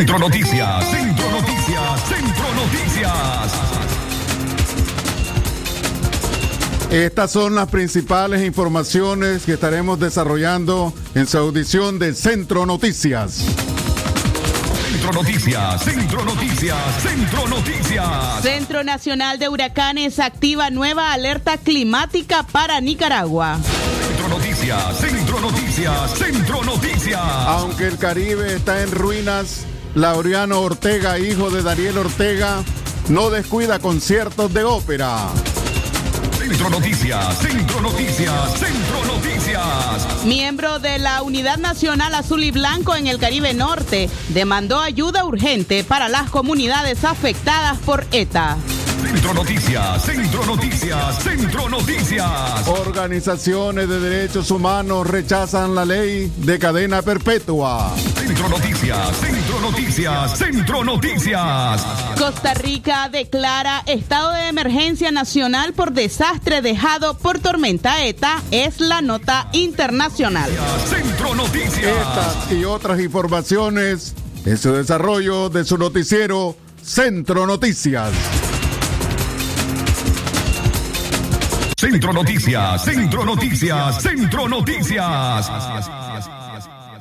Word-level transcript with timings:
Centro 0.00 0.18
Noticias, 0.18 0.90
Centro 0.90 1.30
Noticias, 1.30 2.08
Centro 2.08 2.54
Noticias. 2.54 3.52
Estas 6.90 7.30
son 7.30 7.54
las 7.54 7.68
principales 7.68 8.42
informaciones 8.46 9.44
que 9.44 9.52
estaremos 9.52 10.00
desarrollando 10.00 10.94
en 11.14 11.26
su 11.26 11.36
audición 11.36 11.98
de 11.98 12.14
Centro 12.14 12.64
Noticias. 12.64 13.44
Centro 14.90 15.12
Noticias, 15.12 15.84
Centro 15.84 16.24
Noticias, 16.24 16.78
Centro 17.02 17.46
Noticias. 17.48 18.42
Centro 18.42 18.82
Nacional 18.82 19.38
de 19.38 19.50
Huracanes 19.50 20.18
activa 20.18 20.70
nueva 20.70 21.12
alerta 21.12 21.58
climática 21.58 22.42
para 22.50 22.80
Nicaragua. 22.80 23.58
Centro 24.08 24.28
Noticias, 24.28 24.98
Centro 24.98 25.40
Noticias, 25.40 26.18
Centro 26.18 26.64
Noticias. 26.64 27.20
Aunque 27.20 27.86
el 27.86 27.98
Caribe 27.98 28.54
está 28.54 28.82
en 28.82 28.92
ruinas, 28.92 29.66
Laureano 29.94 30.60
Ortega, 30.60 31.18
hijo 31.18 31.50
de 31.50 31.62
Daniel 31.62 31.98
Ortega, 31.98 32.62
no 33.08 33.30
descuida 33.30 33.80
conciertos 33.80 34.52
de 34.54 34.64
ópera. 34.64 35.28
Centro 36.38 36.70
Noticias, 36.70 37.38
Centro 37.38 37.80
Noticias, 37.80 38.52
Centro 38.58 39.04
Noticias. 39.04 40.24
Miembro 40.24 40.78
de 40.78 40.98
la 40.98 41.22
Unidad 41.22 41.58
Nacional 41.58 42.14
Azul 42.14 42.44
y 42.44 42.50
Blanco 42.50 42.94
en 42.94 43.08
el 43.08 43.18
Caribe 43.18 43.52
Norte 43.52 44.08
demandó 44.28 44.80
ayuda 44.80 45.24
urgente 45.24 45.82
para 45.82 46.08
las 46.08 46.30
comunidades 46.30 47.04
afectadas 47.04 47.78
por 47.78 48.06
ETA. 48.12 48.58
Centro 49.10 49.34
Noticias, 49.34 50.04
Centro 50.04 50.46
Noticias, 50.46 51.22
Centro 51.24 51.68
Noticias. 51.68 52.68
Organizaciones 52.68 53.88
de 53.88 53.98
derechos 53.98 54.52
humanos 54.52 55.04
rechazan 55.04 55.74
la 55.74 55.84
ley 55.84 56.32
de 56.36 56.60
cadena 56.60 57.02
perpetua. 57.02 57.92
Centro 58.14 58.48
Noticias, 58.48 59.16
Centro 59.16 59.60
Noticias, 59.60 60.38
Centro 60.38 60.84
Noticias. 60.84 61.84
Costa 62.16 62.54
Rica 62.54 63.08
declara 63.08 63.82
estado 63.86 64.30
de 64.30 64.46
emergencia 64.46 65.10
nacional 65.10 65.72
por 65.72 65.90
desastre 65.90 66.62
dejado 66.62 67.18
por 67.18 67.40
tormenta 67.40 68.04
ETA. 68.04 68.40
Es 68.52 68.78
la 68.78 69.02
nota 69.02 69.48
internacional. 69.50 70.52
Centro 70.88 71.34
Noticias. 71.34 71.82
Estas 71.82 72.52
y 72.52 72.64
otras 72.64 73.00
informaciones 73.00 74.14
en 74.46 74.56
su 74.56 74.72
desarrollo 74.72 75.48
de 75.48 75.64
su 75.64 75.78
noticiero 75.78 76.54
Centro 76.80 77.48
Noticias. 77.48 78.12
Centro 81.90 82.12
Noticias, 82.12 82.84
Centro 82.84 83.24
Noticias, 83.24 84.00
Centro 84.00 84.48
Noticias. 84.48 85.50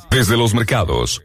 Desde 0.09 0.35
los 0.35 0.55
mercados. 0.55 1.21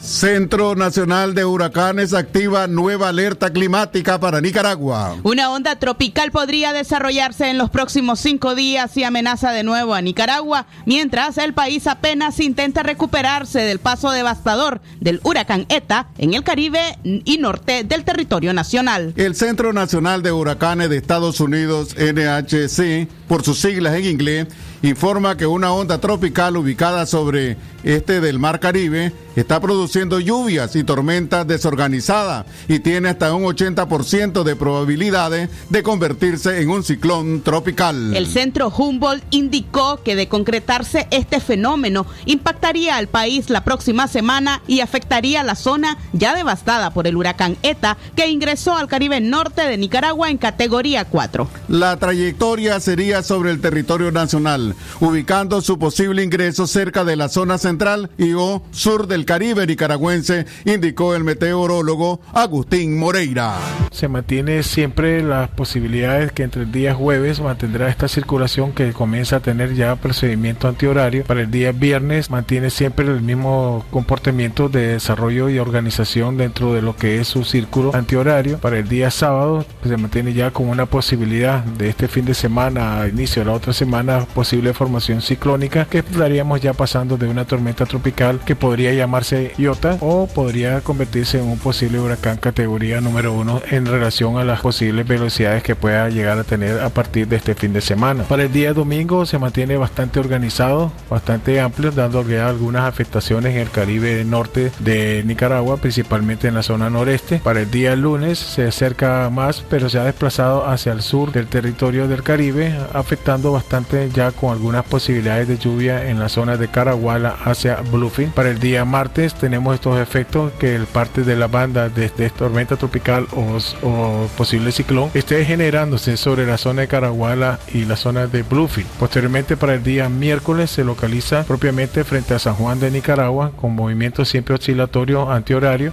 Centro 0.00 0.74
Nacional 0.74 1.34
de 1.34 1.44
Huracanes 1.44 2.14
activa 2.14 2.66
nueva 2.66 3.10
alerta 3.10 3.52
climática 3.52 4.18
para 4.18 4.40
Nicaragua. 4.40 5.16
Una 5.24 5.50
onda 5.50 5.76
tropical 5.76 6.30
podría 6.30 6.72
desarrollarse 6.72 7.50
en 7.50 7.58
los 7.58 7.68
próximos 7.68 8.18
cinco 8.18 8.54
días 8.54 8.96
y 8.96 9.04
amenaza 9.04 9.52
de 9.52 9.62
nuevo 9.62 9.92
a 9.92 10.00
Nicaragua, 10.00 10.66
mientras 10.86 11.36
el 11.36 11.52
país 11.52 11.86
apenas 11.86 12.40
intenta 12.40 12.82
recuperarse 12.82 13.60
del 13.60 13.78
paso 13.78 14.10
devastador 14.10 14.80
del 15.00 15.20
huracán 15.22 15.66
ETA 15.68 16.08
en 16.16 16.32
el 16.32 16.44
Caribe 16.44 16.80
y 17.04 17.36
norte 17.36 17.84
del 17.84 18.04
territorio 18.04 18.54
nacional. 18.54 19.12
El 19.16 19.34
Centro 19.34 19.74
Nacional 19.74 20.22
de 20.22 20.32
Huracanes 20.32 20.88
de 20.88 20.96
Estados 20.96 21.40
Unidos, 21.40 21.94
NHC, 21.96 23.06
por 23.28 23.44
sus 23.44 23.60
siglas 23.60 23.94
en 23.96 24.06
inglés, 24.06 24.46
informa 24.82 25.36
que 25.36 25.46
una 25.46 25.72
onda 25.72 25.98
tropical 25.98 26.56
ubicada 26.56 27.06
sobre 27.06 27.56
este 27.82 28.20
del 28.20 28.38
Mar 28.38 28.60
Caribe 28.60 29.12
está 29.36 29.60
produciendo 29.60 30.20
lluvias 30.20 30.76
y 30.76 30.84
tormentas 30.84 31.46
desorganizadas 31.46 32.46
y 32.68 32.80
tiene 32.80 33.08
hasta 33.08 33.34
un 33.34 33.44
80% 33.44 34.42
de 34.42 34.56
probabilidades 34.56 35.48
de 35.68 35.82
convertirse 35.82 36.60
en 36.60 36.70
un 36.70 36.82
ciclón 36.82 37.42
tropical. 37.42 38.14
El 38.16 38.26
centro 38.26 38.68
Humboldt 38.68 39.24
indicó 39.30 40.02
que 40.02 40.16
de 40.16 40.28
concretarse 40.28 41.06
este 41.10 41.40
fenómeno 41.40 42.06
impactaría 42.26 42.96
al 42.96 43.08
país 43.08 43.50
la 43.50 43.64
próxima 43.64 44.08
semana 44.08 44.62
y 44.66 44.80
afectaría 44.80 45.42
la 45.42 45.54
zona 45.54 45.96
ya 46.12 46.34
devastada 46.34 46.90
por 46.90 47.06
el 47.06 47.16
huracán 47.16 47.56
ETA 47.62 47.96
que 48.16 48.28
ingresó 48.28 48.76
al 48.76 48.88
Caribe 48.88 49.20
norte 49.20 49.62
de 49.62 49.76
Nicaragua 49.76 50.30
en 50.30 50.38
categoría 50.38 51.04
4. 51.04 51.48
La 51.68 51.96
trayectoria 51.96 52.80
sería 52.80 53.22
sobre 53.22 53.50
el 53.50 53.60
territorio 53.60 54.10
nacional, 54.12 54.69
ubicando 55.00 55.60
su 55.60 55.78
posible 55.78 56.22
ingreso 56.22 56.66
cerca 56.66 57.04
de 57.04 57.16
la 57.16 57.28
zona 57.28 57.58
central 57.58 58.10
y 58.18 58.32
o 58.34 58.62
sur 58.70 59.06
del 59.06 59.24
Caribe 59.24 59.66
nicaragüense, 59.66 60.46
indicó 60.64 61.14
el 61.14 61.24
meteorólogo 61.24 62.20
Agustín 62.32 62.98
Moreira. 62.98 63.56
Se 63.90 64.08
mantiene 64.08 64.62
siempre 64.62 65.22
las 65.22 65.48
posibilidades 65.50 66.32
que 66.32 66.42
entre 66.42 66.62
el 66.62 66.72
día 66.72 66.94
jueves 66.94 67.40
mantendrá 67.40 67.88
esta 67.88 68.08
circulación 68.08 68.72
que 68.72 68.92
comienza 68.92 69.36
a 69.36 69.40
tener 69.40 69.74
ya 69.74 69.96
procedimiento 69.96 70.68
antihorario. 70.68 71.24
Para 71.24 71.42
el 71.42 71.50
día 71.50 71.72
viernes 71.72 72.30
mantiene 72.30 72.70
siempre 72.70 73.06
el 73.06 73.22
mismo 73.22 73.84
comportamiento 73.90 74.68
de 74.68 74.88
desarrollo 74.88 75.48
y 75.48 75.58
organización 75.58 76.36
dentro 76.36 76.74
de 76.74 76.82
lo 76.82 76.96
que 76.96 77.20
es 77.20 77.28
su 77.28 77.44
círculo 77.44 77.94
antihorario. 77.94 78.58
Para 78.58 78.78
el 78.78 78.88
día 78.88 79.10
sábado 79.10 79.64
se 79.82 79.96
mantiene 79.96 80.32
ya 80.32 80.50
con 80.50 80.68
una 80.68 80.86
posibilidad 80.86 81.64
de 81.64 81.88
este 81.88 82.08
fin 82.08 82.24
de 82.24 82.34
semana 82.34 83.00
a 83.00 83.08
inicio 83.08 83.42
de 83.42 83.46
la 83.46 83.56
otra 83.56 83.72
semana 83.72 84.26
posible 84.34 84.59
formación 84.74 85.22
ciclónica 85.22 85.86
que 85.86 85.98
estaríamos 85.98 86.60
ya 86.60 86.72
pasando 86.72 87.16
de 87.16 87.28
una 87.28 87.44
tormenta 87.44 87.86
tropical 87.86 88.40
que 88.44 88.56
podría 88.56 88.92
llamarse 88.92 89.52
Iota 89.58 89.96
o 90.00 90.26
podría 90.26 90.80
convertirse 90.80 91.38
en 91.38 91.46
un 91.46 91.58
posible 91.58 91.98
huracán 91.98 92.36
categoría 92.36 93.00
número 93.00 93.32
uno 93.32 93.60
en 93.70 93.86
relación 93.86 94.38
a 94.38 94.44
las 94.44 94.60
posibles 94.60 95.06
velocidades 95.06 95.62
que 95.62 95.74
pueda 95.74 96.08
llegar 96.08 96.38
a 96.38 96.44
tener 96.44 96.80
a 96.80 96.90
partir 96.90 97.28
de 97.28 97.36
este 97.36 97.54
fin 97.54 97.72
de 97.72 97.80
semana. 97.80 98.24
Para 98.24 98.44
el 98.44 98.52
día 98.52 98.72
domingo 98.72 99.26
se 99.26 99.38
mantiene 99.38 99.76
bastante 99.76 100.20
organizado, 100.20 100.92
bastante 101.08 101.60
amplio, 101.60 101.90
dando 101.90 102.20
algunas 102.20 102.84
afectaciones 102.84 103.54
en 103.54 103.62
el 103.62 103.70
Caribe 103.70 104.24
norte 104.24 104.72
de 104.78 105.22
Nicaragua, 105.24 105.78
principalmente 105.78 106.48
en 106.48 106.54
la 106.54 106.62
zona 106.62 106.90
noreste. 106.90 107.40
Para 107.42 107.60
el 107.60 107.70
día 107.70 107.96
lunes 107.96 108.38
se 108.38 108.66
acerca 108.66 109.28
más, 109.30 109.64
pero 109.68 109.88
se 109.88 109.98
ha 109.98 110.04
desplazado 110.04 110.66
hacia 110.66 110.92
el 110.92 111.02
sur 111.02 111.32
del 111.32 111.46
territorio 111.46 112.08
del 112.08 112.22
Caribe, 112.22 112.74
afectando 112.92 113.52
bastante 113.52 114.10
ya 114.14 114.32
con 114.32 114.49
algunas 114.52 114.84
posibilidades 114.84 115.48
de 115.48 115.58
lluvia 115.58 116.08
en 116.08 116.18
la 116.18 116.28
zona 116.28 116.56
de 116.56 116.68
Caraguala 116.68 117.36
hacia 117.44 117.76
Bluffing. 117.76 118.30
Para 118.30 118.50
el 118.50 118.58
día 118.58 118.84
martes 118.84 119.34
tenemos 119.34 119.74
estos 119.74 119.98
efectos 119.98 120.52
que 120.58 120.74
el 120.74 120.86
parte 120.86 121.22
de 121.22 121.36
la 121.36 121.46
banda 121.46 121.88
de, 121.88 122.08
de 122.08 122.30
tormenta 122.30 122.76
tropical 122.76 123.26
o, 123.32 124.28
posible 124.36 124.72
ciclón 124.72 125.10
esté 125.14 125.44
generándose 125.44 126.16
sobre 126.16 126.46
la 126.46 126.58
zona 126.58 126.82
de 126.82 126.88
Caraguala 126.88 127.58
y 127.72 127.84
la 127.84 127.96
zona 127.96 128.26
de 128.26 128.42
Bluffing. 128.42 128.86
Posteriormente 128.98 129.56
para 129.56 129.74
el 129.74 129.82
día 129.82 130.08
miércoles 130.08 130.70
se 130.70 130.84
localiza 130.84 131.44
propiamente 131.44 132.04
frente 132.04 132.34
a 132.34 132.38
San 132.38 132.54
Juan 132.54 132.80
de 132.80 132.90
Nicaragua 132.90 133.52
con 133.56 133.74
movimiento 133.74 134.24
siempre 134.24 134.54
oscilatorio 134.54 135.30
antihorario. 135.30 135.92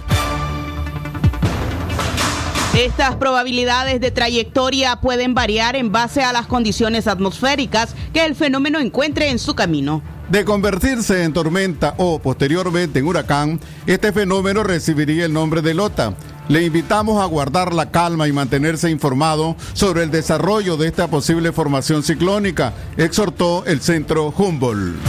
Estas 2.78 3.16
probabilidades 3.16 4.00
de 4.00 4.12
trayectoria 4.12 5.00
pueden 5.00 5.34
variar 5.34 5.74
en 5.74 5.90
base 5.90 6.22
a 6.22 6.32
las 6.32 6.46
condiciones 6.46 7.08
atmosféricas 7.08 7.96
que 8.12 8.24
el 8.24 8.36
fenómeno 8.36 8.78
encuentre 8.78 9.30
en 9.30 9.40
su 9.40 9.56
camino. 9.56 10.00
De 10.28 10.44
convertirse 10.44 11.24
en 11.24 11.32
tormenta 11.32 11.94
o 11.96 12.20
posteriormente 12.20 13.00
en 13.00 13.08
huracán, 13.08 13.58
este 13.88 14.12
fenómeno 14.12 14.62
recibiría 14.62 15.24
el 15.24 15.32
nombre 15.32 15.60
de 15.60 15.74
Lota. 15.74 16.14
Le 16.46 16.62
invitamos 16.62 17.20
a 17.20 17.24
guardar 17.24 17.74
la 17.74 17.90
calma 17.90 18.28
y 18.28 18.32
mantenerse 18.32 18.88
informado 18.88 19.56
sobre 19.72 20.04
el 20.04 20.12
desarrollo 20.12 20.76
de 20.76 20.86
esta 20.86 21.08
posible 21.08 21.50
formación 21.50 22.04
ciclónica, 22.04 22.74
exhortó 22.96 23.64
el 23.66 23.80
Centro 23.80 24.32
Humboldt. 24.36 25.00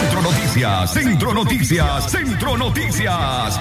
Centro 0.00 0.22
Noticias, 0.22 0.90
Centro 0.90 1.34
Noticias, 1.34 2.10
Centro 2.10 2.56
Noticias. 2.56 3.60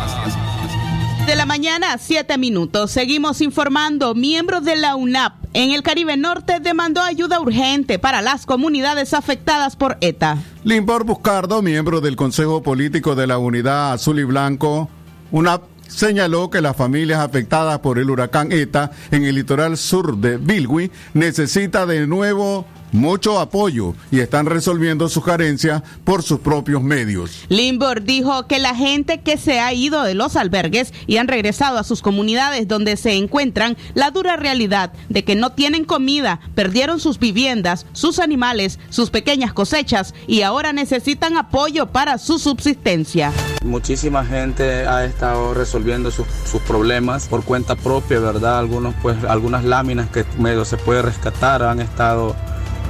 De 1.26 1.36
la 1.36 1.46
mañana, 1.46 1.98
siete 2.00 2.38
minutos. 2.38 2.92
Seguimos 2.92 3.42
informando. 3.42 4.16
Miembros 4.16 4.66
de 4.66 4.76
la 4.76 4.96
UNAP 4.96 5.34
en 5.54 5.72
el 5.72 5.84
Caribe 5.84 6.18
Norte 6.18 6.60
demandó 6.60 7.02
ayuda 7.02 7.40
urgente 7.40 8.00
para 8.00 8.22
las 8.22 8.46
comunidades 8.46 9.14
afectadas 9.14 9.76
por 9.76 9.98
ETA. 10.02 10.38
Limbor 10.64 11.06
Buscardo, 11.06 11.62
miembro 11.62 12.02
del 12.02 12.16
Consejo 12.16 12.64
Político 12.64 13.16
de 13.16 13.28
la 13.28 13.38
Unidad 13.38 13.94
Azul 13.94 14.20
y 14.20 14.24
Blanco, 14.24 14.90
UNAP 15.32 15.64
señaló 15.88 16.50
que 16.50 16.62
las 16.62 16.76
familias 16.76 17.20
afectadas 17.20 17.80
por 17.80 18.00
el 18.00 18.10
huracán 18.10 18.52
ETA 18.52 18.92
en 19.12 19.24
el 19.24 19.36
litoral 19.36 19.78
sur 19.78 20.18
de 20.18 20.38
Bilwi 20.38 20.92
necesita 21.14 21.86
de 21.86 22.08
nuevo 22.08 22.66
mucho 22.92 23.40
apoyo 23.40 23.94
y 24.12 24.20
están 24.20 24.46
resolviendo 24.46 25.10
sus 25.10 25.24
carencias 25.24 25.82
por 26.04 26.24
sus 26.24 26.40
propios 26.40 26.82
medios. 26.82 27.46
Limbor 27.50 28.04
dijo 28.04 28.48
que 28.48 28.60
la 28.60 28.76
gente 28.76 29.22
que 29.22 29.38
se 29.38 29.60
ha 29.60 29.74
ido 29.74 30.04
de 30.04 30.14
los 30.14 30.36
albergues 30.36 30.94
y 31.08 31.18
han 31.18 31.28
regresado 31.28 31.78
a 31.78 31.84
sus 31.84 32.02
comunidades 32.02 32.68
donde 32.68 32.98
se 32.98 33.14
encuentran 33.14 33.78
la 33.94 34.12
dura 34.12 34.36
realidad 34.36 34.94
de 35.10 35.24
que 35.24 35.36
no 35.36 35.52
tienen 35.52 35.86
comida, 35.86 36.40
perdieron 36.56 37.00
sus 37.00 37.20
viviendas, 37.20 37.86
sus 37.94 38.20
animales, 38.20 38.80
sus 38.90 39.10
pequeñas 39.10 39.54
cosechas 39.54 40.14
y 40.28 40.42
ahora 40.42 40.74
necesitan 40.74 41.38
apoyo 41.38 41.88
para 41.88 42.18
su 42.18 42.40
subsistencia. 42.40 43.32
Muchísima 43.64 44.26
gente 44.26 44.88
ha 44.88 45.06
estado 45.06 45.54
resolviendo 45.54 46.12
sus, 46.12 46.26
sus 46.50 46.62
problemas 46.62 47.28
por 47.28 47.44
cuenta 47.44 47.76
propia, 47.76 48.20
¿verdad? 48.20 48.60
Algunos 48.60 48.96
pues 49.02 49.24
algunas 49.24 49.64
láminas 49.64 50.10
que 50.10 50.26
medio 50.38 50.66
se 50.66 50.78
puede 50.78 51.02
rescatar 51.02 51.64
han 51.64 51.80
estado 51.80 52.36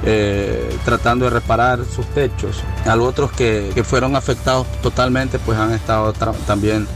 eh, 0.04 0.76
tratando 0.84 1.24
de 1.26 1.30
reparar 1.30 1.84
sus 1.84 2.06
techos. 2.06 2.62
A 2.86 2.96
los 2.96 3.06
otros 3.06 3.32
que, 3.32 3.70
que 3.74 3.84
fueron 3.84 4.16
afectados 4.16 4.66
totalmente, 4.82 5.38
pues 5.38 5.58
han 5.58 5.72
estado 5.72 6.12
también 6.12 6.86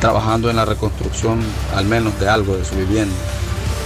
trabajando 0.00 0.50
en 0.50 0.56
la 0.56 0.64
reconstrucción, 0.64 1.40
al 1.74 1.84
menos 1.86 2.18
de 2.20 2.28
algo 2.28 2.56
de 2.56 2.64
su 2.64 2.74
vivienda. 2.76 3.14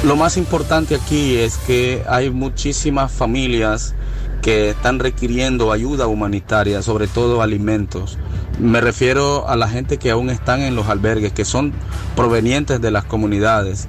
Lo 0.04 0.16
más 0.16 0.36
importante 0.36 0.94
aquí 0.94 1.36
es 1.36 1.58
que 1.58 2.02
hay 2.08 2.30
muchísimas 2.30 3.12
familias 3.12 3.94
que 4.40 4.70
están 4.70 4.98
requiriendo 4.98 5.72
ayuda 5.72 6.06
humanitaria, 6.06 6.82
sobre 6.82 7.06
todo 7.06 7.42
alimentos. 7.42 8.16
Me 8.60 8.82
refiero 8.82 9.48
a 9.48 9.56
la 9.56 9.68
gente 9.68 9.96
que 9.96 10.10
aún 10.10 10.28
están 10.28 10.60
en 10.60 10.76
los 10.76 10.88
albergues, 10.88 11.32
que 11.32 11.46
son 11.46 11.72
provenientes 12.14 12.78
de 12.78 12.90
las 12.90 13.04
comunidades. 13.04 13.88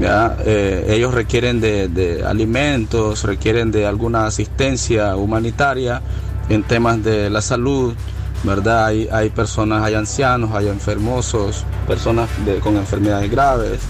¿ya? 0.00 0.38
Eh, 0.44 0.86
ellos 0.88 1.12
requieren 1.12 1.60
de, 1.60 2.24
alimentos, 2.26 3.24
requieren 3.24 3.70
de 3.70 3.86
alguna 3.86 4.24
asistencia 4.26 5.16
humanitaria 5.16 6.00
en 6.48 6.62
temas 6.62 7.04
de 7.04 7.28
la 7.28 7.42
salud, 7.42 7.94
¿verdad? 8.42 8.86
Hay, 8.86 9.06
hay 9.12 9.28
personas, 9.28 9.82
hay 9.82 9.94
ancianos, 9.94 10.52
hay 10.54 10.68
enfermosos, 10.68 11.64
personas 11.86 12.30
con 12.62 12.76
enfermedades 12.76 13.30
graves, 13.30 13.80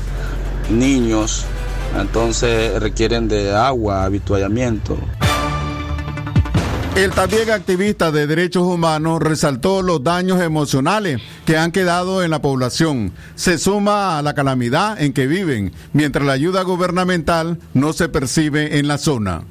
niños, 0.70 1.44
entonces 2.00 2.80
requieren 2.80 3.28
de 3.28 3.54
agua, 3.54 4.04
habituallamiento. 4.04 4.98
El 6.96 7.10
también 7.10 7.50
activista 7.50 8.10
de 8.10 8.26
derechos 8.26 8.62
humanos 8.62 9.20
resaltó 9.20 9.82
los 9.82 10.02
daños 10.02 10.40
emocionales 10.40 11.20
que 11.44 11.58
han 11.58 11.70
quedado 11.70 12.22
en 12.22 12.30
la 12.30 12.40
población. 12.40 13.12
Se 13.34 13.58
suma 13.58 14.16
a 14.18 14.22
la 14.22 14.32
calamidad 14.32 14.98
en 14.98 15.12
que 15.12 15.26
viven, 15.26 15.72
mientras 15.92 16.24
la 16.24 16.32
ayuda 16.32 16.62
gubernamental 16.62 17.58
no 17.74 17.92
se 17.92 18.08
percibe 18.08 18.78
en 18.78 18.88
la 18.88 18.96
zona. 18.96 19.42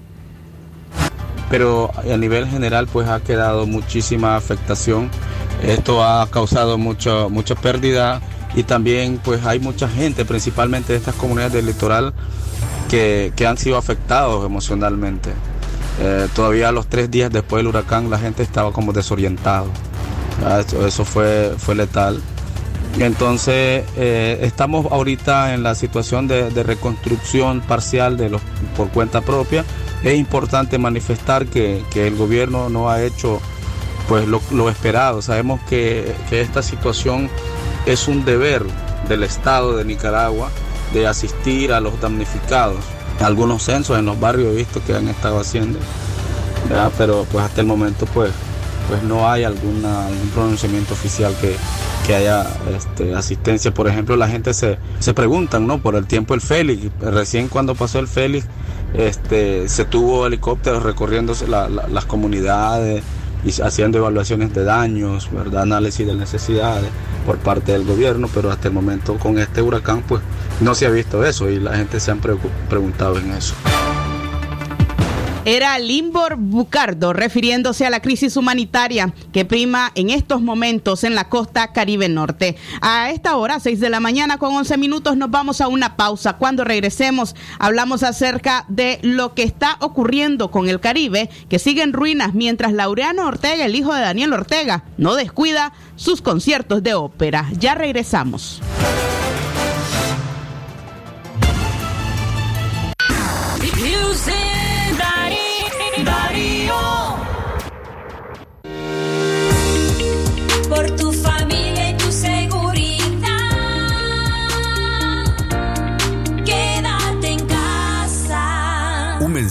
Pero 1.51 1.91
a 1.95 2.17
nivel 2.17 2.47
general 2.47 2.87
pues 2.87 3.07
ha 3.07 3.19
quedado 3.19 3.67
muchísima 3.67 4.35
afectación. 4.35 5.11
Esto 5.61 6.03
ha 6.03 6.27
causado 6.31 6.79
mucho, 6.79 7.29
mucha 7.29 7.53
pérdida 7.53 8.21
y 8.55 8.63
también 8.63 9.19
pues 9.23 9.45
hay 9.45 9.59
mucha 9.59 9.87
gente, 9.87 10.25
principalmente 10.25 10.93
de 10.93 10.97
estas 10.97 11.13
comunidades 11.13 11.53
del 11.53 11.67
litoral, 11.67 12.11
que, 12.89 13.33
que 13.35 13.45
han 13.45 13.59
sido 13.59 13.77
afectados 13.77 14.43
emocionalmente. 14.43 15.29
Eh, 15.99 16.27
todavía 16.35 16.71
los 16.71 16.87
tres 16.87 17.09
días 17.09 17.31
después 17.31 17.59
del 17.59 17.67
huracán 17.67 18.09
la 18.09 18.19
gente 18.19 18.43
estaba 18.43 18.71
como 18.71 18.93
desorientado. 18.93 19.67
Eso, 20.59 20.85
eso, 20.85 21.05
fue, 21.05 21.53
fue 21.57 21.75
letal. 21.75 22.21
Entonces 22.99 23.85
eh, 23.97 24.39
estamos 24.41 24.85
ahorita 24.91 25.53
en 25.53 25.63
la 25.63 25.75
situación 25.75 26.27
de, 26.27 26.49
de, 26.49 26.63
reconstrucción 26.63 27.61
parcial 27.61 28.17
de 28.17 28.29
los, 28.29 28.41
por 28.75 28.89
cuenta 28.89 29.21
propia. 29.21 29.65
Es 30.03 30.17
importante 30.17 30.77
manifestar 30.77 31.45
que, 31.47 31.83
que 31.91 32.07
el 32.07 32.15
gobierno 32.15 32.69
no 32.69 32.89
ha 32.89 33.01
hecho 33.01 33.41
pues 34.07 34.27
lo, 34.27 34.41
lo 34.51 34.69
esperado. 34.69 35.21
Sabemos 35.21 35.59
que, 35.69 36.13
que 36.29 36.41
esta 36.41 36.61
situación 36.61 37.29
es 37.85 38.07
un 38.07 38.23
deber 38.23 38.63
del 39.07 39.23
Estado 39.23 39.75
de 39.75 39.85
Nicaragua 39.85 40.49
de 40.93 41.07
asistir 41.07 41.73
a 41.73 41.79
los 41.79 41.99
damnificados 41.99 42.79
algunos 43.19 43.63
censos 43.63 43.97
en 43.97 44.05
los 44.05 44.19
barrios 44.19 44.53
he 44.53 44.55
visto 44.55 44.81
que 44.85 44.93
han 44.93 45.07
estado 45.07 45.39
haciendo, 45.39 45.79
pero 46.97 47.25
pues 47.31 47.45
hasta 47.45 47.61
el 47.61 47.67
momento 47.67 48.05
pues, 48.07 48.31
pues 48.89 49.03
no 49.03 49.29
hay 49.29 49.43
alguna, 49.43 50.07
algún 50.07 50.29
pronunciamiento 50.29 50.93
oficial 50.93 51.33
que, 51.39 51.55
que 52.05 52.15
haya 52.15 52.45
este, 52.75 53.15
asistencia. 53.15 53.73
Por 53.73 53.87
ejemplo, 53.87 54.15
la 54.15 54.27
gente 54.27 54.53
se, 54.53 54.77
se 54.99 55.13
preguntan 55.13 55.65
¿no? 55.67 55.79
por 55.79 55.95
el 55.95 56.05
tiempo 56.05 56.33
del 56.33 56.41
Félix. 56.41 56.91
Recién 56.99 57.47
cuando 57.47 57.75
pasó 57.75 57.99
el 57.99 58.07
Félix 58.07 58.47
este, 58.93 59.67
se 59.67 59.85
tuvo 59.85 60.25
helicópteros 60.27 60.83
la, 61.47 61.67
las 61.69 62.05
comunidades 62.05 63.03
y 63.43 63.61
haciendo 63.61 63.97
evaluaciones 63.99 64.53
de 64.53 64.63
daños, 64.63 65.29
¿verdad? 65.31 65.63
análisis 65.63 66.07
de 66.07 66.15
necesidades 66.15 66.89
por 67.25 67.37
parte 67.37 67.73
del 67.73 67.85
gobierno, 67.85 68.27
pero 68.33 68.51
hasta 68.51 68.69
el 68.69 68.73
momento 68.73 69.17
con 69.17 69.37
este 69.37 69.61
huracán 69.61 70.01
pues 70.07 70.21
no 70.61 70.75
se 70.75 70.85
ha 70.85 70.89
visto 70.89 71.25
eso 71.25 71.49
y 71.49 71.59
la 71.59 71.75
gente 71.75 71.99
se 71.99 72.11
han 72.11 72.19
preguntado 72.19 73.17
en 73.17 73.31
eso. 73.31 73.55
Era 75.47 75.77
Limbor 75.77 76.37
Bucardo 76.37 77.13
refiriéndose 77.13 77.85
a 77.85 77.91
la 77.91 78.01
crisis 78.01 78.35
humanitaria 78.35 79.13
que 79.31 79.45
prima 79.45 79.91
en 79.93 80.09
estos 80.09 80.41
momentos 80.41 81.03
en 81.03 81.13
la 81.13 81.29
costa 81.29 81.71
Caribe 81.71 82.09
Norte. 82.09 82.57
A 82.81 83.11
esta 83.11 83.35
hora, 83.37 83.59
6 83.59 83.79
de 83.79 83.91
la 83.91 83.99
mañana 83.99 84.39
con 84.39 84.55
11 84.55 84.75
minutos, 84.77 85.17
nos 85.17 85.29
vamos 85.29 85.61
a 85.61 85.67
una 85.67 85.97
pausa. 85.97 86.37
Cuando 86.37 86.63
regresemos, 86.63 87.35
hablamos 87.59 88.01
acerca 88.01 88.65
de 88.69 88.97
lo 89.03 89.35
que 89.35 89.43
está 89.43 89.77
ocurriendo 89.81 90.49
con 90.49 90.67
el 90.67 90.79
Caribe, 90.79 91.29
que 91.47 91.59
sigue 91.59 91.83
en 91.83 91.93
ruinas 91.93 92.33
mientras 92.33 92.73
Laureano 92.73 93.27
Ortega, 93.27 93.65
el 93.65 93.75
hijo 93.75 93.93
de 93.93 94.01
Daniel 94.01 94.33
Ortega, 94.33 94.85
no 94.97 95.13
descuida 95.13 95.73
sus 95.95 96.23
conciertos 96.23 96.81
de 96.81 96.95
ópera. 96.95 97.51
Ya 97.59 97.75
regresamos. 97.75 98.63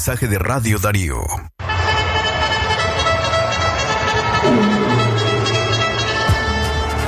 Mensaje 0.07 0.29
de 0.29 0.39
Radio 0.39 0.79
Darío. 0.79 1.17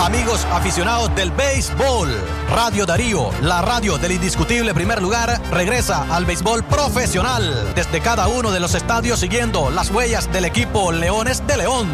Amigos 0.01 0.47
aficionados 0.51 1.15
del 1.15 1.31
béisbol, 1.31 2.09
Radio 2.49 2.87
Darío, 2.87 3.29
la 3.43 3.61
radio 3.61 3.99
del 3.99 4.13
indiscutible 4.13 4.73
primer 4.73 5.03
lugar, 5.03 5.43
regresa 5.51 6.07
al 6.11 6.25
béisbol 6.25 6.65
profesional 6.65 7.75
desde 7.75 8.01
cada 8.01 8.29
uno 8.29 8.51
de 8.51 8.61
los 8.61 8.75
estadios 8.75 9.21
siguiendo 9.21 9.71
las 9.71 9.91
huellas 9.91 10.33
del 10.33 10.47
equipo 10.47 10.91
Leones 10.91 11.47
de 11.47 11.59
León. 11.59 11.89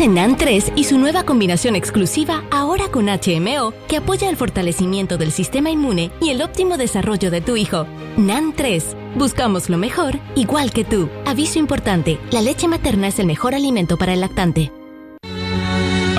Conoce 0.00 0.14
Conoce 0.14 0.28
NAN 0.28 0.36
3 0.38 0.72
y 0.76 0.84
su 0.84 0.98
nueva 0.98 1.24
combinación 1.24 1.76
exclusiva 1.76 2.42
ahora 2.50 2.90
con 2.90 3.06
HMO 3.06 3.74
que 3.86 3.98
apoya 3.98 4.30
el 4.30 4.36
fortalecimiento 4.36 5.18
del 5.18 5.30
sistema 5.30 5.70
inmune 5.70 6.10
y 6.22 6.30
el 6.30 6.40
óptimo 6.40 6.78
desarrollo 6.78 7.30
de 7.30 7.42
tu 7.42 7.56
hijo. 7.56 7.86
NAN 8.16 8.54
3. 8.54 8.96
Buscamos 9.16 9.68
lo 9.68 9.76
mejor, 9.76 10.18
igual 10.36 10.72
que 10.72 10.84
tú. 10.84 11.10
Aviso 11.26 11.58
importante, 11.58 12.18
la 12.30 12.40
leche 12.40 12.66
materna 12.66 13.08
es 13.08 13.18
el 13.18 13.26
mejor 13.26 13.54
alimento 13.54 13.98
para 13.98 14.14
el 14.14 14.20
lactante. 14.20 14.72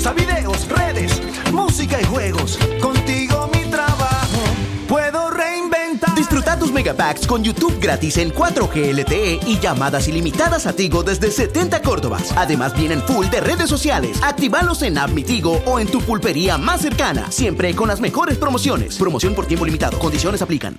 gusta, 0.00 0.12
videos, 0.14 0.66
redes, 0.68 1.20
música 1.52 2.00
y 2.00 2.04
juegos. 2.04 2.58
Contigo 2.80 3.50
mi 3.52 3.70
trabajo 3.70 4.40
puedo 4.88 5.30
reinventar. 5.30 6.14
Disfruta 6.14 6.58
tus 6.58 6.72
megapacks 6.72 7.26
con 7.26 7.44
YouTube 7.44 7.78
gratis 7.78 8.16
en 8.16 8.32
4G 8.32 8.94
LTE 8.94 9.40
y 9.46 9.58
llamadas 9.58 10.08
ilimitadas 10.08 10.66
a 10.66 10.72
Tigo 10.72 11.02
desde 11.02 11.30
70 11.30 11.82
Córdobas. 11.82 12.32
Además 12.34 12.74
vienen 12.74 13.02
full 13.02 13.26
de 13.26 13.40
redes 13.40 13.68
sociales. 13.68 14.18
Actívalos 14.22 14.80
en 14.82 14.96
App 14.96 15.10
Mi 15.10 15.22
Tigo 15.22 15.60
o 15.66 15.78
en 15.78 15.88
tu 15.88 16.00
pulpería 16.00 16.56
más 16.56 16.80
cercana. 16.80 17.30
Siempre 17.30 17.74
con 17.74 17.88
las 17.88 18.00
mejores 18.00 18.38
promociones. 18.38 18.96
Promoción 18.96 19.34
por 19.34 19.44
tiempo 19.44 19.66
limitado. 19.66 19.98
Condiciones 19.98 20.40
aplican. 20.40 20.78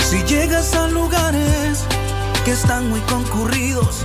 Si 0.00 0.24
llegas 0.24 0.74
a 0.74 0.88
lugares 0.88 1.84
que 2.44 2.50
están 2.50 2.90
muy 2.90 3.00
concurridos, 3.02 4.04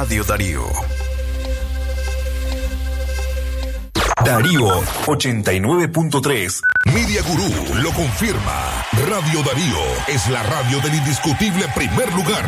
Radio 0.00 0.22
Darío. 0.22 0.62
Darío 4.24 4.68
89.3. 5.06 6.60
Media 6.94 7.20
Gurú 7.22 7.82
lo 7.82 7.90
confirma. 7.90 8.84
Radio 9.08 9.42
Darío 9.42 9.76
es 10.06 10.30
la 10.30 10.44
radio 10.44 10.78
del 10.82 10.94
indiscutible 10.94 11.64
primer 11.74 12.14
lugar. 12.14 12.44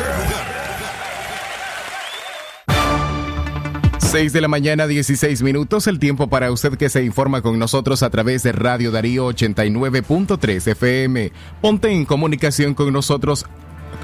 6 3.98 4.32
de 4.32 4.40
la 4.40 4.46
mañana, 4.46 4.86
16 4.86 5.42
minutos, 5.42 5.88
el 5.88 5.98
tiempo 5.98 6.28
para 6.28 6.52
usted 6.52 6.78
que 6.78 6.88
se 6.88 7.02
informa 7.02 7.42
con 7.42 7.58
nosotros 7.58 8.04
a 8.04 8.10
través 8.10 8.44
de 8.44 8.52
Radio 8.52 8.92
Darío 8.92 9.26
89.3 9.28 10.68
FM. 10.68 11.32
Ponte 11.60 11.90
en 11.90 12.04
comunicación 12.04 12.74
con 12.74 12.92
nosotros 12.92 13.44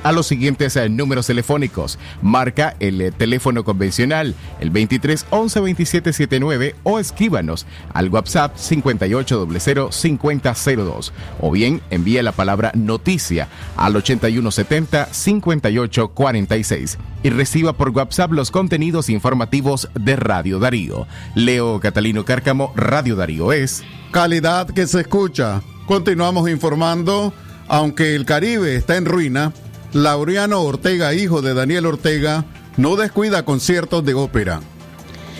a 0.06 0.12
los 0.12 0.28
siguientes 0.28 0.76
eh, 0.76 0.88
números 0.88 1.26
telefónicos. 1.26 1.98
Marca 2.22 2.76
el 2.78 3.00
eh, 3.00 3.10
teléfono 3.10 3.64
convencional, 3.64 4.36
el 4.60 4.70
23 4.70 5.26
11 5.30 5.60
27 5.60 6.12
79 6.12 6.76
o 6.84 7.00
escríbanos 7.00 7.66
al 7.92 8.08
WhatsApp 8.10 8.56
5800 8.56 9.92
5002 9.92 11.12
o 11.40 11.50
bien 11.50 11.82
envía 11.90 12.22
la 12.22 12.30
palabra 12.30 12.70
noticia 12.76 13.48
al 13.76 13.96
8170 13.96 15.08
5846 15.10 16.98
y 17.24 17.30
reciba 17.30 17.72
por 17.72 17.90
WhatsApp 17.90 18.30
los 18.30 18.52
contenidos 18.52 19.10
informativos 19.10 19.88
de 19.94 20.14
Radio 20.14 20.60
Darío. 20.60 21.08
Leo 21.34 21.80
Catalino 21.80 22.24
Cárcamo, 22.24 22.72
Radio 22.76 23.16
Darío 23.16 23.52
es 23.52 23.82
Calidad 24.12 24.68
que 24.70 24.86
se 24.86 25.00
escucha. 25.00 25.62
Continuamos 25.86 26.48
informando, 26.48 27.32
aunque 27.66 28.14
el 28.14 28.24
Caribe 28.24 28.76
está 28.76 28.96
en 28.96 29.04
ruina, 29.04 29.52
Laureano 29.92 30.62
Ortega, 30.62 31.14
hijo 31.14 31.42
de 31.42 31.54
Daniel 31.54 31.86
Ortega, 31.86 32.44
no 32.76 32.96
descuida 32.96 33.44
conciertos 33.44 34.04
de 34.04 34.14
ópera. 34.14 34.60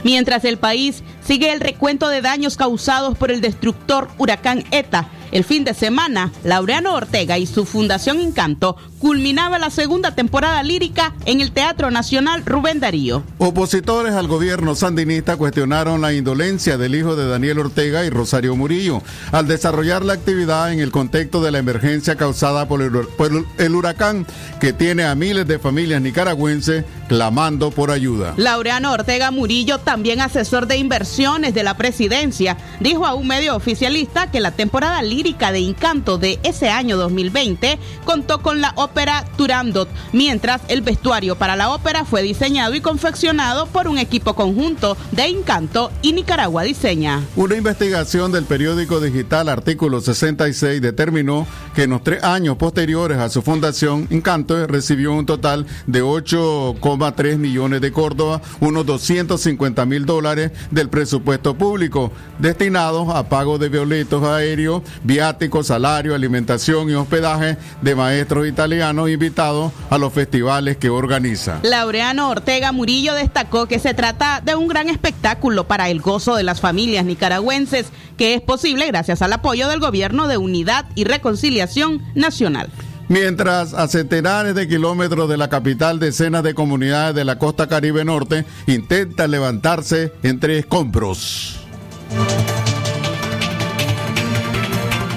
Mientras 0.05 0.45
el 0.45 0.59
país 0.59 1.03
sigue 1.21 1.53
el 1.53 1.61
recuento 1.61 2.09
de 2.09 2.23
daños 2.23 2.57
causados 2.57 3.17
por 3.19 3.31
el 3.31 3.41
destructor 3.41 4.09
huracán 4.19 4.65
ETA, 4.71 5.09
el 5.33 5.45
fin 5.45 5.65
de 5.65 5.75
semana, 5.75 6.33
Laureano 6.45 6.95
Ortega 6.95 7.39
y 7.39 7.47
su 7.47 7.65
Fundación 7.65 8.21
Encanto 8.21 8.77
culminaba 8.99 9.59
la 9.59 9.71
segunda 9.71 10.15
temporada 10.15 10.63
lírica 10.63 11.15
en 11.25 11.41
el 11.41 11.53
Teatro 11.53 11.91
Nacional 11.91 12.45
Rubén 12.45 12.81
Darío. 12.81 13.23
Opositores 13.39 14.15
al 14.15 14.27
gobierno 14.27 14.75
sandinista 14.75 15.37
cuestionaron 15.37 16.01
la 16.01 16.13
indolencia 16.13 16.79
del 16.79 16.95
hijo 16.95 17.17
de 17.17 17.29
Daniel 17.29 17.59
Ortega 17.59 18.05
y 18.05 18.11
Rosario 18.11 18.57
Murillo 18.57 19.03
al 19.33 19.47
desarrollar 19.47 20.05
la 20.05 20.15
actividad 20.15 20.73
en 20.73 20.81
el 20.81 20.91
contexto 20.91 21.43
de 21.43 21.53
la 21.53 21.59
emergencia 21.59 22.17
causada 22.17 22.67
por 22.69 22.83
el, 22.83 22.91
por 22.91 23.31
el 23.59 23.75
huracán 23.75 24.27
que 24.61 24.73
tiene 24.73 25.05
a 25.05 25.15
miles 25.15 25.47
de 25.47 25.59
familias 25.59 26.01
nicaragüenses 26.01 26.85
clamando 27.09 27.71
por 27.71 27.91
ayuda. 27.91 28.35
Laureano 28.37 28.93
Ortega 28.93 29.31
Murillo, 29.31 29.79
también 29.79 30.21
asesor 30.21 30.67
de 30.67 30.77
inversiones 30.77 31.55
de 31.55 31.63
la 31.63 31.77
presidencia, 31.77 32.57
dijo 32.81 33.07
a 33.07 33.15
un 33.15 33.27
medio 33.27 33.55
oficialista 33.55 34.31
que 34.31 34.41
la 34.41 34.51
temporada 34.51 35.03
lírica 35.03 35.53
de 35.53 35.59
Encanto 35.59 36.19
de 36.19 36.39
ese 36.43 36.69
año 36.69 36.97
2020 36.97 37.79
contó 38.05 38.43
con 38.43 38.61
la 38.61 38.73
ópera 38.87 39.25
Turandot, 39.37 39.89
mientras 40.13 40.63
el 40.69 40.81
vestuario 40.81 41.35
para 41.35 41.57
la 41.57 41.71
ópera 41.71 42.05
fue 42.05 42.23
diseñado 42.23 42.77
y 42.77 42.81
confeccionado 42.81 43.67
por 43.67 43.89
un 43.89 43.99
equipo 43.99 44.35
conjunto 44.35 44.97
de 45.11 45.25
Encanto 45.25 45.91
y 46.03 46.13
Nicaragua 46.13 46.63
Diseña. 46.63 47.21
Una 47.35 47.57
investigación 47.57 48.31
del 48.31 48.45
periódico 48.45 49.01
digital 49.01 49.49
Artículo 49.49 50.01
66 50.01 50.81
determinó 50.81 51.49
que 51.75 51.83
en 51.83 51.91
los 51.91 52.05
tres 52.05 52.23
años 52.23 52.57
posteriores 52.59 53.19
a 53.19 53.29
su 53.29 53.43
fundación, 53.43 54.07
Encanto 54.11 54.69
recibió 54.69 55.13
un 55.13 55.27
total 55.27 55.67
de 55.89 56.05
8,3 56.05 57.39
millones 57.39 57.81
de 57.81 57.91
Córdoba, 57.91 58.41
unos 58.61 58.87
250 58.87 59.85
mil 59.85 60.07
dólares 60.07 60.53
del 60.71 60.89
presupuesto 60.89 61.59
público, 61.59 62.13
destinados 62.39 63.13
a 63.13 63.29
pago 63.29 63.59
de 63.59 63.69
violetos 63.69 64.23
aéreos, 64.23 64.83
viáticos, 65.03 65.67
salario, 65.67 66.15
alimentación 66.15 66.89
y 66.89 66.95
hospedaje 66.95 67.59
de 67.83 67.95
maestros 67.97 68.47
italianos 68.47 68.76
invitados 69.09 69.73
a 69.91 69.99
los 69.99 70.13
festivales 70.13 70.77
que 70.77 70.91
organiza. 70.91 71.61
Laureano 71.63 72.31
Ortega 72.31 72.73
Murillo 72.73 73.15
destacó 73.15 73.67
que 73.67 73.79
se 73.79 73.95
trata 73.95 74.41
de 74.45 74.55
un 74.55 74.69
gran 74.69 74.89
espectáculo 74.89 75.67
para 75.67 75.89
el 75.89 76.01
gozo 76.01 76.37
de 76.37 76.43
las 76.43 76.61
familias 76.61 77.05
nicaragüenses, 77.05 77.87
que 78.17 78.35
es 78.35 78.41
posible 78.41 78.87
gracias 78.87 79.23
al 79.23 79.33
apoyo 79.33 79.69
del 79.69 79.81
Gobierno 79.81 80.29
de 80.29 80.37
Unidad 80.37 80.87
y 80.95 81.05
Reconciliación 81.05 82.03
Nacional. 82.15 82.71
Mientras 83.09 83.73
a 83.73 83.87
centenares 83.87 84.55
de 84.55 84.67
kilómetros 84.67 85.29
de 85.29 85.37
la 85.37 85.49
capital, 85.49 86.01
decenas 86.01 86.43
de 86.43 86.55
comunidades 86.55 87.15
de 87.15 87.25
la 87.25 87.39
costa 87.39 87.69
caribe 87.69 88.05
norte 88.05 88.45
intentan 88.67 89.31
levantarse 89.31 90.13
entre 90.23 90.59
escombros. 90.59 91.61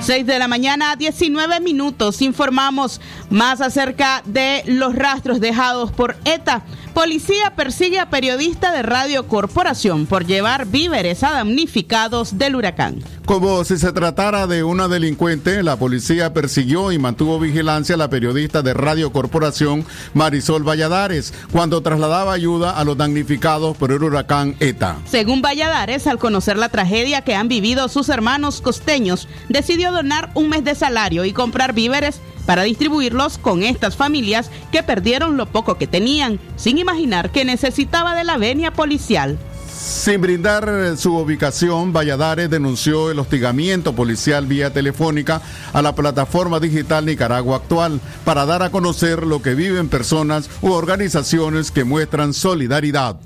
6 0.10 0.26
de 0.26 0.40
la 0.40 0.48
mañana, 0.48 0.96
19 0.96 1.60
minutos. 1.60 2.24
Informamos 2.24 3.00
más 3.30 3.62
acerca 3.62 4.24
de 4.26 4.64
los 4.66 4.96
rastros 4.96 5.40
dejados 5.40 5.92
por 5.92 6.18
ETA. 6.26 6.64
Policía 6.96 7.54
persigue 7.56 8.00
a 8.00 8.10
periodista 8.10 8.72
de 8.72 8.82
Radio 8.82 9.28
Corporación 9.28 10.08
por 10.08 10.26
llevar 10.26 10.66
víveres 10.66 11.22
a 11.22 11.30
damnificados 11.30 12.40
del 12.40 12.56
huracán. 12.56 13.04
Como 13.30 13.64
si 13.64 13.78
se 13.78 13.92
tratara 13.92 14.48
de 14.48 14.64
una 14.64 14.88
delincuente, 14.88 15.62
la 15.62 15.76
policía 15.76 16.34
persiguió 16.34 16.92
y 16.92 16.98
mantuvo 16.98 17.40
vigilancia 17.40 17.94
a 17.94 17.98
la 18.00 18.10
periodista 18.10 18.64
de 18.64 18.74
Radio 18.74 19.12
Corporación 19.12 19.86
Marisol 20.16 20.68
Valladares 20.68 21.32
cuando 21.52 21.84
trasladaba 21.84 22.34
ayuda 22.34 22.72
a 22.72 22.84
los 22.84 22.98
damnificados 22.98 23.78
por 23.78 23.92
el 23.92 24.02
huracán 24.02 24.56
ETA. 24.60 24.98
Según 25.06 25.44
Valladares, 25.44 26.08
al 26.08 26.18
conocer 26.18 26.58
la 26.58 26.70
tragedia 26.70 27.22
que 27.22 27.36
han 27.36 27.50
vivido 27.50 27.88
sus 27.88 28.10
hermanos 28.10 28.62
costeños, 28.62 29.28
decidió 29.48 29.92
donar 29.92 30.32
un 30.34 30.50
mes 30.50 30.64
de 30.64 30.74
salario 30.74 31.24
y 31.24 31.32
comprar 31.32 31.74
víveres 31.74 32.22
para 32.48 32.64
distribuirlos 32.64 33.38
con 33.38 33.62
estas 33.62 33.96
familias 33.96 34.50
que 34.72 34.82
perdieron 34.82 35.38
lo 35.38 35.46
poco 35.46 35.78
que 35.78 35.86
tenían, 35.86 36.40
sin 36.56 36.80
imaginar 36.80 37.30
que 37.30 37.46
necesitaba 37.46 38.16
de 38.16 38.24
la 38.24 38.40
venia 38.40 38.74
policial. 38.74 39.38
Sin 39.80 40.20
brindar 40.20 40.98
su 40.98 41.16
ubicación, 41.16 41.94
Valladares 41.94 42.50
denunció 42.50 43.12
el 43.12 43.20
hostigamiento 43.20 43.96
policial 43.96 44.46
vía 44.46 44.74
telefónica 44.74 45.42
a 45.72 45.82
la 45.82 45.96
plataforma 45.96 46.60
digital 46.60 47.06
Nicaragua 47.06 47.56
Actual 47.56 48.02
para 48.26 48.46
dar 48.46 48.62
a 48.62 48.72
conocer 48.72 49.26
lo 49.26 49.42
que 49.42 49.56
viven 49.56 49.88
personas 49.88 50.50
u 50.62 50.74
organizaciones 50.74 51.72
que 51.72 51.86
muestran 51.86 52.34
solidaridad. 52.34 53.22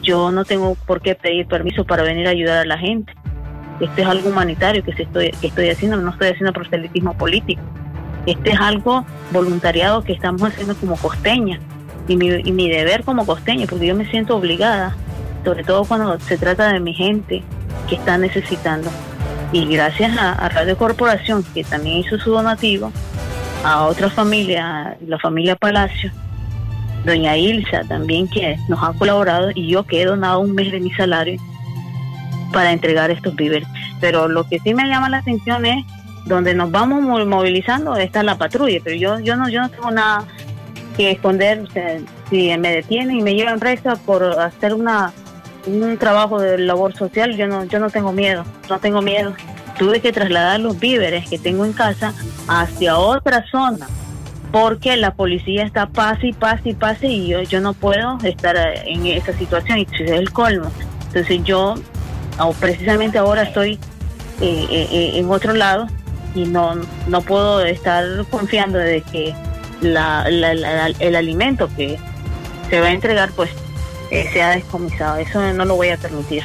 Yo 0.00 0.30
no 0.30 0.44
tengo 0.44 0.76
por 0.86 1.02
qué 1.02 1.16
pedir 1.16 1.48
permiso 1.48 1.84
para 1.84 2.04
venir 2.04 2.28
a 2.28 2.30
ayudar 2.30 2.58
a 2.58 2.66
la 2.66 2.78
gente. 2.78 3.12
Esto 3.80 4.00
es 4.00 4.06
algo 4.06 4.28
humanitario 4.28 4.84
que, 4.84 4.92
se 4.92 5.02
estoy, 5.02 5.32
estoy 5.42 5.70
haciendo, 5.70 5.96
no 5.96 6.10
estoy 6.10 6.28
haciendo 6.28 6.52
proselitismo 6.52 7.18
político. 7.18 7.62
Este 8.26 8.52
es 8.52 8.60
algo 8.60 9.04
voluntariado 9.32 10.04
que 10.04 10.12
estamos 10.12 10.40
haciendo 10.42 10.76
como 10.76 10.96
costeña 10.96 11.58
y 12.06 12.16
mi, 12.16 12.28
y 12.28 12.52
mi 12.52 12.70
deber 12.70 13.02
como 13.02 13.26
costeña, 13.26 13.66
porque 13.68 13.88
yo 13.88 13.96
me 13.96 14.08
siento 14.08 14.36
obligada, 14.36 14.94
sobre 15.44 15.64
todo 15.64 15.84
cuando 15.84 16.18
se 16.20 16.36
trata 16.38 16.72
de 16.72 16.80
mi 16.80 16.94
gente 16.94 17.42
que 17.88 17.96
está 17.96 18.16
necesitando. 18.18 18.90
Y 19.52 19.66
gracias 19.66 20.16
a, 20.18 20.48
Radio 20.48 20.76
Corporación, 20.76 21.44
que 21.54 21.62
también 21.64 21.98
hizo 21.98 22.18
su 22.18 22.30
donativo, 22.30 22.90
a 23.64 23.84
otra 23.84 24.10
familia, 24.10 24.96
la 25.06 25.18
familia 25.18 25.54
Palacio, 25.56 26.10
doña 27.04 27.36
Ilsa 27.36 27.82
también 27.86 28.26
que 28.28 28.56
nos 28.68 28.82
ha 28.82 28.92
colaborado 28.94 29.50
y 29.54 29.68
yo 29.68 29.84
que 29.84 30.02
he 30.02 30.06
donado 30.06 30.40
un 30.40 30.54
mes 30.54 30.72
de 30.72 30.80
mi 30.80 30.90
salario 30.92 31.40
para 32.52 32.72
entregar 32.72 33.10
estos 33.10 33.36
víveres. 33.36 33.68
Pero 34.00 34.28
lo 34.28 34.44
que 34.44 34.58
sí 34.58 34.74
me 34.74 34.88
llama 34.88 35.08
la 35.08 35.18
atención 35.18 35.64
es 35.66 35.84
donde 36.26 36.54
nos 36.54 36.70
vamos 36.70 37.02
mo- 37.02 37.24
movilizando 37.26 37.96
está 37.96 38.22
la 38.22 38.36
patrulla, 38.36 38.80
pero 38.82 38.96
yo 38.96 39.20
yo 39.20 39.36
no 39.36 39.48
yo 39.48 39.60
no 39.60 39.68
tengo 39.68 39.90
nada 39.90 40.24
que 40.96 41.10
esconder, 41.10 41.60
o 41.60 41.66
si 42.30 42.56
me 42.56 42.72
detienen 42.72 43.18
y 43.18 43.22
me 43.22 43.34
llevan 43.34 43.58
presa 43.60 43.96
por 43.96 44.22
hacer 44.40 44.72
una 44.74 45.12
un 45.66 45.96
trabajo 45.98 46.40
de 46.40 46.58
labor 46.58 46.94
social, 46.94 47.36
yo 47.36 47.46
no 47.46 47.64
yo 47.64 47.78
no 47.78 47.90
tengo 47.90 48.12
miedo, 48.12 48.44
no 48.68 48.78
tengo 48.78 49.00
miedo. 49.02 49.34
Tuve 49.78 50.00
que 50.00 50.12
trasladar 50.12 50.60
los 50.60 50.78
víveres 50.78 51.28
que 51.28 51.38
tengo 51.38 51.64
en 51.64 51.72
casa 51.72 52.12
hacia 52.48 52.96
otra 52.98 53.44
zona 53.50 53.86
porque 54.52 54.96
la 54.96 55.14
policía 55.14 55.64
está 55.64 55.86
pase 55.86 56.28
y 56.28 56.32
pase 56.32 56.68
y 56.70 56.74
pase 56.74 57.06
y 57.08 57.26
yo 57.28 57.42
yo 57.42 57.60
no 57.60 57.72
puedo 57.72 58.18
estar 58.22 58.54
eh, 58.56 58.82
en 58.86 59.06
esa 59.06 59.32
situación 59.32 59.78
y 59.78 59.88
es 59.90 60.10
el 60.10 60.30
colmo. 60.32 60.70
Entonces 61.08 61.42
yo 61.44 61.74
o 62.38 62.52
precisamente 62.52 63.18
ahora 63.18 63.42
estoy 63.42 63.78
eh, 64.40 64.66
eh, 64.70 65.10
en 65.14 65.28
otro 65.30 65.54
lado 65.54 65.86
y 66.36 66.44
no, 66.44 66.74
no 67.08 67.20
puedo 67.22 67.64
estar 67.64 68.04
confiando 68.30 68.78
de 68.78 69.00
que 69.02 69.34
la- 69.80 70.24
el 70.28 71.16
alimento 71.16 71.68
que 71.76 71.98
se 72.70 72.80
va 72.80 72.86
a 72.88 72.92
entregar 72.92 73.30
pues 73.34 73.50
eh, 74.10 74.28
sea 74.32 74.50
descomisado. 74.50 75.18
Eso 75.18 75.40
no 75.52 75.64
lo 75.64 75.76
voy 75.76 75.88
a 75.88 75.96
permitir. 75.96 76.42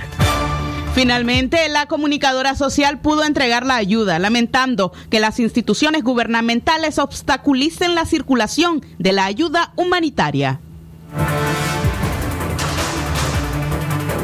Finalmente, 0.94 1.70
la 1.70 1.86
comunicadora 1.86 2.56
social 2.56 3.00
pudo 3.00 3.24
entregar 3.24 3.66
la 3.66 3.76
ayuda, 3.76 4.20
lamentando 4.20 4.92
que 5.10 5.20
las 5.20 5.40
instituciones 5.40 6.04
gubernamentales 6.04 7.00
obstaculicen 7.00 7.96
la 7.96 8.06
circulación 8.06 8.84
de 8.98 9.14
la 9.14 9.26
ayuda 9.26 9.72
humanitaria. 9.76 10.60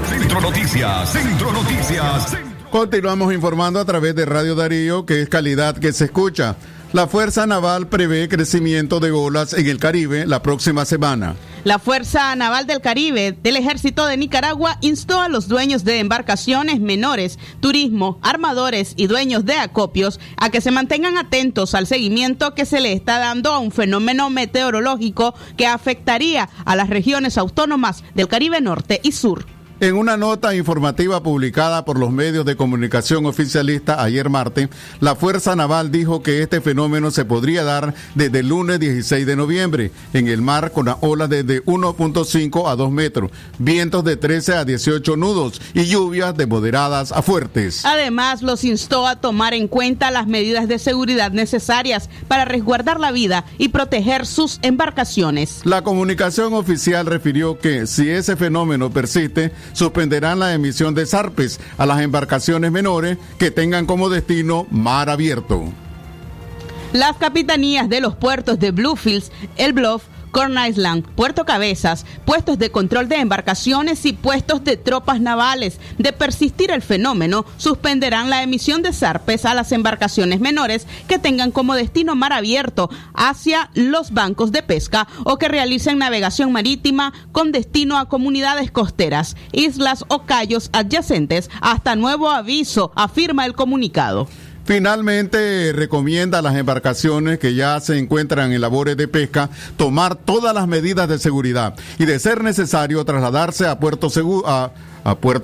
Centro 0.09 0.41
Noticias, 0.41 1.09
Centro 1.13 1.53
Noticias. 1.53 2.37
Continuamos 2.71 3.33
informando 3.33 3.79
a 3.79 3.85
través 3.85 4.15
de 4.15 4.25
Radio 4.25 4.55
Darío, 4.55 5.05
que 5.05 5.21
es 5.21 5.29
calidad 5.29 5.77
que 5.77 5.93
se 5.93 6.05
escucha. 6.05 6.57
La 6.95 7.07
Fuerza 7.07 7.45
Naval 7.45 7.89
prevé 7.89 8.29
crecimiento 8.29 9.01
de 9.01 9.11
olas 9.11 9.51
en 9.51 9.67
el 9.67 9.79
Caribe 9.79 10.25
la 10.25 10.41
próxima 10.41 10.85
semana. 10.85 11.35
La 11.65 11.77
Fuerza 11.77 12.33
Naval 12.37 12.67
del 12.67 12.79
Caribe 12.79 13.33
del 13.33 13.57
Ejército 13.57 14.05
de 14.05 14.15
Nicaragua 14.15 14.77
instó 14.79 15.19
a 15.19 15.27
los 15.27 15.49
dueños 15.49 15.83
de 15.83 15.99
embarcaciones 15.99 16.79
menores, 16.79 17.37
turismo, 17.59 18.17
armadores 18.21 18.93
y 18.95 19.07
dueños 19.07 19.43
de 19.43 19.57
acopios 19.57 20.21
a 20.37 20.49
que 20.51 20.61
se 20.61 20.71
mantengan 20.71 21.17
atentos 21.17 21.75
al 21.75 21.85
seguimiento 21.85 22.55
que 22.55 22.65
se 22.65 22.79
le 22.79 22.93
está 22.93 23.19
dando 23.19 23.51
a 23.51 23.59
un 23.59 23.73
fenómeno 23.73 24.29
meteorológico 24.29 25.35
que 25.57 25.67
afectaría 25.67 26.47
a 26.63 26.77
las 26.77 26.89
regiones 26.89 27.37
autónomas 27.37 28.05
del 28.13 28.29
Caribe 28.29 28.61
Norte 28.61 29.01
y 29.03 29.11
Sur. 29.11 29.54
En 29.85 29.95
una 29.97 30.17
nota 30.17 30.55
informativa 30.55 31.21
publicada 31.21 31.85
por 31.85 31.99
los 31.99 32.11
medios 32.11 32.43
de 32.43 32.55
comunicación 32.55 33.27
oficialista 33.27 34.01
ayer 34.01 34.31
martes, 34.31 34.67
la 34.99 35.15
Fuerza 35.15 35.55
Naval 35.55 35.91
dijo 35.91 36.23
que 36.23 36.41
este 36.41 36.59
fenómeno 36.59 37.11
se 37.11 37.23
podría 37.23 37.63
dar 37.63 37.93
desde 38.15 38.39
el 38.39 38.49
lunes 38.49 38.79
16 38.79 39.27
de 39.27 39.35
noviembre 39.35 39.91
en 40.13 40.27
el 40.27 40.41
mar 40.41 40.71
con 40.71 40.87
olas 41.01 41.29
desde 41.29 41.63
1.5 41.65 42.67
a 42.67 42.75
2 42.75 42.91
metros, 42.91 43.29
vientos 43.59 44.03
de 44.03 44.17
13 44.17 44.55
a 44.55 44.65
18 44.65 45.17
nudos 45.17 45.61
y 45.75 45.85
lluvias 45.85 46.35
de 46.35 46.47
moderadas 46.47 47.11
a 47.11 47.21
fuertes. 47.21 47.85
Además, 47.85 48.41
los 48.41 48.63
instó 48.63 49.05
a 49.05 49.17
tomar 49.17 49.53
en 49.53 49.67
cuenta 49.67 50.09
las 50.09 50.25
medidas 50.25 50.67
de 50.67 50.79
seguridad 50.79 51.31
necesarias 51.31 52.09
para 52.27 52.45
resguardar 52.45 52.99
la 52.99 53.11
vida 53.11 53.45
y 53.59 53.67
proteger 53.69 54.25
sus 54.25 54.57
embarcaciones. 54.63 55.61
La 55.63 55.83
comunicación 55.83 56.55
oficial 56.55 57.05
refirió 57.05 57.59
que 57.59 57.85
si 57.85 58.09
ese 58.09 58.35
fenómeno 58.35 58.89
persiste, 58.89 59.51
suspenderán 59.75 60.39
la 60.39 60.53
emisión 60.53 60.95
de 60.95 61.05
zarpes 61.05 61.59
a 61.77 61.85
las 61.85 62.01
embarcaciones 62.01 62.71
menores 62.71 63.17
que 63.37 63.51
tengan 63.51 63.85
como 63.85 64.09
destino 64.09 64.65
mar 64.71 65.09
abierto. 65.09 65.65
Las 66.93 67.17
capitanías 67.17 67.89
de 67.89 67.99
los 67.99 68.15
puertos 68.15 68.57
de 68.57 68.71
Bluefields, 68.71 69.31
El 69.57 69.73
Bluff, 69.73 70.03
Corn 70.35 70.57
Island, 70.67 71.05
Puerto 71.15 71.45
Cabezas, 71.45 72.05
puestos 72.25 72.59
de 72.59 72.69
control 72.69 73.07
de 73.07 73.15
embarcaciones 73.21 74.05
y 74.05 74.11
puestos 74.11 74.65
de 74.65 74.75
tropas 74.75 75.21
navales. 75.21 75.79
De 75.97 76.11
persistir 76.11 76.71
el 76.71 76.81
fenómeno, 76.81 77.45
suspenderán 77.55 78.29
la 78.29 78.43
emisión 78.43 78.81
de 78.81 78.91
zarpes 78.91 79.45
a 79.45 79.53
las 79.53 79.71
embarcaciones 79.71 80.41
menores 80.41 80.87
que 81.07 81.19
tengan 81.19 81.51
como 81.51 81.73
destino 81.73 82.15
mar 82.15 82.33
abierto 82.33 82.89
hacia 83.13 83.69
los 83.75 84.11
bancos 84.11 84.51
de 84.51 84.61
pesca 84.61 85.07
o 85.23 85.37
que 85.37 85.47
realicen 85.47 85.99
navegación 85.99 86.51
marítima 86.51 87.13
con 87.31 87.53
destino 87.53 87.97
a 87.97 88.09
comunidades 88.09 88.71
costeras, 88.71 89.37
islas 89.53 90.03
o 90.09 90.23
cayos 90.23 90.69
adyacentes 90.73 91.49
hasta 91.61 91.95
nuevo 91.95 92.29
aviso, 92.29 92.91
afirma 92.95 93.45
el 93.45 93.53
comunicado. 93.53 94.27
Finalmente, 94.65 95.71
recomienda 95.73 96.39
a 96.39 96.41
las 96.41 96.55
embarcaciones 96.55 97.37
que 97.37 97.53
ya 97.53 97.79
se 97.79 97.99
encuentran 97.99 98.51
en 98.51 98.59
labores 98.61 98.97
de 98.97 99.07
pesca 99.07 99.49
tomar 99.77 100.15
todas 100.15 100.55
las 100.55 100.67
medidas 100.67 101.07
de 101.07 101.19
seguridad 101.19 101.75
y, 101.99 102.05
de 102.05 102.17
ser 102.17 102.43
necesario, 102.43 103.05
trasladarse 103.05 103.67
a 103.67 103.79
Puerto, 103.79 104.09
Segu- 104.09 104.43
a- 104.45 104.71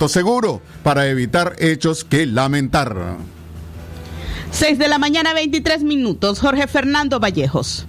Seguro 0.08 0.60
para 0.84 1.08
evitar 1.08 1.56
hechos 1.60 2.04
que 2.04 2.26
lamentar. 2.26 2.96
6 4.50 4.80
de 4.80 4.88
la 4.88 4.98
mañana, 4.98 5.36
23 5.36 5.84
minutos. 5.84 6.40
Jorge 6.40 6.68
Fernando 6.68 7.20
Vallejos. 7.20 7.86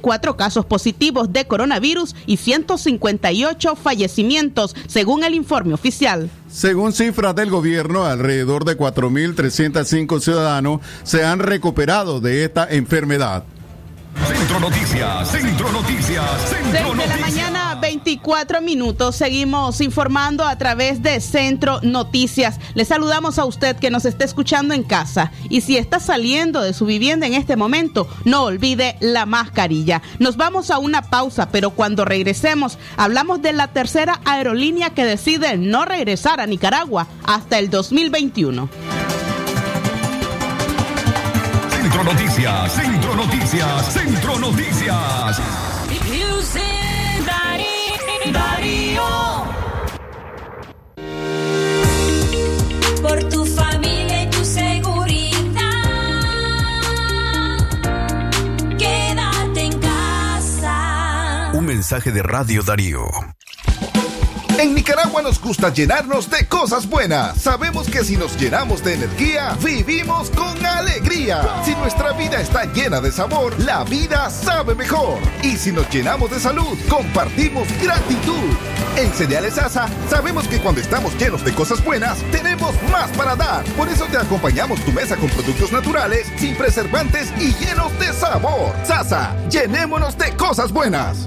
5.674 0.00 0.36
casos 0.36 0.66
positivos 0.66 1.32
de 1.32 1.46
coronavirus 1.46 2.14
y 2.26 2.36
158 2.36 3.76
fallecimientos, 3.76 4.74
según 4.86 5.24
el 5.24 5.34
informe 5.34 5.74
oficial. 5.74 6.30
Según 6.50 6.92
cifras 6.92 7.34
del 7.34 7.50
gobierno, 7.50 8.04
alrededor 8.04 8.64
de 8.64 8.76
4.305 8.76 10.20
ciudadanos 10.20 10.80
se 11.02 11.24
han 11.24 11.38
recuperado 11.38 12.20
de 12.20 12.44
esta 12.44 12.68
enfermedad. 12.70 13.44
Centro 14.26 14.60
Noticias, 14.60 15.30
Centro 15.30 15.72
Noticias, 15.72 16.24
6 16.48 16.62
Centro 16.62 16.90
de 16.92 16.96
la 16.96 17.06
Noticias. 17.06 17.20
mañana, 17.20 17.74
24 17.80 18.60
minutos. 18.60 19.16
Seguimos 19.16 19.80
informando 19.80 20.44
a 20.44 20.56
través 20.58 21.02
de 21.02 21.20
Centro 21.20 21.80
Noticias. 21.82 22.60
Le 22.74 22.84
saludamos 22.84 23.38
a 23.38 23.44
usted 23.44 23.76
que 23.76 23.90
nos 23.90 24.04
está 24.04 24.24
escuchando 24.24 24.74
en 24.74 24.82
casa. 24.84 25.32
Y 25.48 25.62
si 25.62 25.76
está 25.76 25.98
saliendo 25.98 26.60
de 26.60 26.72
su 26.72 26.86
vivienda 26.86 27.26
en 27.26 27.34
este 27.34 27.56
momento, 27.56 28.08
no 28.24 28.44
olvide 28.44 28.96
la 29.00 29.26
mascarilla. 29.26 30.02
Nos 30.18 30.36
vamos 30.36 30.70
a 30.70 30.78
una 30.78 31.02
pausa, 31.02 31.48
pero 31.50 31.70
cuando 31.70 32.04
regresemos, 32.04 32.78
hablamos 32.96 33.42
de 33.42 33.52
la 33.52 33.68
tercera 33.68 34.20
aerolínea 34.24 34.90
que 34.90 35.04
decide 35.04 35.56
no 35.56 35.84
regresar 35.84 36.40
a 36.40 36.46
Nicaragua 36.46 37.08
hasta 37.24 37.58
el 37.58 37.70
2021. 37.70 38.68
Centro 41.82 42.04
Noticias, 42.04 42.72
Centro 42.74 43.16
Noticias, 43.16 43.92
Centro 43.92 44.38
Noticias. 44.38 45.42
Por 53.02 53.28
tu 53.28 53.44
familia 53.44 54.22
y 54.22 54.30
tu 54.30 54.44
seguridad. 54.44 55.58
Quédate 58.78 59.60
en 59.64 59.80
casa. 59.80 61.50
Un 61.52 61.66
mensaje 61.66 62.12
de 62.12 62.22
Radio 62.22 62.62
Darío. 62.62 63.02
En 64.62 64.76
Nicaragua 64.76 65.22
nos 65.22 65.40
gusta 65.40 65.72
llenarnos 65.72 66.30
de 66.30 66.46
cosas 66.46 66.88
buenas. 66.88 67.36
Sabemos 67.36 67.88
que 67.88 68.04
si 68.04 68.16
nos 68.16 68.40
llenamos 68.40 68.84
de 68.84 68.94
energía, 68.94 69.58
vivimos 69.60 70.30
con 70.30 70.64
alegría. 70.64 71.42
Si 71.64 71.74
nuestra 71.74 72.12
vida 72.12 72.40
está 72.40 72.72
llena 72.72 73.00
de 73.00 73.10
sabor, 73.10 73.58
la 73.58 73.82
vida 73.82 74.30
sabe 74.30 74.76
mejor. 74.76 75.18
Y 75.42 75.56
si 75.56 75.72
nos 75.72 75.90
llenamos 75.90 76.30
de 76.30 76.38
salud, 76.38 76.78
compartimos 76.88 77.66
gratitud. 77.82 78.54
En 78.96 79.12
Cereales 79.12 79.58
Asa, 79.58 79.88
sabemos 80.08 80.46
que 80.46 80.60
cuando 80.60 80.80
estamos 80.80 81.12
llenos 81.18 81.44
de 81.44 81.52
cosas 81.52 81.84
buenas, 81.84 82.18
tenemos 82.30 82.72
más 82.92 83.10
para 83.16 83.34
dar. 83.34 83.64
Por 83.76 83.88
eso 83.88 84.04
te 84.04 84.16
acompañamos 84.16 84.80
tu 84.84 84.92
mesa 84.92 85.16
con 85.16 85.28
productos 85.30 85.72
naturales, 85.72 86.30
sin 86.36 86.54
preservantes 86.54 87.32
y 87.40 87.52
llenos 87.54 87.98
de 87.98 88.12
sabor. 88.12 88.72
Sasa, 88.84 89.34
llenémonos 89.50 90.16
de 90.16 90.30
cosas 90.36 90.70
buenas. 90.70 91.26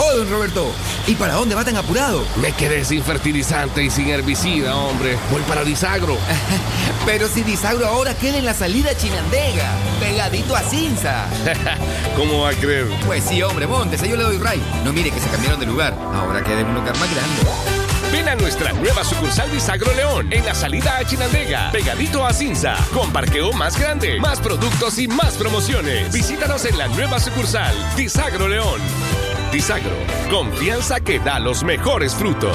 Oh, 0.00 0.16
don 0.16 0.30
Roberto, 0.30 0.70
¿y 1.08 1.16
para 1.16 1.34
dónde 1.34 1.56
va 1.56 1.64
tan 1.64 1.76
apurado? 1.76 2.24
Me 2.40 2.52
quedé 2.52 2.84
sin 2.84 3.02
fertilizante 3.02 3.82
y 3.82 3.90
sin 3.90 4.08
herbicida, 4.08 4.76
hombre. 4.76 5.18
Voy 5.32 5.42
para 5.42 5.64
Disagro. 5.64 6.16
Pero 7.06 7.26
si 7.26 7.42
Disagro 7.42 7.84
ahora 7.84 8.14
queda 8.14 8.38
en 8.38 8.44
la 8.44 8.54
salida 8.54 8.96
Chinandega, 8.96 9.72
pegadito 9.98 10.54
a 10.54 10.62
Cinza. 10.62 11.26
¿Cómo 12.16 12.42
va 12.42 12.50
a 12.50 12.54
creer? 12.54 12.86
Pues 13.06 13.24
sí, 13.24 13.42
hombre, 13.42 13.66
móntese, 13.66 14.08
yo 14.08 14.16
le 14.16 14.22
doy 14.22 14.38
ray. 14.38 14.62
No 14.84 14.92
mire 14.92 15.10
que 15.10 15.18
se 15.18 15.28
cambiaron 15.28 15.58
de 15.58 15.66
lugar, 15.66 15.92
ahora 16.14 16.44
queda 16.44 16.60
en 16.60 16.68
un 16.68 16.74
lugar 16.74 16.96
más 16.96 17.10
grande. 17.12 17.78
Ven 18.12 18.28
a 18.28 18.36
nuestra 18.36 18.72
nueva 18.72 19.02
sucursal 19.04 19.50
Disagro 19.50 19.92
León, 19.94 20.32
en 20.32 20.46
la 20.46 20.54
salida 20.54 20.96
a 20.96 21.04
Chinandega, 21.04 21.72
pegadito 21.72 22.24
a 22.24 22.32
Cinza, 22.32 22.76
con 22.94 23.12
parqueo 23.12 23.52
más 23.52 23.78
grande, 23.78 24.18
más 24.20 24.40
productos 24.40 24.98
y 24.98 25.08
más 25.08 25.34
promociones. 25.34 26.12
Visítanos 26.12 26.64
en 26.64 26.78
la 26.78 26.86
nueva 26.88 27.18
sucursal 27.18 27.74
Disagro 27.96 28.48
León. 28.48 28.80
Disagro, 29.52 29.96
confianza 30.30 31.00
que 31.00 31.18
da 31.18 31.38
los 31.38 31.64
mejores 31.64 32.14
frutos. 32.14 32.54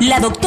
La 0.00 0.18
doctora 0.18 0.43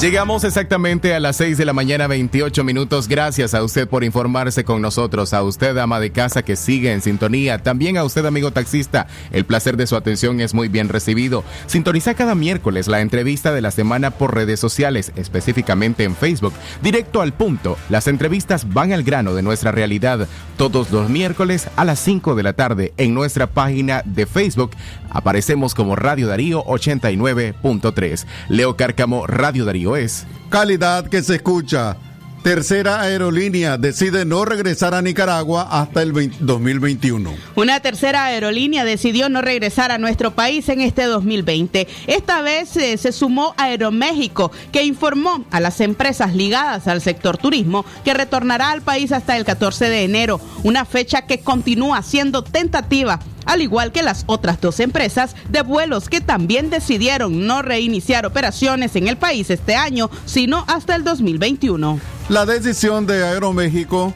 Llegamos 0.00 0.44
exactamente 0.44 1.12
a 1.12 1.18
las 1.18 1.34
6 1.38 1.58
de 1.58 1.64
la 1.64 1.72
mañana, 1.72 2.06
28 2.06 2.62
minutos. 2.62 3.08
Gracias 3.08 3.52
a 3.52 3.64
usted 3.64 3.88
por 3.88 4.04
informarse 4.04 4.62
con 4.62 4.80
nosotros. 4.80 5.32
A 5.32 5.42
usted, 5.42 5.76
ama 5.76 5.98
de 5.98 6.12
casa, 6.12 6.44
que 6.44 6.54
sigue 6.54 6.92
en 6.92 7.02
sintonía. 7.02 7.64
También 7.64 7.96
a 7.96 8.04
usted, 8.04 8.24
amigo 8.24 8.52
taxista. 8.52 9.08
El 9.32 9.44
placer 9.44 9.76
de 9.76 9.88
su 9.88 9.96
atención 9.96 10.40
es 10.40 10.54
muy 10.54 10.68
bien 10.68 10.88
recibido. 10.88 11.42
Sintoniza 11.66 12.14
cada 12.14 12.36
miércoles 12.36 12.86
la 12.86 13.00
entrevista 13.00 13.50
de 13.50 13.60
la 13.60 13.72
semana 13.72 14.12
por 14.12 14.36
redes 14.36 14.60
sociales, 14.60 15.10
específicamente 15.16 16.04
en 16.04 16.14
Facebook. 16.14 16.52
Directo 16.80 17.20
al 17.20 17.32
punto. 17.32 17.76
Las 17.88 18.06
entrevistas 18.06 18.72
van 18.72 18.92
al 18.92 19.02
grano 19.02 19.34
de 19.34 19.42
nuestra 19.42 19.72
realidad. 19.72 20.28
Todos 20.56 20.92
los 20.92 21.10
miércoles 21.10 21.66
a 21.74 21.84
las 21.84 21.98
5 21.98 22.36
de 22.36 22.42
la 22.44 22.52
tarde 22.52 22.92
en 22.98 23.14
nuestra 23.14 23.48
página 23.48 24.02
de 24.04 24.26
Facebook. 24.26 24.70
Aparecemos 25.10 25.74
como 25.74 25.96
Radio 25.96 26.26
Darío 26.26 26.64
89.3. 26.64 28.26
Leo 28.48 28.76
Cárcamo, 28.76 29.26
Radio 29.26 29.64
Darío 29.64 29.96
es. 29.96 30.26
Calidad 30.50 31.08
que 31.08 31.22
se 31.22 31.36
escucha. 31.36 31.96
Tercera 32.42 33.00
aerolínea 33.00 33.78
decide 33.78 34.24
no 34.24 34.44
regresar 34.44 34.94
a 34.94 35.02
Nicaragua 35.02 35.68
hasta 35.70 36.02
el 36.02 36.12
20 36.12 36.36
2021. 36.40 37.34
Una 37.56 37.80
tercera 37.80 38.26
aerolínea 38.26 38.84
decidió 38.84 39.28
no 39.28 39.42
regresar 39.42 39.90
a 39.90 39.98
nuestro 39.98 40.30
país 40.34 40.68
en 40.68 40.80
este 40.80 41.04
2020. 41.04 41.88
Esta 42.06 42.40
vez 42.42 42.76
eh, 42.76 42.96
se 42.96 43.12
sumó 43.12 43.54
Aeroméxico, 43.56 44.52
que 44.72 44.84
informó 44.84 45.44
a 45.50 45.60
las 45.60 45.80
empresas 45.80 46.34
ligadas 46.34 46.86
al 46.86 47.00
sector 47.00 47.38
turismo 47.38 47.84
que 48.04 48.14
retornará 48.14 48.70
al 48.70 48.82
país 48.82 49.10
hasta 49.10 49.36
el 49.36 49.44
14 49.44 49.90
de 49.90 50.04
enero, 50.04 50.40
una 50.62 50.84
fecha 50.84 51.26
que 51.26 51.40
continúa 51.40 52.02
siendo 52.02 52.42
tentativa 52.44 53.18
al 53.48 53.62
igual 53.62 53.90
que 53.92 54.02
las 54.02 54.24
otras 54.26 54.60
dos 54.60 54.78
empresas 54.78 55.34
de 55.48 55.62
vuelos 55.62 56.08
que 56.08 56.20
también 56.20 56.70
decidieron 56.70 57.46
no 57.46 57.62
reiniciar 57.62 58.26
operaciones 58.26 58.94
en 58.94 59.08
el 59.08 59.16
país 59.16 59.50
este 59.50 59.74
año, 59.74 60.10
sino 60.26 60.64
hasta 60.68 60.94
el 60.94 61.02
2021. 61.02 61.98
La 62.28 62.44
decisión 62.44 63.06
de 63.06 63.24
Aeroméxico 63.24 64.12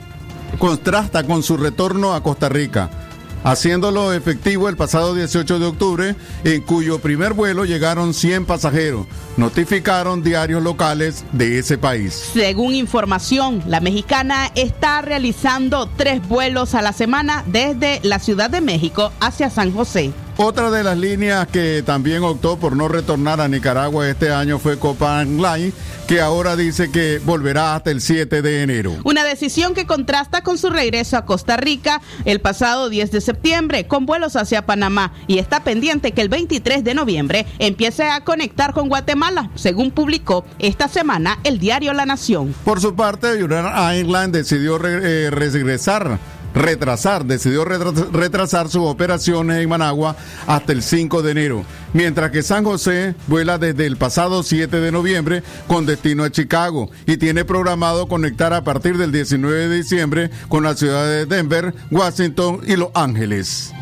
contrasta 0.58 1.24
con 1.24 1.42
su 1.42 1.56
retorno 1.56 2.12
a 2.12 2.22
Costa 2.22 2.50
Rica, 2.50 2.90
haciéndolo 3.44 4.12
efectivo 4.12 4.68
el 4.68 4.76
pasado 4.76 5.14
18 5.14 5.58
de 5.58 5.66
octubre, 5.66 6.16
en 6.44 6.62
cuyo 6.62 6.98
primer 6.98 7.32
vuelo 7.32 7.64
llegaron 7.64 8.14
100 8.14 8.46
pasajeros, 8.46 9.06
notificaron 9.36 10.22
diarios 10.22 10.62
locales 10.62 11.24
de 11.32 11.58
ese 11.58 11.78
país. 11.78 12.30
Según 12.32 12.74
información, 12.74 13.62
la 13.66 13.80
mexicana 13.80 14.50
está 14.54 15.02
realizando 15.02 15.88
tres 15.96 16.26
vuelos 16.28 16.74
a 16.74 16.82
la 16.82 16.92
semana 16.92 17.44
desde 17.46 18.00
la 18.02 18.18
Ciudad 18.18 18.50
de 18.50 18.60
México 18.60 19.12
hacia 19.20 19.50
San 19.50 19.72
José. 19.72 20.12
Otra 20.38 20.70
de 20.70 20.82
las 20.82 20.96
líneas 20.96 21.46
que 21.46 21.82
también 21.84 22.22
optó 22.24 22.56
por 22.58 22.74
no 22.74 22.88
retornar 22.88 23.40
a 23.40 23.48
Nicaragua 23.48 24.08
este 24.08 24.32
año 24.32 24.58
fue 24.58 24.78
Copan 24.78 25.36
Line, 25.36 25.72
que 26.08 26.20
ahora 26.22 26.56
dice 26.56 26.90
que 26.90 27.20
volverá 27.22 27.76
hasta 27.76 27.90
el 27.90 28.00
7 28.00 28.40
de 28.42 28.62
enero. 28.62 28.96
Una 29.04 29.24
decisión 29.24 29.74
que 29.74 29.86
contrasta 29.86 30.42
con 30.42 30.56
su 30.58 30.70
regreso 30.70 31.16
a 31.18 31.26
Costa 31.26 31.56
Rica 31.58 32.00
el 32.24 32.40
pasado 32.40 32.88
10 32.88 33.12
de 33.12 33.20
septiembre 33.20 33.86
con 33.86 34.06
vuelos 34.06 34.34
hacia 34.34 34.64
Panamá 34.64 35.12
y 35.26 35.38
está 35.38 35.62
pendiente 35.64 36.12
que 36.12 36.22
el 36.22 36.28
23 36.30 36.82
de 36.82 36.94
noviembre 36.94 37.46
empiece 37.58 38.08
a 38.08 38.22
conectar 38.24 38.72
con 38.72 38.88
Guatemala, 38.88 39.50
según 39.54 39.90
publicó 39.90 40.44
esta 40.58 40.88
semana 40.88 41.38
el 41.44 41.58
diario 41.58 41.92
La 41.92 42.06
Nación. 42.06 42.54
Por 42.64 42.80
su 42.80 42.94
parte, 42.96 43.34
United 43.34 43.66
Airlines 43.76 44.32
decidió 44.32 44.78
re- 44.78 45.26
eh, 45.26 45.30
regresar, 45.30 46.18
retrasar, 46.54 47.24
decidió 47.24 47.64
retra- 47.64 47.92
retrasar 48.12 48.68
sus 48.68 48.82
operaciones 48.82 49.58
en 49.62 49.68
Managua 49.68 50.16
hasta 50.46 50.72
el 50.72 50.82
5 50.82 51.22
de 51.22 51.30
enero, 51.32 51.64
mientras 51.92 52.30
que 52.30 52.42
San 52.42 52.64
José 52.64 53.14
vuela 53.26 53.58
desde 53.58 53.86
el 53.86 53.96
pasado 53.96 54.42
7 54.42 54.80
de 54.80 54.92
noviembre 54.92 55.42
con 55.66 55.86
destino 55.86 56.24
a 56.24 56.30
Chicago 56.30 56.90
y 57.06 57.16
tiene 57.16 57.44
programado 57.44 58.06
conectar 58.08 58.52
a 58.52 58.64
partir 58.64 58.98
del 58.98 59.12
19 59.12 59.68
de 59.68 59.76
diciembre 59.76 60.30
con 60.48 60.62
las 60.64 60.78
ciudades 60.78 61.28
de 61.28 61.36
Denver, 61.36 61.74
Washington 61.90 62.60
y 62.66 62.76
Los 62.76 62.90
Ángeles. 62.94 63.72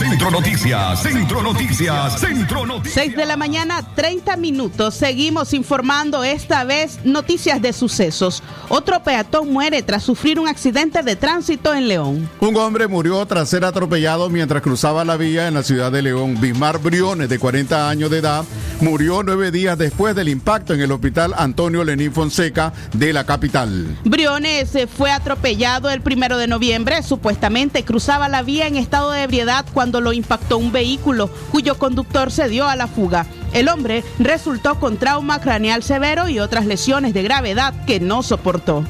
Centro 0.00 0.30
Noticias, 0.30 1.02
Centro 1.02 1.42
Noticias, 1.42 2.18
Centro 2.18 2.64
Noticias. 2.64 3.04
6 3.04 3.16
de 3.16 3.26
la 3.26 3.36
mañana, 3.36 3.82
30 3.94 4.38
minutos. 4.38 4.94
Seguimos 4.94 5.52
informando 5.52 6.24
esta 6.24 6.64
vez 6.64 7.00
noticias 7.04 7.60
de 7.60 7.74
sucesos. 7.74 8.42
Otro 8.70 9.02
peatón 9.02 9.52
muere 9.52 9.82
tras 9.82 10.02
sufrir 10.02 10.40
un 10.40 10.48
accidente 10.48 11.02
de 11.02 11.16
tránsito 11.16 11.74
en 11.74 11.86
León. 11.86 12.30
Un 12.40 12.56
hombre 12.56 12.88
murió 12.88 13.26
tras 13.26 13.50
ser 13.50 13.62
atropellado 13.62 14.30
mientras 14.30 14.62
cruzaba 14.62 15.04
la 15.04 15.18
vía 15.18 15.48
en 15.48 15.54
la 15.54 15.62
ciudad 15.62 15.92
de 15.92 16.00
León. 16.00 16.40
Bismar 16.40 16.78
Briones, 16.78 17.28
de 17.28 17.38
40 17.38 17.90
años 17.90 18.10
de 18.10 18.18
edad, 18.18 18.46
murió 18.80 19.22
nueve 19.22 19.50
días 19.50 19.76
después 19.76 20.14
del 20.16 20.30
impacto 20.30 20.72
en 20.72 20.80
el 20.80 20.92
hospital 20.92 21.34
Antonio 21.36 21.84
Lenín 21.84 22.14
Fonseca 22.14 22.72
de 22.94 23.12
la 23.12 23.26
capital. 23.26 23.98
Briones 24.04 24.74
eh, 24.76 24.86
fue 24.86 25.12
atropellado 25.12 25.90
el 25.90 26.00
primero 26.00 26.38
de 26.38 26.46
noviembre. 26.46 27.02
Supuestamente 27.02 27.84
cruzaba 27.84 28.30
la 28.30 28.42
vía 28.42 28.66
en 28.66 28.76
estado 28.76 29.10
de 29.10 29.24
ebriedad 29.24 29.66
cuando 29.90 30.02
lo 30.02 30.12
impactó 30.12 30.56
un 30.56 30.70
vehículo 30.70 31.28
cuyo 31.50 31.76
conductor 31.76 32.30
se 32.30 32.48
dio 32.48 32.68
a 32.68 32.76
la 32.76 32.86
fuga. 32.86 33.26
El 33.52 33.68
hombre 33.68 34.04
resultó 34.20 34.78
con 34.78 34.98
trauma 34.98 35.40
craneal 35.40 35.82
severo 35.82 36.28
y 36.28 36.38
otras 36.38 36.64
lesiones 36.64 37.12
de 37.12 37.24
gravedad 37.24 37.74
que 37.86 37.98
no 37.98 38.22
soportó. 38.22 38.84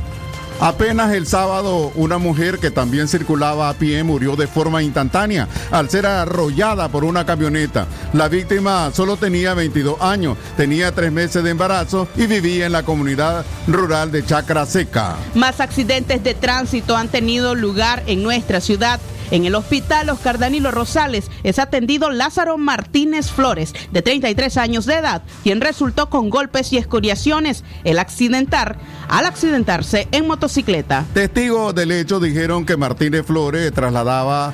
Apenas 0.60 1.14
el 1.14 1.26
sábado, 1.26 1.90
una 1.94 2.18
mujer 2.18 2.58
que 2.58 2.70
también 2.70 3.08
circulaba 3.08 3.70
a 3.70 3.72
pie 3.72 4.04
murió 4.04 4.36
de 4.36 4.46
forma 4.46 4.82
instantánea 4.82 5.48
al 5.70 5.88
ser 5.88 6.04
arrollada 6.04 6.90
por 6.90 7.02
una 7.02 7.24
camioneta. 7.24 7.86
La 8.12 8.28
víctima 8.28 8.90
solo 8.92 9.16
tenía 9.16 9.54
22 9.54 10.02
años, 10.02 10.36
tenía 10.58 10.94
tres 10.94 11.12
meses 11.12 11.42
de 11.42 11.48
embarazo 11.48 12.08
y 12.14 12.26
vivía 12.26 12.66
en 12.66 12.72
la 12.72 12.82
comunidad 12.82 13.46
rural 13.66 14.12
de 14.12 14.22
Chacra 14.22 14.66
Seca. 14.66 15.16
Más 15.34 15.60
accidentes 15.60 16.22
de 16.22 16.34
tránsito 16.34 16.94
han 16.94 17.08
tenido 17.08 17.54
lugar 17.54 18.02
en 18.06 18.22
nuestra 18.22 18.60
ciudad. 18.60 19.00
En 19.30 19.44
el 19.44 19.54
hospital 19.54 20.10
Oscar 20.10 20.38
Danilo 20.38 20.70
Rosales 20.70 21.30
es 21.44 21.58
atendido 21.58 22.10
Lázaro 22.10 22.58
Martínez 22.58 23.30
Flores, 23.30 23.74
de 23.92 24.02
33 24.02 24.56
años 24.56 24.86
de 24.86 24.94
edad, 24.94 25.22
quien 25.42 25.60
resultó 25.60 26.10
con 26.10 26.30
golpes 26.30 26.72
y 26.72 26.78
escoriaciones 26.78 27.64
accidentar, 27.98 28.78
al 29.08 29.26
accidentarse 29.26 30.08
en 30.10 30.26
motocicleta. 30.26 31.04
Testigos 31.14 31.74
del 31.74 31.92
hecho 31.92 32.18
dijeron 32.18 32.66
que 32.66 32.76
Martínez 32.76 33.24
Flores 33.24 33.72
trasladaba 33.72 34.52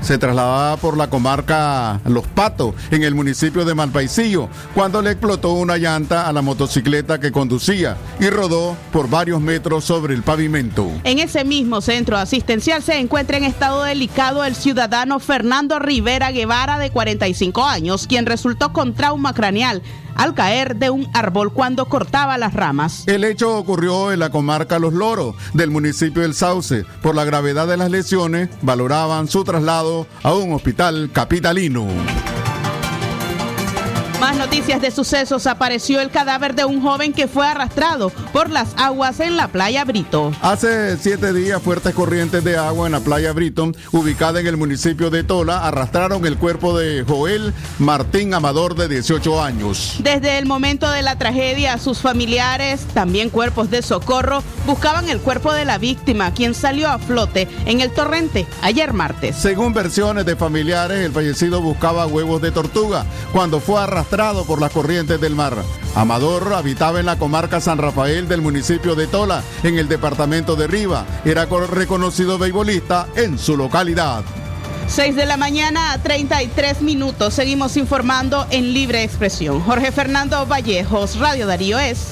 se 0.00 0.18
trasladaba 0.18 0.76
por 0.76 0.96
la 0.96 1.10
comarca 1.10 2.00
Los 2.06 2.26
Patos, 2.26 2.74
en 2.90 3.02
el 3.02 3.14
municipio 3.14 3.64
de 3.64 3.74
Malpaisillo, 3.74 4.48
cuando 4.74 5.02
le 5.02 5.12
explotó 5.12 5.52
una 5.52 5.76
llanta 5.76 6.28
a 6.28 6.32
la 6.32 6.42
motocicleta 6.42 7.18
que 7.20 7.32
conducía 7.32 7.96
y 8.20 8.30
rodó 8.30 8.76
por 8.92 9.10
varios 9.10 9.40
metros 9.40 9.84
sobre 9.84 10.14
el 10.14 10.22
pavimento. 10.22 10.90
En 11.04 11.18
ese 11.18 11.44
mismo 11.44 11.80
centro 11.80 12.16
asistencial 12.16 12.82
se 12.82 12.98
encuentra 12.98 13.36
en 13.36 13.44
estado 13.44 13.82
delicado 13.82 14.44
el 14.44 14.54
ciudadano 14.54 15.18
Fernando 15.18 15.78
Rivera 15.78 16.30
Guevara, 16.30 16.78
de 16.78 16.90
45 16.90 17.64
años, 17.64 18.06
quien 18.06 18.26
resultó 18.26 18.72
con 18.72 18.94
trauma 18.94 19.32
craneal 19.32 19.82
al 20.18 20.34
caer 20.34 20.76
de 20.76 20.90
un 20.90 21.08
árbol 21.14 21.52
cuando 21.52 21.86
cortaba 21.86 22.36
las 22.36 22.52
ramas. 22.52 23.04
El 23.06 23.24
hecho 23.24 23.56
ocurrió 23.56 24.12
en 24.12 24.18
la 24.18 24.30
comarca 24.30 24.78
Los 24.78 24.92
Loros 24.92 25.34
del 25.54 25.70
municipio 25.70 26.22
del 26.22 26.34
Sauce. 26.34 26.84
Por 27.02 27.14
la 27.14 27.24
gravedad 27.24 27.66
de 27.66 27.78
las 27.78 27.90
lesiones, 27.90 28.50
valoraban 28.60 29.28
su 29.28 29.44
traslado 29.44 30.06
a 30.22 30.34
un 30.34 30.52
hospital 30.52 31.10
capitalino. 31.12 31.86
Más 34.20 34.36
noticias 34.36 34.80
de 34.80 34.90
sucesos. 34.90 35.46
Apareció 35.46 36.00
el 36.00 36.10
cadáver 36.10 36.56
de 36.56 36.64
un 36.64 36.82
joven 36.82 37.12
que 37.12 37.28
fue 37.28 37.46
arrastrado 37.46 38.10
por 38.32 38.50
las 38.50 38.70
aguas 38.76 39.20
en 39.20 39.36
la 39.36 39.46
playa 39.46 39.84
Brito. 39.84 40.32
Hace 40.42 40.96
siete 40.96 41.32
días, 41.32 41.62
fuertes 41.62 41.94
corrientes 41.94 42.42
de 42.42 42.56
agua 42.56 42.86
en 42.86 42.92
la 42.92 43.00
playa 43.00 43.32
Brito, 43.32 43.70
ubicada 43.92 44.40
en 44.40 44.48
el 44.48 44.56
municipio 44.56 45.10
de 45.10 45.22
Tola, 45.22 45.64
arrastraron 45.64 46.26
el 46.26 46.36
cuerpo 46.36 46.76
de 46.76 47.04
Joel 47.06 47.54
Martín 47.78 48.34
Amador, 48.34 48.74
de 48.74 48.88
18 48.88 49.40
años. 49.40 49.98
Desde 50.00 50.38
el 50.38 50.46
momento 50.46 50.90
de 50.90 51.02
la 51.02 51.16
tragedia, 51.16 51.78
sus 51.78 52.00
familiares, 52.00 52.86
también 52.94 53.30
cuerpos 53.30 53.70
de 53.70 53.82
socorro, 53.82 54.42
buscaban 54.66 55.08
el 55.08 55.20
cuerpo 55.20 55.52
de 55.52 55.64
la 55.64 55.78
víctima, 55.78 56.34
quien 56.34 56.54
salió 56.54 56.88
a 56.88 56.98
flote 56.98 57.46
en 57.66 57.80
el 57.80 57.92
torrente 57.92 58.48
ayer 58.62 58.92
martes. 58.92 59.36
Según 59.36 59.72
versiones 59.72 60.26
de 60.26 60.34
familiares, 60.34 60.98
el 61.06 61.12
fallecido 61.12 61.60
buscaba 61.60 62.06
huevos 62.08 62.42
de 62.42 62.50
tortuga 62.50 63.06
cuando 63.32 63.60
fue 63.60 63.80
arrastrado 63.80 64.07
por 64.08 64.60
las 64.60 64.72
corrientes 64.72 65.20
del 65.20 65.34
mar. 65.34 65.54
Amador 65.94 66.54
habitaba 66.54 66.98
en 66.98 67.06
la 67.06 67.18
comarca 67.18 67.60
San 67.60 67.76
Rafael 67.76 68.26
del 68.26 68.40
municipio 68.40 68.94
de 68.94 69.06
Tola, 69.06 69.42
en 69.62 69.78
el 69.78 69.86
departamento 69.86 70.56
de 70.56 70.66
Riva. 70.66 71.04
Era 71.24 71.44
reconocido 71.44 72.38
beisbolista 72.38 73.06
en 73.16 73.38
su 73.38 73.56
localidad. 73.56 74.24
6 74.86 75.14
de 75.14 75.26
la 75.26 75.36
mañana 75.36 75.92
a 75.92 75.98
33 75.98 76.80
minutos. 76.80 77.34
Seguimos 77.34 77.76
informando 77.76 78.46
en 78.50 78.72
libre 78.72 79.02
expresión. 79.02 79.60
Jorge 79.60 79.92
Fernando 79.92 80.46
Vallejos, 80.46 81.18
Radio 81.18 81.46
Darío 81.46 81.78
es. 81.78 82.08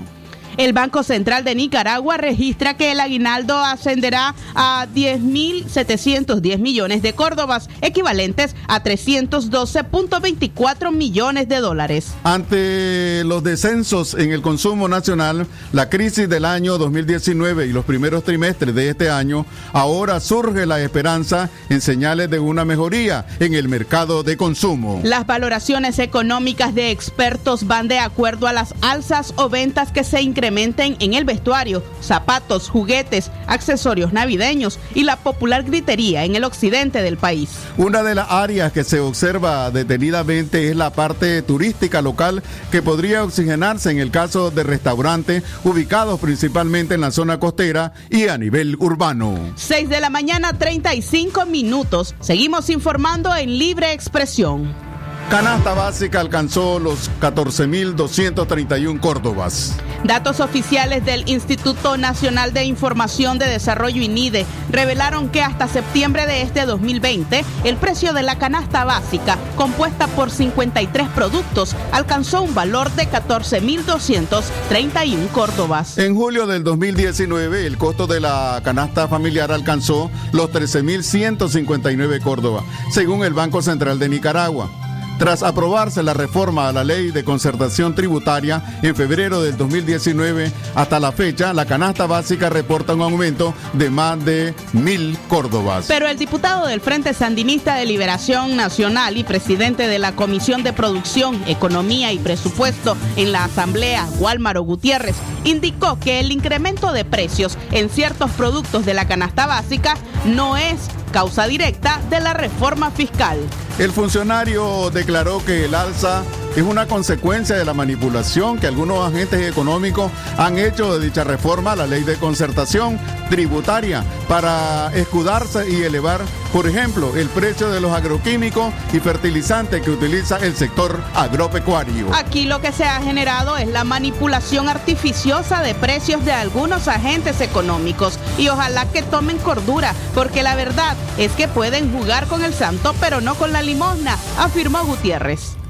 El 0.56 0.72
Banco 0.72 1.02
Central 1.02 1.44
de 1.44 1.56
Nicaragua 1.56 2.18
registra 2.18 2.78
que 2.78 2.92
el 2.92 3.00
aguinaldo 3.00 3.58
ascenderá 3.58 4.36
a 4.54 4.86
10.710 4.94 6.60
millones 6.60 7.02
de 7.02 7.14
córdobas, 7.14 7.72
equivalentes 7.82 8.56
a 8.68 8.84
312.24 8.84 10.92
millones 10.92 11.50
de 11.50 11.58
dólares. 11.58 12.14
Ante 12.24 13.24
los 13.24 13.44
descensos 13.44 14.14
en 14.14 14.32
el 14.32 14.44
consumo 14.44 14.88
nacional, 14.88 15.48
la 15.72 15.90
crisis 15.90 16.30
del 16.30 16.46
año 16.46 16.78
2019 16.78 17.66
y 17.66 17.74
los 17.74 17.86
primeros 17.86 18.24
trimestres 18.24 18.76
de 18.76 18.90
este 18.90 19.10
año, 19.10 19.48
ahora 19.72 20.20
surge 20.20 20.68
la 20.68 20.80
esperanza 20.82 21.50
en 21.70 21.82
señales 21.82 22.30
de 22.30 22.38
una 22.38 22.64
mejoría 22.64 23.26
en 23.40 23.56
el 23.56 23.70
mercado 23.70 24.22
de 24.22 24.38
consumo. 24.38 25.02
Las 25.04 25.26
valoraciones 25.26 25.98
económicas 25.98 26.76
de 26.76 26.92
expertos 26.92 27.66
van 27.66 27.88
de 27.88 27.98
acuerdo 27.98 28.46
a 28.46 28.54
las 28.54 28.76
alzas 28.82 29.34
o 29.38 29.50
ventas 29.50 29.92
que 29.92 30.04
se 30.04 30.22
incrementan 30.22 30.43
incrementen 30.44 30.98
en 31.00 31.14
el 31.14 31.24
vestuario, 31.24 31.82
zapatos, 32.02 32.68
juguetes, 32.68 33.32
accesorios 33.48 34.12
navideños 34.12 34.78
y 34.94 35.04
la 35.04 35.16
popular 35.16 35.64
gritería 35.64 36.26
en 36.26 36.36
el 36.36 36.44
occidente 36.44 37.02
del 37.02 37.16
país. 37.16 37.50
Una 37.78 38.04
de 38.04 38.14
las 38.14 38.30
áreas 38.30 38.74
que 38.74 38.84
se 38.84 39.00
observa 39.00 39.72
detenidamente 39.72 40.70
es 40.70 40.76
la 40.76 40.90
parte 40.90 41.42
turística 41.44 42.02
local 42.02 42.44
que 42.72 42.82
podría 42.82 43.24
oxigenarse 43.24 43.90
en 43.92 44.00
el 44.00 44.12
caso 44.12 44.52
de 44.52 44.64
restaurantes 44.64 45.44
ubicados 45.64 46.20
principalmente 46.20 46.96
en 46.96 47.02
la 47.02 47.12
zona 47.12 47.40
costera 47.40 47.94
y 48.10 48.28
a 48.28 48.38
nivel 48.38 48.76
urbano. 48.80 49.54
6 49.56 49.88
de 49.88 50.02
la 50.02 50.10
mañana 50.10 50.60
35 50.60 51.46
minutos. 51.46 52.16
Seguimos 52.20 52.70
informando 52.70 53.34
en 53.34 53.58
libre 53.58 53.94
expresión. 53.94 54.93
Canasta 55.30 55.74
básica 55.74 56.20
alcanzó 56.20 56.80
los 56.80 57.10
14.231 57.20 59.00
córdobas. 59.00 59.76
Datos 60.04 60.42
oficiales 60.42 61.06
del 61.06 61.30
Instituto 61.30 61.96
Nacional 61.98 62.54
de 62.54 62.66
Información 62.66 63.40
de 63.40 63.48
Desarrollo 63.48 64.02
INIDE 64.02 64.46
revelaron 64.70 65.30
que 65.30 65.42
hasta 65.42 65.68
septiembre 65.68 66.28
de 66.28 66.42
este 66.42 66.66
2020 66.66 67.46
el 67.64 67.78
precio 67.78 68.12
de 68.14 68.22
la 68.22 68.38
canasta 68.38 68.84
básica, 68.84 69.38
compuesta 69.56 70.08
por 70.08 70.30
53 70.30 71.08
productos, 71.10 71.74
alcanzó 71.92 72.42
un 72.42 72.54
valor 72.54 72.92
de 72.92 73.10
14.231 73.10 75.30
córdobas. 75.30 75.98
En 75.98 76.16
julio 76.16 76.48
del 76.48 76.66
2019 76.66 77.66
el 77.66 77.78
costo 77.78 78.06
de 78.06 78.20
la 78.20 78.60
canasta 78.64 79.08
familiar 79.08 79.54
alcanzó 79.54 80.12
los 80.34 80.52
13.159 80.52 82.22
córdobas, 82.22 82.66
según 82.92 83.24
el 83.24 83.32
Banco 83.34 83.62
Central 83.62 84.00
de 84.00 84.10
Nicaragua. 84.10 84.83
Tras 85.20 85.44
aprobarse 85.44 86.02
la 86.02 86.14
reforma 86.14 86.68
a 86.68 86.74
la 86.74 86.84
ley 86.84 87.12
de 87.12 87.24
concertación 87.24 87.94
tributaria 87.96 88.80
en 88.82 88.96
febrero 88.96 89.42
del 89.42 89.56
2019, 89.56 90.52
hasta 90.76 91.00
la 91.00 91.12
fecha, 91.12 91.54
la 91.54 91.66
canasta 91.66 92.08
básica 92.08 92.50
reporta 92.50 92.96
un 92.96 93.04
aumento 93.04 93.54
de 93.74 93.90
más 93.90 94.24
de 94.26 94.54
mil 94.74 95.18
córdobas. 95.30 95.86
Pero 95.88 96.08
el 96.08 96.18
diputado 96.18 96.66
del 96.66 96.82
Frente 96.82 97.14
Sandinista 97.14 97.76
de 97.76 97.86
Liberación 97.86 98.58
Nacional 98.58 99.18
y 99.18 99.24
presidente 99.24 99.88
de 99.88 100.00
la 100.00 100.14
Comisión 100.14 100.64
de 100.64 100.74
Producción, 100.74 101.42
Economía 101.48 102.12
y 102.12 102.18
Presupuesto 102.18 102.98
en 103.16 103.32
la 103.32 103.46
Asamblea, 103.46 104.08
Walmaro 104.20 104.64
Gutiérrez, 104.64 105.16
indicó 105.44 106.00
que 106.00 106.20
el 106.20 106.32
incremento 106.32 106.92
de 106.92 107.06
precios 107.06 107.58
en 107.72 107.90
ciertos 107.90 108.32
productos 108.32 108.86
de 108.86 108.96
la 108.96 109.08
canasta 109.08 109.46
básica 109.46 109.96
no 110.26 110.58
es 110.58 110.90
causa 111.12 111.48
directa 111.48 112.02
de 112.10 112.20
la 112.20 112.34
reforma 112.34 112.90
fiscal. 112.90 113.38
El 113.80 113.92
funcionario 113.92 114.92
declaró 114.92 115.44
que 115.44 115.66
el 115.66 115.74
alza 115.74 116.24
es 116.56 116.62
una 116.62 116.88
consecuencia 116.88 117.56
de 117.56 117.66
la 117.66 117.74
manipulación 117.74 118.60
que 118.60 118.68
algunos 118.68 119.08
agentes 119.08 119.50
económicos 119.50 120.12
han 120.38 120.60
hecho 120.60 120.98
de 120.98 121.06
dicha 121.06 121.24
reforma 121.24 121.76
la 121.76 121.88
ley 121.88 122.04
de 122.04 122.16
concertación 122.18 123.00
tributaria 123.30 124.04
para 124.28 124.92
escudarse 124.94 125.68
y 125.68 125.82
elevar, 125.82 126.22
por 126.52 126.68
ejemplo, 126.68 127.16
el 127.16 127.28
precio 127.30 127.72
de 127.72 127.82
los 127.82 127.92
agroquímicos 127.92 128.72
y 128.94 129.00
fertilizantes 129.00 129.82
que 129.82 129.90
utiliza 129.90 130.38
el 130.38 130.56
sector 130.56 131.02
agropecuario. 131.16 132.14
Aquí 132.14 132.46
lo 132.46 132.62
que 132.62 132.72
se 132.72 132.86
ha 132.86 133.02
generado 133.02 133.58
es 133.58 133.68
la 133.68 133.84
manipulación 133.84 134.70
artificiosa 134.70 135.62
de 135.64 135.74
precios 135.74 136.24
de 136.24 136.34
algunos 136.34 136.88
agentes 136.88 137.42
económicos 137.42 138.20
y 138.38 138.50
ojalá 138.50 138.86
que 138.92 139.02
tomen 139.02 139.40
cordura, 139.40 139.96
porque 140.14 140.44
la 140.44 140.56
verdad 140.56 140.96
es 141.18 141.32
que 141.32 141.48
pueden 141.48 141.92
jugar 141.92 142.28
con 142.28 142.44
el 142.44 142.54
santo 142.54 142.94
pero 143.00 143.22
no 143.22 143.34
con 143.34 143.52
la 143.52 143.64
limosna, 143.64 144.18
afirmó 144.38 144.86
Gutiérrez. 144.86 145.63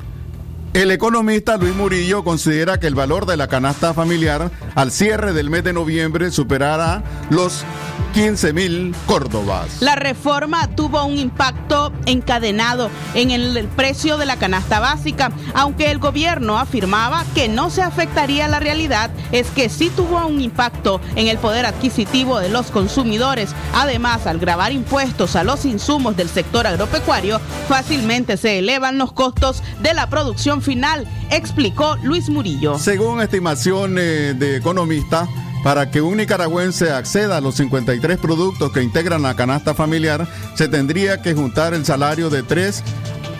El 0.73 0.89
economista 0.89 1.57
Luis 1.57 1.75
Murillo 1.75 2.23
considera 2.23 2.79
que 2.79 2.87
el 2.87 2.95
valor 2.95 3.27
de 3.27 3.37
la 3.37 3.47
canasta 3.47 3.93
familiar 3.93 4.49
al 4.73 4.91
cierre 4.91 5.31
del 5.31 5.51
mes 5.51 5.63
de 5.63 5.71
noviembre 5.71 6.31
superará 6.31 7.03
los 7.29 7.63
15 8.15 8.53
mil 8.53 8.95
córdobas. 9.05 9.83
La 9.83 9.95
reforma 9.95 10.72
tuvo 10.75 11.03
un 11.05 11.17
impacto 11.17 11.91
encadenado 12.05 12.89
en 13.13 13.31
el 13.31 13.67
precio 13.75 14.17
de 14.17 14.25
la 14.25 14.37
canasta 14.37 14.79
básica, 14.79 15.31
aunque 15.53 15.91
el 15.91 15.99
gobierno 15.99 16.57
afirmaba 16.57 17.25
que 17.33 17.47
no 17.47 17.69
se 17.69 17.81
afectaría 17.81 18.47
la 18.47 18.59
realidad, 18.59 19.11
es 19.31 19.47
que 19.49 19.69
sí 19.69 19.91
tuvo 19.95 20.25
un 20.25 20.41
impacto 20.41 21.01
en 21.15 21.27
el 21.27 21.37
poder 21.37 21.65
adquisitivo 21.65 22.39
de 22.39 22.49
los 22.49 22.71
consumidores. 22.71 23.55
Además, 23.73 24.27
al 24.27 24.39
grabar 24.39 24.71
impuestos 24.71 25.35
a 25.35 25.43
los 25.43 25.65
insumos 25.65 26.15
del 26.15 26.29
sector 26.29 26.67
agropecuario, 26.67 27.39
fácilmente 27.67 28.37
se 28.37 28.59
elevan 28.59 28.97
los 28.97 29.11
costos 29.11 29.63
de 29.81 29.93
la 29.93 30.09
producción 30.09 30.61
final, 30.61 31.07
explicó 31.29 31.97
Luis 32.03 32.29
Murillo. 32.29 32.77
Según 32.77 33.21
estimaciones 33.21 34.37
de 34.39 34.57
economistas, 34.57 35.29
para 35.63 35.89
que 35.89 36.01
un 36.01 36.17
nicaragüense 36.17 36.91
acceda 36.91 37.37
a 37.37 37.41
los 37.41 37.55
53 37.55 38.17
productos 38.17 38.71
que 38.71 38.83
integran 38.83 39.21
la 39.21 39.35
canasta 39.35 39.73
familiar, 39.73 40.27
se 40.55 40.67
tendría 40.67 41.21
que 41.21 41.33
juntar 41.33 41.73
el 41.73 41.85
salario 41.85 42.29
de 42.29 42.43
tres 42.43 42.83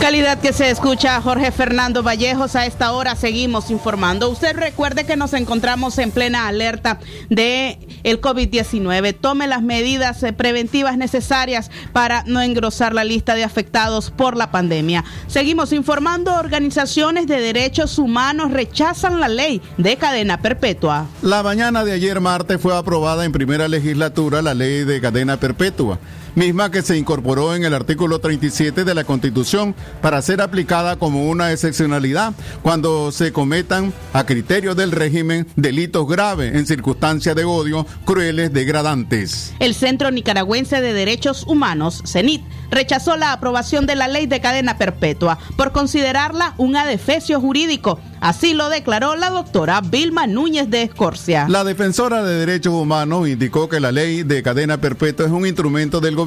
Calidad 0.00 0.38
que 0.38 0.52
se 0.52 0.70
escucha 0.70 1.20
Jorge 1.20 1.52
Fernando 1.52 2.02
Vallejos. 2.02 2.56
A 2.56 2.66
esta 2.66 2.92
hora 2.92 3.14
seguimos 3.16 3.70
informando. 3.70 4.28
Usted 4.28 4.56
recuerde 4.56 5.04
que 5.04 5.16
nos 5.16 5.32
encontramos 5.32 5.98
en 5.98 6.10
plena 6.10 6.48
alerta 6.48 6.98
de 7.30 7.78
el 8.02 8.20
COVID-19. 8.20 9.16
Tome 9.20 9.46
las 9.46 9.62
medidas 9.62 10.22
eh, 10.22 10.32
preventivas 10.32 10.96
necesarias 10.96 11.70
para 11.92 12.24
no 12.26 12.40
engrosar 12.40 12.94
la 12.94 13.04
lista 13.04 13.34
de 13.34 13.44
afectados 13.44 14.10
por 14.10 14.36
la 14.36 14.50
pandemia. 14.50 15.04
Seguimos 15.28 15.72
informando. 15.72 16.34
Organizaciones 16.34 17.26
de 17.26 17.40
derechos 17.40 17.98
humanos 17.98 18.50
rechazan 18.50 19.20
la 19.20 19.28
ley 19.28 19.62
de 19.78 19.96
cadena 19.96 20.42
perpetua. 20.42 21.06
La 21.22 21.42
mañana 21.42 21.84
de 21.84 21.92
ayer 21.92 22.20
martes 22.20 22.60
fue 22.60 22.76
aprobada 22.76 23.24
en 23.24 23.32
primera 23.32 23.68
legislatura 23.68 24.42
la 24.42 24.54
ley 24.54 24.84
de 24.84 25.00
cadena 25.00 25.38
perpetua 25.38 25.98
misma 26.34 26.70
que 26.70 26.82
se 26.82 26.96
incorporó 26.96 27.54
en 27.54 27.64
el 27.64 27.74
artículo 27.74 28.18
37 28.18 28.84
de 28.84 28.94
la 28.94 29.04
Constitución 29.04 29.74
para 30.00 30.22
ser 30.22 30.40
aplicada 30.40 30.96
como 30.96 31.28
una 31.28 31.52
excepcionalidad 31.52 32.32
cuando 32.62 33.12
se 33.12 33.32
cometan 33.32 33.92
a 34.12 34.24
criterio 34.24 34.74
del 34.74 34.92
régimen 34.92 35.46
delitos 35.56 36.06
graves 36.08 36.54
en 36.54 36.66
circunstancias 36.66 37.36
de 37.36 37.44
odio, 37.44 37.86
crueles, 38.04 38.52
degradantes. 38.52 39.54
El 39.58 39.74
Centro 39.74 40.10
Nicaragüense 40.10 40.80
de 40.80 40.92
Derechos 40.92 41.44
Humanos, 41.46 42.02
CENIT, 42.06 42.42
rechazó 42.70 43.16
la 43.16 43.32
aprobación 43.32 43.86
de 43.86 43.96
la 43.96 44.08
ley 44.08 44.26
de 44.26 44.40
cadena 44.40 44.78
perpetua 44.78 45.38
por 45.56 45.72
considerarla 45.72 46.54
un 46.56 46.76
adefesio 46.76 47.40
jurídico. 47.40 48.00
Así 48.20 48.54
lo 48.54 48.68
declaró 48.68 49.16
la 49.16 49.30
doctora 49.30 49.80
Vilma 49.80 50.26
Núñez 50.26 50.70
de 50.70 50.82
Escorcia. 50.82 51.46
La 51.48 51.64
defensora 51.64 52.22
de 52.22 52.46
derechos 52.46 52.72
humanos 52.72 53.28
indicó 53.28 53.68
que 53.68 53.80
la 53.80 53.92
ley 53.92 54.22
de 54.22 54.42
cadena 54.42 54.78
perpetua 54.78 55.26
es 55.26 55.32
un 55.32 55.46
instrumento 55.46 56.00
del 56.00 56.14
gobierno 56.14 56.21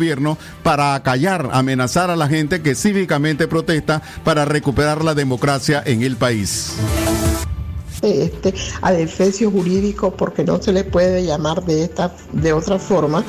para 0.64 0.96
acallar, 0.96 1.50
amenazar 1.52 2.10
a 2.10 2.16
la 2.16 2.28
gente 2.28 2.62
que 2.62 2.76
cívicamente 2.76 3.48
protesta 3.48 4.02
para 4.24 4.46
recuperar 4.46 5.04
la 5.04 5.14
democracia 5.14 5.82
en 5.86 6.04
el 6.04 6.16
país. 6.16 6.74
Este 8.02 8.54
adefesio 8.82 9.50
jurídico 9.50 10.12
porque 10.12 10.44
no 10.44 10.62
se 10.62 10.72
le 10.72 10.84
puede 10.84 11.26
llamar 11.26 11.64
de 11.64 11.84
esta 11.84 12.14
de 12.34 12.54
otra 12.54 12.78
forma 12.78 13.24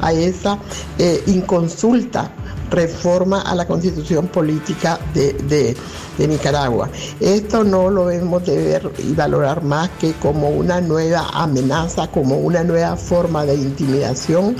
a 0.00 0.12
esa 0.12 0.58
eh, 0.98 1.22
inconsulta 1.26 2.30
reforma 2.70 3.42
a 3.42 3.54
la 3.54 3.66
constitución 3.66 4.28
política 4.28 4.98
de, 5.14 5.32
de, 5.34 5.76
Nicaragua. 6.20 6.90
Esto 7.18 7.64
no 7.64 7.88
lo 7.88 8.08
debemos 8.08 8.44
de 8.44 8.62
ver 8.62 8.92
y 8.98 9.14
valorar 9.14 9.62
más 9.62 9.88
que 9.98 10.12
como 10.12 10.50
una 10.50 10.78
nueva 10.78 11.26
amenaza, 11.32 12.08
como 12.08 12.36
una 12.36 12.62
nueva 12.62 12.94
forma 12.96 13.46
de 13.46 13.54
intimidación 13.54 14.54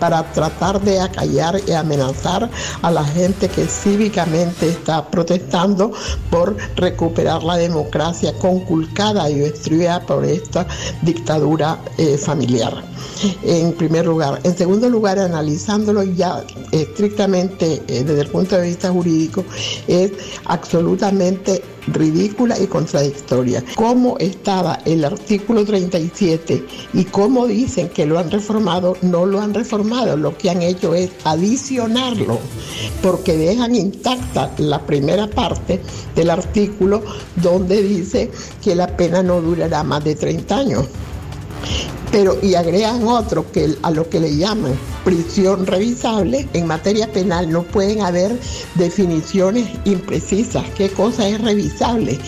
para 0.00 0.24
tratar 0.32 0.80
de 0.80 0.98
acallar 1.00 1.60
y 1.68 1.70
amenazar 1.70 2.50
a 2.82 2.90
la 2.90 3.04
gente 3.04 3.48
que 3.48 3.64
cívicamente 3.66 4.68
está 4.68 5.08
protestando 5.08 5.92
por 6.30 6.56
recuperar 6.74 7.44
la 7.44 7.58
democracia 7.58 8.36
conculcada 8.40 9.30
y 9.30 9.38
destruida 9.38 10.00
por 10.04 10.24
esta 10.24 10.66
dictadura 11.02 11.78
eh, 11.96 12.18
familiar. 12.18 12.74
En 13.42 13.72
primer 13.72 14.06
lugar. 14.06 14.40
En 14.42 14.56
segundo 14.56 14.88
lugar, 14.88 15.18
analizándolo 15.18 16.02
ya 16.02 16.44
estrictamente 16.72 17.53
eh, 17.60 18.04
desde 18.04 18.20
el 18.20 18.28
punto 18.28 18.56
de 18.56 18.68
vista 18.68 18.90
jurídico, 18.90 19.44
es 19.86 20.12
absolutamente 20.44 21.62
ridícula 21.88 22.58
y 22.58 22.66
contradictoria. 22.66 23.62
Cómo 23.74 24.16
estaba 24.18 24.80
el 24.84 25.04
artículo 25.04 25.64
37 25.64 26.64
y 26.94 27.04
cómo 27.04 27.46
dicen 27.46 27.88
que 27.88 28.06
lo 28.06 28.18
han 28.18 28.30
reformado, 28.30 28.96
no 29.02 29.26
lo 29.26 29.40
han 29.40 29.54
reformado. 29.54 30.16
Lo 30.16 30.36
que 30.36 30.50
han 30.50 30.62
hecho 30.62 30.94
es 30.94 31.10
adicionarlo, 31.24 32.38
porque 33.02 33.36
dejan 33.36 33.74
intacta 33.74 34.50
la 34.58 34.80
primera 34.84 35.28
parte 35.28 35.80
del 36.14 36.30
artículo 36.30 37.02
donde 37.36 37.82
dice 37.82 38.30
que 38.62 38.74
la 38.74 38.86
pena 38.96 39.22
no 39.22 39.40
durará 39.40 39.82
más 39.82 40.02
de 40.04 40.14
30 40.14 40.56
años 40.56 40.86
pero 42.14 42.38
y 42.40 42.54
agregan 42.54 43.02
otro 43.08 43.44
que 43.50 43.74
a 43.82 43.90
lo 43.90 44.08
que 44.08 44.20
le 44.20 44.36
llaman 44.36 44.78
prisión 45.04 45.66
revisable, 45.66 46.48
en 46.52 46.64
materia 46.64 47.10
penal 47.10 47.50
no 47.50 47.64
pueden 47.64 48.02
haber 48.02 48.38
definiciones 48.76 49.68
imprecisas. 49.84 50.62
¿Qué 50.76 50.90
cosa 50.90 51.26
es 51.26 51.40
revisable? 51.40 52.20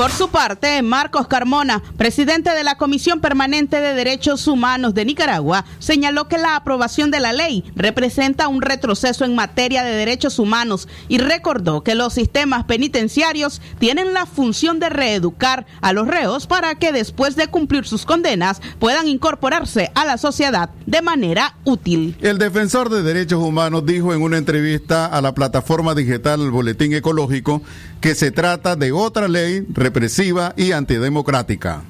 Por 0.00 0.12
su 0.12 0.30
parte, 0.30 0.80
Marcos 0.80 1.26
Carmona, 1.26 1.82
presidente 1.98 2.54
de 2.54 2.64
la 2.64 2.76
Comisión 2.76 3.20
Permanente 3.20 3.82
de 3.82 3.92
Derechos 3.92 4.48
Humanos 4.48 4.94
de 4.94 5.04
Nicaragua, 5.04 5.66
señaló 5.78 6.26
que 6.26 6.38
la 6.38 6.56
aprobación 6.56 7.10
de 7.10 7.20
la 7.20 7.34
ley 7.34 7.70
representa 7.76 8.48
un 8.48 8.62
retroceso 8.62 9.26
en 9.26 9.34
materia 9.34 9.84
de 9.84 9.90
derechos 9.90 10.38
humanos 10.38 10.88
y 11.08 11.18
recordó 11.18 11.82
que 11.82 11.94
los 11.94 12.14
sistemas 12.14 12.64
penitenciarios 12.64 13.60
tienen 13.78 14.14
la 14.14 14.24
función 14.24 14.80
de 14.80 14.88
reeducar 14.88 15.66
a 15.82 15.92
los 15.92 16.08
reos 16.08 16.46
para 16.46 16.76
que 16.76 16.92
después 16.92 17.36
de 17.36 17.48
cumplir 17.48 17.84
sus 17.86 18.06
condenas 18.06 18.62
puedan 18.78 19.06
incorporarse 19.06 19.92
a 19.94 20.06
la 20.06 20.16
sociedad 20.16 20.70
de 20.86 21.02
manera 21.02 21.56
útil. 21.64 22.16
El 22.22 22.38
defensor 22.38 22.88
de 22.88 23.02
derechos 23.02 23.42
humanos 23.42 23.84
dijo 23.84 24.14
en 24.14 24.22
una 24.22 24.38
entrevista 24.38 25.04
a 25.04 25.20
la 25.20 25.34
plataforma 25.34 25.94
digital 25.94 26.50
Boletín 26.50 26.94
Ecológico 26.94 27.60
que 28.00 28.14
se 28.14 28.30
trata 28.30 28.76
de 28.76 28.92
otra 28.92 29.28
ley 29.28 29.66
represiva 29.90 30.54
y 30.56 30.70
antidemocrática. 30.70 31.80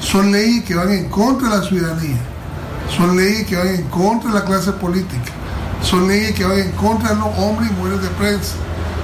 Son 0.00 0.32
leyes 0.32 0.64
que 0.64 0.74
van 0.74 0.90
en 0.92 1.10
contra 1.10 1.50
de 1.50 1.58
la 1.58 1.62
ciudadanía, 1.62 2.16
son 2.96 3.18
leyes 3.18 3.46
que 3.46 3.54
van 3.54 3.68
en 3.68 3.82
contra 3.88 4.32
de 4.32 4.38
la 4.38 4.44
clase 4.46 4.72
política, 4.72 5.30
son 5.82 6.08
leyes 6.08 6.34
que 6.34 6.46
van 6.46 6.58
en 6.58 6.70
contra 6.72 7.10
de 7.10 7.16
los 7.16 7.28
hombres 7.36 7.70
y 7.70 7.74
mujeres 7.74 8.00
de 8.00 8.08
prensa, 8.08 8.54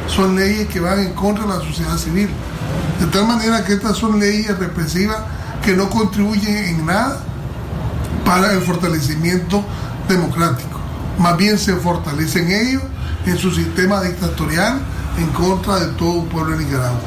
son 0.06 0.36
leyes 0.36 0.66
que 0.68 0.80
van 0.80 1.00
en 1.00 1.12
contra 1.12 1.44
de 1.44 1.50
la 1.50 1.60
sociedad 1.60 1.98
civil. 1.98 2.30
De 2.98 3.06
tal 3.08 3.26
manera 3.26 3.62
que 3.64 3.74
estas 3.74 3.98
son 3.98 4.18
leyes 4.18 4.58
represivas 4.58 5.18
que 5.62 5.76
no 5.76 5.90
contribuyen 5.90 6.56
en 6.56 6.86
nada 6.86 7.20
para 8.24 8.54
el 8.54 8.62
fortalecimiento 8.62 9.62
democrático. 10.08 10.80
Más 11.18 11.36
bien 11.36 11.58
se 11.58 11.74
fortalecen 11.76 12.50
ellos 12.50 12.82
en 13.26 13.38
su 13.38 13.50
sistema 13.50 14.02
dictatorial 14.02 14.80
en 15.18 15.26
contra 15.28 15.80
de 15.80 15.92
todo 15.94 16.10
un 16.10 16.28
pueblo 16.28 16.56
de 16.56 16.64
Nicaragua. 16.64 17.00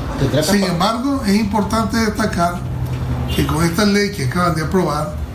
Sin 0.44 0.64
embargo, 0.64 1.22
es 1.26 1.36
importante 1.36 1.98
destacar 1.98 2.56
que 3.36 3.46
con 3.48 3.64
esta 3.64 3.86
ley 3.86 4.12
que 4.12 4.26
acaban 4.26 4.56
de 4.56 4.64
aprobar, 4.64 5.26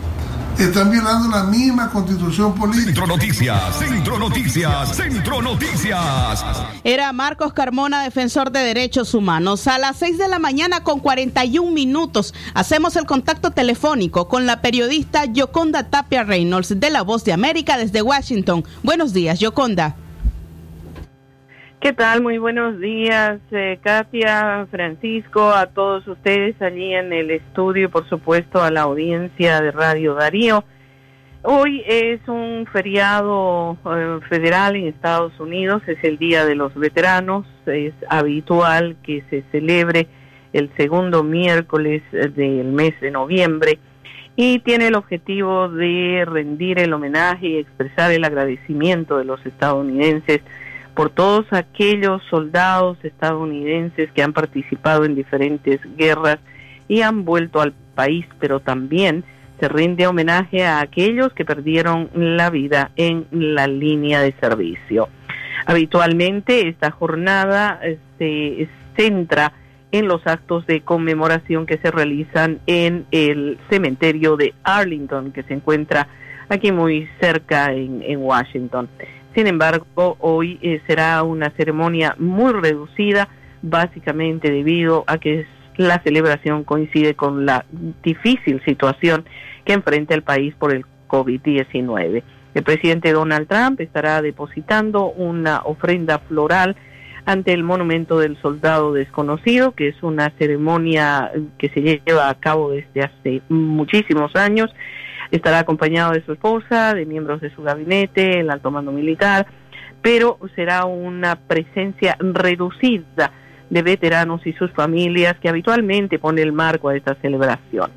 están 0.57 0.91
violando 0.91 1.29
la 1.29 1.43
misma 1.45 1.89
constitución 1.89 2.53
política. 2.53 2.85
Centro 2.85 3.07
Noticias, 3.07 3.77
Centro 3.77 4.19
Noticias, 4.19 4.95
Centro 4.95 5.41
Noticias. 5.41 6.45
Era 6.83 7.11
Marcos 7.13 7.53
Carmona, 7.53 8.03
defensor 8.03 8.51
de 8.51 8.59
derechos 8.59 9.13
humanos. 9.13 9.67
A 9.67 9.77
las 9.77 9.97
6 9.97 10.17
de 10.17 10.27
la 10.27 10.39
mañana 10.39 10.83
con 10.83 10.99
41 10.99 11.71
minutos 11.71 12.33
hacemos 12.53 12.95
el 12.95 13.05
contacto 13.05 13.51
telefónico 13.51 14.27
con 14.27 14.45
la 14.45 14.61
periodista 14.61 15.25
Yoconda 15.25 15.89
Tapia 15.89 16.23
Reynolds 16.23 16.79
de 16.79 16.89
La 16.89 17.01
Voz 17.01 17.23
de 17.23 17.33
América 17.33 17.77
desde 17.77 18.01
Washington. 18.01 18.63
Buenos 18.83 19.13
días, 19.13 19.39
Yoconda. 19.39 19.95
¿Qué 21.81 21.93
tal? 21.93 22.21
Muy 22.21 22.37
buenos 22.37 22.79
días, 22.79 23.39
eh, 23.49 23.79
Katia, 23.81 24.67
Francisco, 24.69 25.49
a 25.49 25.65
todos 25.65 26.07
ustedes 26.07 26.61
allí 26.61 26.93
en 26.93 27.11
el 27.11 27.31
estudio 27.31 27.85
y 27.85 27.87
por 27.87 28.07
supuesto 28.07 28.61
a 28.61 28.69
la 28.69 28.81
audiencia 28.81 29.59
de 29.61 29.71
Radio 29.71 30.13
Darío. 30.13 30.63
Hoy 31.41 31.81
es 31.87 32.19
un 32.27 32.67
feriado 32.71 33.79
eh, 33.83 34.19
federal 34.29 34.75
en 34.75 34.89
Estados 34.89 35.39
Unidos, 35.39 35.81
es 35.87 35.97
el 36.03 36.19
Día 36.19 36.45
de 36.45 36.53
los 36.53 36.75
Veteranos, 36.75 37.47
es 37.65 37.95
habitual 38.09 38.95
que 39.01 39.23
se 39.31 39.43
celebre 39.51 40.05
el 40.53 40.69
segundo 40.77 41.23
miércoles 41.23 42.03
del 42.11 42.73
mes 42.73 42.93
de 43.01 43.09
noviembre 43.09 43.79
y 44.35 44.59
tiene 44.59 44.89
el 44.89 44.93
objetivo 44.93 45.67
de 45.67 46.25
rendir 46.27 46.77
el 46.77 46.93
homenaje 46.93 47.47
y 47.47 47.57
expresar 47.57 48.11
el 48.11 48.23
agradecimiento 48.23 49.17
de 49.17 49.25
los 49.25 49.43
estadounidenses 49.47 50.41
por 50.93 51.09
todos 51.09 51.45
aquellos 51.51 52.21
soldados 52.29 52.97
estadounidenses 53.03 54.11
que 54.11 54.23
han 54.23 54.33
participado 54.33 55.05
en 55.05 55.15
diferentes 55.15 55.79
guerras 55.97 56.39
y 56.87 57.01
han 57.01 57.23
vuelto 57.23 57.61
al 57.61 57.73
país, 57.95 58.25
pero 58.39 58.59
también 58.59 59.23
se 59.59 59.67
rinde 59.67 60.07
homenaje 60.07 60.65
a 60.65 60.81
aquellos 60.81 61.33
que 61.33 61.45
perdieron 61.45 62.09
la 62.15 62.49
vida 62.49 62.91
en 62.95 63.27
la 63.31 63.67
línea 63.67 64.21
de 64.21 64.33
servicio. 64.33 65.07
Habitualmente 65.65 66.67
esta 66.67 66.91
jornada 66.91 67.79
se 68.17 68.67
centra 68.97 69.53
en 69.91 70.07
los 70.07 70.25
actos 70.25 70.65
de 70.65 70.81
conmemoración 70.81 71.65
que 71.65 71.77
se 71.77 71.91
realizan 71.91 72.59
en 72.65 73.05
el 73.11 73.59
cementerio 73.69 74.35
de 74.37 74.53
Arlington, 74.63 75.31
que 75.31 75.43
se 75.43 75.53
encuentra 75.53 76.07
aquí 76.49 76.71
muy 76.71 77.07
cerca 77.19 77.71
en, 77.73 78.01
en 78.01 78.19
Washington. 78.19 78.89
Sin 79.35 79.47
embargo, 79.47 80.17
hoy 80.19 80.59
eh, 80.61 80.81
será 80.87 81.23
una 81.23 81.51
ceremonia 81.51 82.15
muy 82.19 82.51
reducida, 82.51 83.29
básicamente 83.61 84.51
debido 84.51 85.03
a 85.07 85.17
que 85.17 85.45
la 85.77 86.01
celebración 86.03 86.63
coincide 86.63 87.15
con 87.15 87.45
la 87.45 87.65
difícil 88.03 88.61
situación 88.65 89.25
que 89.63 89.73
enfrenta 89.73 90.13
el 90.13 90.23
país 90.23 90.53
por 90.55 90.73
el 90.73 90.85
COVID-19. 91.07 92.23
El 92.53 92.63
presidente 92.63 93.13
Donald 93.13 93.47
Trump 93.47 93.79
estará 93.79 94.21
depositando 94.21 95.05
una 95.05 95.61
ofrenda 95.63 96.19
floral 96.19 96.75
ante 97.25 97.53
el 97.53 97.63
monumento 97.63 98.19
del 98.19 98.35
soldado 98.41 98.91
desconocido, 98.93 99.71
que 99.71 99.87
es 99.87 100.03
una 100.03 100.31
ceremonia 100.37 101.31
que 101.57 101.69
se 101.69 101.81
lleva 101.81 102.29
a 102.29 102.35
cabo 102.35 102.71
desde 102.71 103.03
hace 103.03 103.41
muchísimos 103.47 104.35
años 104.35 104.73
Estará 105.31 105.59
acompañado 105.59 106.11
de 106.11 106.23
su 106.25 106.33
esposa, 106.33 106.93
de 106.93 107.05
miembros 107.05 107.41
de 107.41 107.53
su 107.55 107.63
gabinete, 107.63 108.41
el 108.41 108.49
alto 108.49 108.69
mando 108.69 108.91
militar, 108.91 109.47
pero 110.01 110.37
será 110.55 110.85
una 110.85 111.35
presencia 111.35 112.17
reducida 112.19 113.31
de 113.69 113.81
veteranos 113.81 114.45
y 114.45 114.51
sus 114.53 114.69
familias 114.71 115.37
que 115.41 115.47
habitualmente 115.47 116.19
pone 116.19 116.41
el 116.41 116.51
marco 116.51 116.89
a 116.89 116.97
esta 116.97 117.15
celebración. 117.15 117.89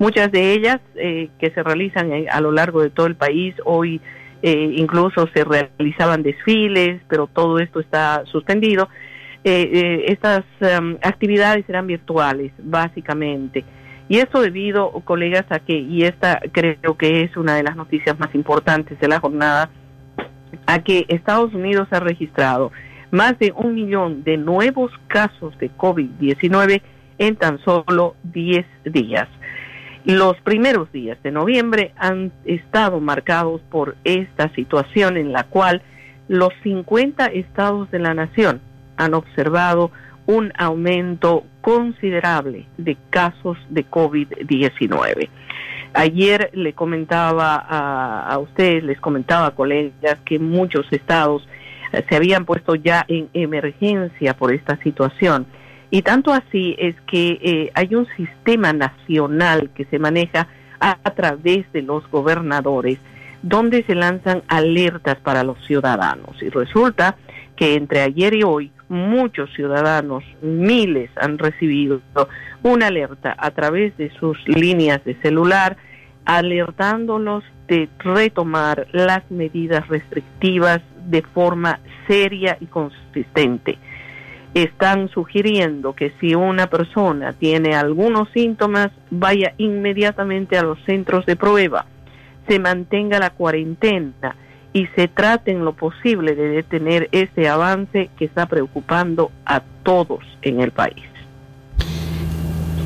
Muchas 0.00 0.32
de 0.32 0.52
ellas 0.52 0.80
eh, 0.96 1.28
que 1.38 1.50
se 1.50 1.62
realizan 1.62 2.10
a 2.30 2.40
lo 2.40 2.50
largo 2.50 2.82
de 2.82 2.90
todo 2.90 3.06
el 3.06 3.14
país, 3.14 3.54
hoy 3.64 4.00
eh, 4.42 4.72
incluso 4.76 5.28
se 5.34 5.44
realizaban 5.44 6.22
desfiles, 6.22 7.00
pero 7.08 7.28
todo 7.28 7.58
esto 7.58 7.78
está 7.80 8.24
suspendido. 8.24 8.88
Eh, 9.44 10.06
estas 10.08 10.42
em, 10.60 10.96
actividades 11.02 11.64
serán 11.66 11.86
virtuales, 11.86 12.50
básicamente. 12.58 13.64
Y 14.10 14.18
esto 14.18 14.40
debido, 14.40 14.90
colegas, 15.04 15.44
a 15.50 15.60
que, 15.60 15.78
y 15.78 16.02
esta 16.02 16.40
creo 16.50 16.96
que 16.98 17.22
es 17.22 17.36
una 17.36 17.54
de 17.54 17.62
las 17.62 17.76
noticias 17.76 18.18
más 18.18 18.34
importantes 18.34 18.98
de 18.98 19.06
la 19.06 19.20
jornada, 19.20 19.70
a 20.66 20.80
que 20.80 21.06
Estados 21.06 21.54
Unidos 21.54 21.86
ha 21.92 22.00
registrado 22.00 22.72
más 23.12 23.38
de 23.38 23.52
un 23.52 23.76
millón 23.76 24.24
de 24.24 24.36
nuevos 24.36 24.90
casos 25.06 25.56
de 25.60 25.70
COVID-19 25.70 26.82
en 27.18 27.36
tan 27.36 27.60
solo 27.60 28.16
10 28.24 28.66
días. 28.86 29.28
Los 30.04 30.36
primeros 30.40 30.90
días 30.90 31.22
de 31.22 31.30
noviembre 31.30 31.92
han 31.96 32.32
estado 32.44 32.98
marcados 32.98 33.60
por 33.70 33.94
esta 34.02 34.52
situación 34.56 35.18
en 35.18 35.30
la 35.32 35.44
cual 35.44 35.82
los 36.26 36.50
50 36.64 37.26
estados 37.26 37.88
de 37.92 38.00
la 38.00 38.14
nación 38.14 38.60
han 38.96 39.14
observado 39.14 39.92
un 40.30 40.52
aumento 40.56 41.44
considerable 41.60 42.66
de 42.78 42.96
casos 43.10 43.58
de 43.68 43.84
COVID-19. 43.84 45.28
Ayer 45.92 46.50
le 46.52 46.72
comentaba 46.72 47.56
a, 47.56 48.38
ustedes, 48.38 48.84
les 48.84 49.00
comentaba 49.00 49.46
a 49.46 49.50
colegas 49.56 50.20
que 50.24 50.38
muchos 50.38 50.86
estados 50.92 51.48
eh, 51.92 52.04
se 52.08 52.14
habían 52.14 52.44
puesto 52.44 52.76
ya 52.76 53.04
en 53.08 53.28
emergencia 53.34 54.36
por 54.36 54.54
esta 54.54 54.76
situación. 54.84 55.46
Y 55.90 56.02
tanto 56.02 56.32
así 56.32 56.76
es 56.78 56.94
que 57.08 57.40
eh, 57.42 57.72
hay 57.74 57.96
un 57.96 58.06
sistema 58.16 58.72
nacional 58.72 59.70
que 59.74 59.84
se 59.86 59.98
maneja 59.98 60.46
a, 60.78 60.94
través 61.10 61.70
de 61.72 61.82
los 61.82 62.08
gobernadores, 62.08 62.98
donde 63.42 63.82
se 63.82 63.96
lanzan 63.96 64.42
alertas 64.46 65.16
para 65.16 65.42
los 65.42 65.58
ciudadanos. 65.66 66.40
Y 66.40 66.50
resulta 66.50 67.16
que 67.56 67.74
entre 67.74 68.00
ayer 68.00 68.32
y 68.34 68.44
hoy 68.44 68.70
muchos 68.90 69.48
ciudadanos, 69.54 70.24
miles, 70.42 71.10
han 71.16 71.38
recibido 71.38 72.02
una 72.62 72.88
alerta 72.88 73.34
a 73.38 73.52
través 73.52 73.96
de 73.96 74.10
sus 74.10 74.36
líneas 74.48 75.02
de 75.04 75.14
celular, 75.22 75.76
alertándolos 76.24 77.44
de 77.68 77.88
retomar 78.00 78.88
las 78.92 79.30
medidas 79.30 79.86
restrictivas 79.88 80.80
de 81.06 81.22
forma 81.22 81.78
seria 82.08 82.58
y 82.60 82.66
consistente. 82.66 83.78
Están 84.54 85.08
sugiriendo 85.08 85.94
que 85.94 86.12
si 86.20 86.34
una 86.34 86.66
persona 86.66 87.32
tiene 87.32 87.76
algunos 87.76 88.28
síntomas, 88.30 88.90
vaya 89.08 89.54
inmediatamente 89.58 90.58
a 90.58 90.64
los 90.64 90.82
centros 90.84 91.24
de 91.26 91.36
prueba, 91.36 91.86
se 92.48 92.58
mantenga 92.58 93.20
la 93.20 93.30
cuarentena, 93.30 94.34
y 94.72 94.86
se 94.94 95.08
trate 95.08 95.50
en 95.50 95.64
lo 95.64 95.74
posible 95.74 96.34
de 96.34 96.48
detener 96.48 97.08
ese 97.12 97.48
avance 97.48 98.10
que 98.18 98.24
está 98.24 98.46
preocupando 98.46 99.32
a 99.44 99.62
todos 99.82 100.20
en 100.42 100.60
el 100.60 100.70
país. 100.70 101.04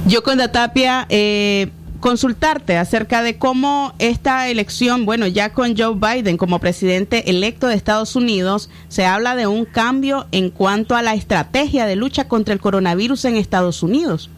Yo 0.07 0.22
con 0.22 0.39
Tapia, 0.53 1.07
eh, 1.09 1.70
consultarte 2.01 2.76
acerca 2.76 3.22
de 3.22 3.39
cómo 3.39 3.95
esta 3.99 4.49
elección, 4.49 5.07
bueno, 5.07 5.26
ya 5.26 5.55
con 5.55 5.74
Joe 5.76 5.95
Biden 5.95 6.37
como 6.37 6.59
presidente 6.59 7.30
electo 7.30 7.68
de 7.68 7.74
Estados 7.74 8.14
Unidos, 8.14 8.70
se 8.89 9.07
habla 9.07 9.37
de 9.37 9.47
un 9.47 9.64
cambio 9.64 10.26
en 10.30 10.51
cuanto 10.51 10.97
a 10.97 11.03
la 11.03 11.14
estrategia 11.14 11.87
de 11.87 11.97
lucha 11.97 12.28
contra 12.28 12.53
el 12.53 12.61
coronavirus 12.61 13.24
en 13.24 13.37
Estados 13.37 13.82
Unidos. 13.82 14.30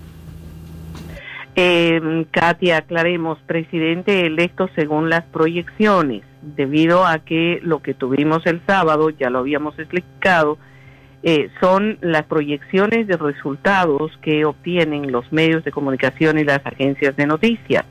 Eh, 1.56 2.26
Katia, 2.30 2.76
aclaremos, 2.76 3.38
presidente 3.46 4.26
electo 4.26 4.68
según 4.76 5.10
las 5.10 5.24
proyecciones 5.24 6.22
debido 6.54 7.04
a 7.04 7.18
que 7.18 7.60
lo 7.62 7.80
que 7.80 7.94
tuvimos 7.94 8.46
el 8.46 8.60
sábado, 8.66 9.10
ya 9.10 9.30
lo 9.30 9.40
habíamos 9.40 9.78
explicado, 9.78 10.58
eh, 11.22 11.50
son 11.60 11.98
las 12.02 12.24
proyecciones 12.24 13.06
de 13.08 13.16
resultados 13.16 14.12
que 14.22 14.44
obtienen 14.44 15.10
los 15.10 15.32
medios 15.32 15.64
de 15.64 15.72
comunicación 15.72 16.38
y 16.38 16.44
las 16.44 16.64
agencias 16.64 17.16
de 17.16 17.26
noticias. 17.26 17.84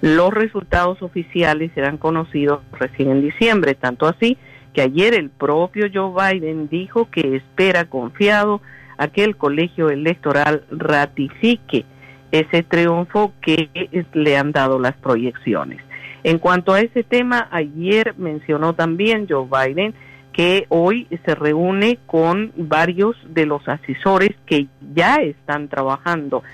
Los 0.00 0.32
resultados 0.32 1.02
oficiales 1.02 1.72
serán 1.74 1.96
conocidos 1.96 2.60
recién 2.72 3.10
en 3.10 3.22
diciembre, 3.22 3.74
tanto 3.74 4.06
así 4.06 4.38
que 4.72 4.82
ayer 4.82 5.14
el 5.14 5.30
propio 5.30 5.86
Joe 5.92 6.34
Biden 6.34 6.68
dijo 6.68 7.10
que 7.10 7.36
espera 7.36 7.86
confiado 7.86 8.60
a 8.96 9.08
que 9.08 9.24
el 9.24 9.36
colegio 9.36 9.90
electoral 9.90 10.62
ratifique 10.70 11.84
ese 12.30 12.62
triunfo 12.62 13.32
que 13.40 13.70
le 14.12 14.36
han 14.36 14.52
dado 14.52 14.78
las 14.78 14.94
proyecciones. 14.94 15.87
En 16.24 16.38
cuanto 16.38 16.72
a 16.72 16.80
ese 16.80 17.04
tema, 17.04 17.48
ayer 17.50 18.14
mencionó 18.16 18.74
también 18.74 19.26
Joe 19.28 19.46
Biden 19.46 19.94
que 20.32 20.66
hoy 20.68 21.08
se 21.24 21.34
reúne 21.34 21.98
con 22.06 22.52
varios 22.56 23.16
de 23.24 23.44
los 23.44 23.66
asesores 23.68 24.30
que 24.46 24.68
ya 24.94 25.16
están 25.16 25.68
trabajando 25.68 26.44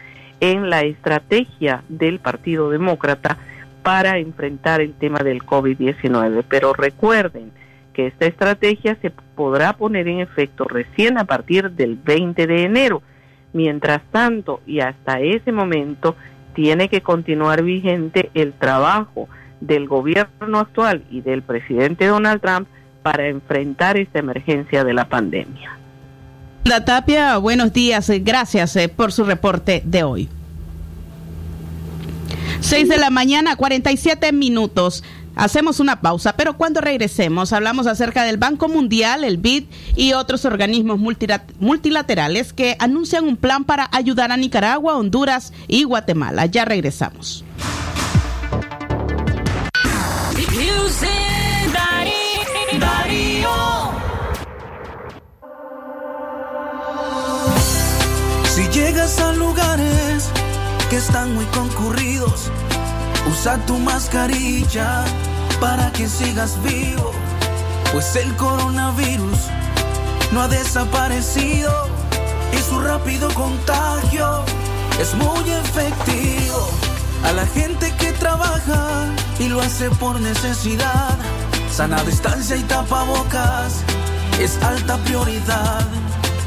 en 0.41 0.71
la 0.71 0.83
estrategia 0.83 1.83
del 1.89 2.19
Partido 2.19 2.71
Demócrata 2.71 3.37
para 3.83 4.19
enfrentar 4.19 4.81
el 4.81 4.95
tema 4.95 5.19
del 5.19 5.43
COVID-19. 5.43 6.45
Pero 6.49 6.73
recuerden 6.73 7.53
que 7.93 8.07
esta 8.07 8.27
estrategia 8.27 8.97
se 9.03 9.11
podrá 9.11 9.75
poner 9.75 10.09
en 10.09 10.21
efecto 10.21 10.65
recién 10.65 11.19
a 11.19 11.25
partir 11.25 11.71
del 11.71 11.97
20 11.97 12.47
de 12.47 12.63
enero. 12.63 13.03
Mientras 13.53 14.03
tanto, 14.11 14.61
y 14.67 14.81
hasta 14.81 15.21
ese 15.21 15.53
momento, 15.53 16.17
tiene 16.55 16.89
que 16.89 17.03
continuar 17.03 17.63
vigente 17.63 18.31
el 18.35 18.53
trabajo 18.55 19.29
del 19.67 19.89
gobierno 19.89 20.59
actual 20.59 21.05
y 21.11 21.21
del 21.21 21.43
presidente 21.43 22.07
Donald 22.07 22.41
Trump 22.41 22.69
para 23.03 23.29
enfrentar 23.29 23.97
esta 23.97 24.19
emergencia 24.19 24.85
de 24.85 24.95
la 24.95 25.09
pandemia. 25.09 25.79
La 26.65 26.85
Tapia, 26.85 27.37
buenos 27.37 27.73
días. 27.73 28.11
Gracias 28.21 28.75
eh, 28.77 28.89
por 28.89 29.13
su 29.13 29.25
reporte 29.25 29.83
de 29.85 30.03
hoy. 30.03 30.29
6 32.61 32.89
de 32.89 32.97
la 32.97 33.11
mañana, 33.11 33.57
47 33.57 34.33
minutos. 34.33 35.05
Hacemos 35.37 35.81
una 35.81 36.01
pausa, 36.01 36.35
pero 36.37 36.57
cuando 36.57 36.81
regresemos 36.81 37.53
hablamos 37.53 37.87
acerca 37.87 38.23
del 38.23 38.37
Banco 38.37 38.69
Mundial, 38.69 39.25
el 39.25 39.37
BID 39.37 39.65
y 39.97 40.13
otros 40.13 40.45
organismos 40.45 40.99
multilaterales 41.59 42.53
que 42.53 42.77
anuncian 42.79 43.25
un 43.25 43.37
plan 43.37 43.65
para 43.65 43.91
ayudar 43.93 44.31
a 44.31 44.37
Nicaragua, 44.37 44.97
Honduras 44.97 45.53
y 45.67 45.83
Guatemala. 45.83 46.47
Ya 46.47 46.65
regresamos. 46.65 47.45
Si 58.55 58.69
llegas 58.69 59.19
a 59.19 59.33
lugares 59.33 60.31
que 60.89 60.97
están 60.97 61.35
muy 61.35 61.45
concurridos, 61.47 62.51
usa 63.31 63.59
tu 63.67 63.79
mascarilla 63.79 65.05
para 65.61 65.91
que 65.93 66.09
sigas 66.09 66.57
vivo, 66.63 67.11
pues 67.93 68.17
el 68.17 68.35
coronavirus 68.37 69.39
no 70.33 70.43
ha 70.43 70.49
desaparecido 70.49 71.89
y 72.53 72.59
su 72.59 72.81
rápido 72.81 73.29
contagio 73.35 74.45
es 75.01 75.15
muy 75.15 75.51
efectivo. 75.51 76.94
A 77.25 77.33
la 77.33 77.47
gente 77.47 77.91
que 77.99 78.13
trabaja 78.13 79.07
y 79.39 79.49
lo 79.49 79.61
hace 79.61 79.89
por 79.91 80.21
necesidad, 80.21 81.17
sana 81.71 82.03
distancia 82.05 82.55
y 82.57 82.63
tapabocas 82.65 83.83
es 84.39 84.63
alta 84.63 84.99
prioridad. 84.99 85.87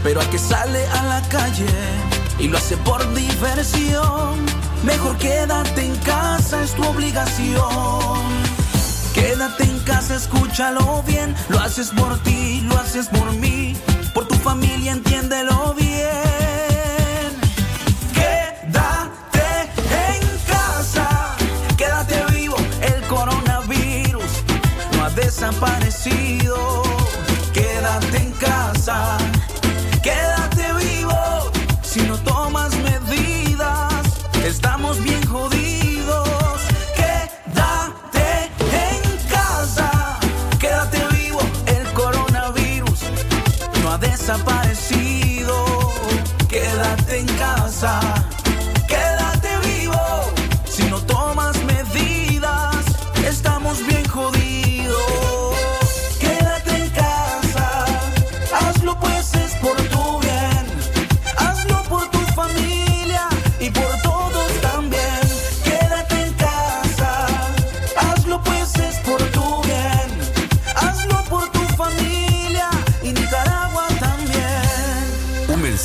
Pero 0.04 0.22
al 0.22 0.30
que 0.30 0.38
sale 0.38 0.86
a 0.88 1.04
la 1.04 1.22
calle 1.30 1.66
y 2.40 2.48
lo 2.48 2.58
hace 2.58 2.78
por 2.78 3.02
diversión, 3.16 4.46
mejor 4.84 5.18
quédate 5.18 5.86
en 5.86 5.96
casa, 5.98 6.62
es 6.62 6.74
tu 6.74 6.84
obligación. 6.86 8.22
Quédate 9.16 9.64
en 9.64 9.80
casa, 9.80 10.16
escúchalo 10.16 11.04
bien, 11.08 11.36
lo 11.50 11.60
haces 11.60 11.90
por 11.90 12.20
ti, 12.20 12.62
lo 12.62 12.78
haces 12.78 13.08
por 13.08 13.34
mí, 13.34 13.76
por 14.14 14.28
tu 14.28 14.36
familia, 14.36 14.92
entiéndelo 14.92 15.74
bien. 15.74 16.27
Desaparecido. 25.28 26.84
Quédate 27.54 28.18
en 28.18 28.32
casa, 28.32 29.18
quédate 30.02 30.37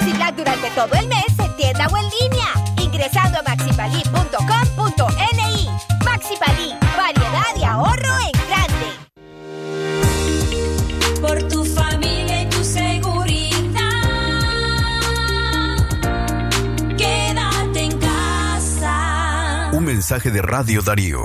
Maxi 0.00 0.12
Black 0.12 0.36
durante 0.36 0.70
todo 0.70 0.94
el 0.98 1.06
mes 1.08 1.38
en 1.38 1.54
tienda 1.56 1.86
o 1.88 1.96
en 1.96 2.04
línea, 2.20 2.48
ingresando 2.82 3.38
a 3.38 3.42
maxipali.com.ni. 3.42 5.68
Maxipali, 6.04 6.74
variedad 6.96 7.56
y 7.56 7.64
ahorro 7.64 8.18
en 8.20 8.32
grande. 8.48 8.90
Por 11.20 11.42
tu 11.48 11.64
familia 11.64 12.42
y 12.42 12.46
tu 12.46 12.62
seguridad. 12.64 13.80
Quédate 16.96 17.84
en 17.84 17.98
casa. 17.98 19.70
Un 19.72 19.84
mensaje 19.84 20.30
de 20.30 20.42
Radio 20.42 20.82
Darío. 20.82 21.24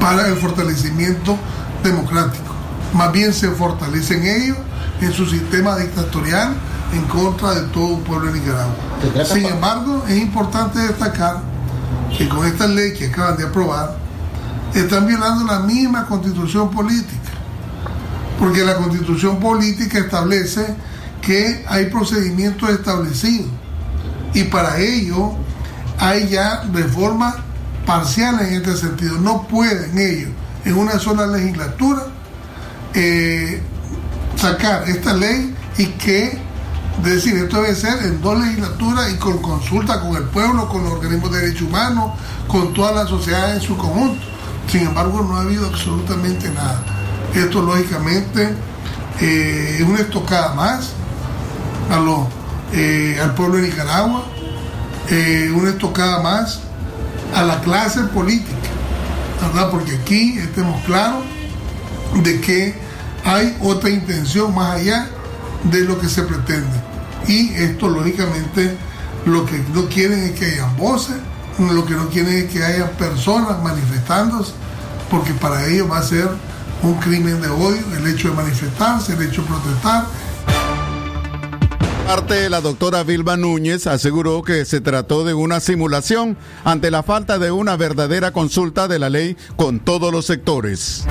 para 0.00 0.28
el 0.28 0.36
fortalecimiento 0.36 1.36
democrático. 1.82 2.54
Más 2.94 3.12
bien 3.12 3.32
se 3.32 3.48
fortalecen 3.50 4.26
ellos 4.26 4.56
en 5.00 5.12
su 5.12 5.26
sistema 5.26 5.76
dictatorial 5.76 6.54
en 6.92 7.02
contra 7.04 7.54
de 7.54 7.62
todo 7.68 7.86
un 7.86 8.02
pueblo 8.02 8.32
de 8.32 8.40
Nicaragua. 8.40 8.74
Sin 9.24 9.44
embargo, 9.44 10.04
es 10.08 10.16
importante 10.16 10.78
destacar 10.80 11.40
que 12.16 12.28
con 12.28 12.46
esta 12.46 12.66
ley 12.66 12.94
que 12.94 13.06
acaban 13.06 13.36
de 13.36 13.44
aprobar, 13.44 13.96
están 14.74 15.06
violando 15.06 15.44
la 15.44 15.60
misma 15.60 16.06
constitución 16.06 16.70
política. 16.70 17.32
Porque 18.38 18.64
la 18.64 18.76
constitución 18.76 19.40
política 19.40 19.98
establece 19.98 20.74
que 21.20 21.64
hay 21.68 21.86
procedimientos 21.86 22.70
establecidos 22.70 23.50
y 24.34 24.44
para 24.44 24.78
ello 24.78 25.32
hay 25.98 26.28
ya 26.28 26.62
reformas 26.72 27.34
parciales 27.84 28.48
en 28.48 28.54
este 28.54 28.76
sentido. 28.76 29.18
No 29.18 29.48
pueden 29.48 29.98
ellos 29.98 30.30
en 30.64 30.76
una 30.76 30.98
sola 30.98 31.26
legislatura 31.26 32.06
eh, 32.94 33.60
sacar 34.36 34.88
esta 34.88 35.14
ley 35.14 35.54
y 35.76 35.86
que 35.86 36.38
decir 37.02 37.36
esto 37.36 37.62
debe 37.62 37.74
ser 37.74 38.02
en 38.04 38.20
dos 38.20 38.38
legislaturas 38.38 39.12
y 39.12 39.16
con 39.16 39.38
consulta 39.38 40.00
con 40.00 40.16
el 40.16 40.24
pueblo, 40.24 40.68
con 40.68 40.84
los 40.84 40.92
organismos 40.92 41.32
de 41.32 41.40
derechos 41.40 41.62
humanos, 41.62 42.12
con 42.46 42.72
toda 42.74 42.92
la 42.92 43.06
sociedad 43.06 43.54
en 43.54 43.60
su 43.60 43.76
conjunto. 43.76 44.24
Sin 44.68 44.86
embargo, 44.86 45.22
no 45.22 45.36
ha 45.36 45.42
habido 45.42 45.66
absolutamente 45.66 46.50
nada. 46.50 46.82
Esto 47.34 47.62
lógicamente 47.62 48.54
eh, 49.20 49.78
es 49.80 49.82
una 49.82 50.00
estocada 50.00 50.54
más 50.54 50.92
eh, 52.72 53.18
al 53.22 53.34
pueblo 53.34 53.56
de 53.56 53.68
Nicaragua, 53.68 54.24
eh, 55.10 55.50
una 55.54 55.70
estocada 55.70 56.22
más 56.22 56.60
a 57.34 57.42
la 57.42 57.60
clase 57.60 58.00
política, 58.04 58.68
¿verdad? 59.40 59.70
Porque 59.70 59.96
aquí 59.96 60.38
estemos 60.38 60.82
claros 60.84 61.24
de 62.22 62.40
que 62.40 62.74
hay 63.24 63.56
otra 63.62 63.90
intención 63.90 64.54
más 64.54 64.76
allá 64.76 65.08
de 65.64 65.80
lo 65.80 65.98
que 65.98 66.08
se 66.08 66.22
pretende. 66.22 66.82
Y 67.26 67.54
esto 67.54 67.88
lógicamente 67.88 68.76
lo 69.24 69.44
que 69.44 69.58
no 69.74 69.86
quieren 69.88 70.20
es 70.24 70.32
que 70.32 70.46
haya 70.46 70.66
voces, 70.78 71.16
lo 71.58 71.84
que 71.84 71.94
no 71.94 72.08
quieren 72.08 72.34
es 72.34 72.50
que 72.52 72.62
haya 72.62 72.90
personas 72.92 73.62
manifestándose, 73.62 74.52
porque 75.10 75.32
para 75.34 75.66
ellos 75.66 75.90
va 75.90 75.98
a 75.98 76.02
ser 76.02 76.28
un 76.82 76.94
crimen 76.94 77.40
de 77.40 77.48
odio 77.48 77.82
el 77.96 78.06
hecho 78.06 78.30
de 78.30 78.34
manifestarse, 78.34 79.14
el 79.14 79.22
hecho 79.22 79.42
de 79.42 79.48
protestar. 79.48 80.06
Parte, 82.06 82.48
la 82.48 82.62
doctora 82.62 83.02
Vilma 83.02 83.36
Núñez 83.36 83.86
aseguró 83.86 84.42
que 84.42 84.64
se 84.64 84.80
trató 84.80 85.24
de 85.24 85.34
una 85.34 85.60
simulación 85.60 86.38
ante 86.64 86.90
la 86.90 87.02
falta 87.02 87.38
de 87.38 87.50
una 87.50 87.76
verdadera 87.76 88.32
consulta 88.32 88.88
de 88.88 88.98
la 88.98 89.10
ley 89.10 89.36
con 89.56 89.78
todos 89.80 90.10
los 90.10 90.24
sectores. 90.24 91.04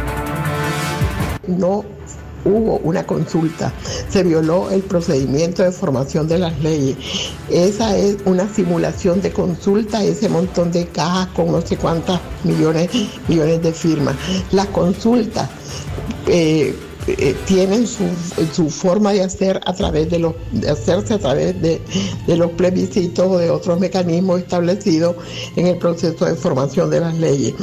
No 1.47 1.85
hubo 2.47 2.77
una 2.77 3.05
consulta, 3.05 3.73
se 4.09 4.23
violó 4.23 4.69
el 4.71 4.81
procedimiento 4.81 5.63
de 5.63 5.71
formación 5.71 6.27
de 6.27 6.39
las 6.39 6.59
leyes. 6.61 6.97
Esa 7.49 7.97
es 7.97 8.17
una 8.25 8.47
simulación 8.53 9.21
de 9.21 9.31
consulta, 9.31 10.03
ese 10.03 10.29
montón 10.29 10.71
de 10.71 10.87
cajas 10.87 11.27
con 11.27 11.51
no 11.51 11.61
sé 11.61 11.77
cuántas 11.77 12.19
millones, 12.43 12.89
millones 13.27 13.61
de 13.61 13.73
firmas. 13.73 14.15
Las 14.51 14.67
consultas 14.67 15.49
eh, 16.27 16.75
eh, 17.07 17.35
tienen 17.45 17.87
su, 17.87 18.69
forma 18.69 19.13
de 19.13 19.23
hacer 19.23 19.61
a 19.65 19.73
través 19.73 20.09
de 20.09 20.19
los 20.19 20.33
de 20.51 20.69
hacerse 20.69 21.13
a 21.13 21.19
través 21.19 21.55
de 21.61 21.79
los 22.27 22.51
plebiscitos 22.51 23.25
o 23.25 23.37
de 23.37 23.49
otros 23.49 23.79
mecanismos 23.79 24.41
establecidos 24.41 25.15
en 25.55 25.67
el 25.67 25.77
proceso 25.77 26.25
de 26.25 26.35
formación 26.35 26.89
de 26.89 26.99
las 26.99 27.15
leyes. 27.15 27.53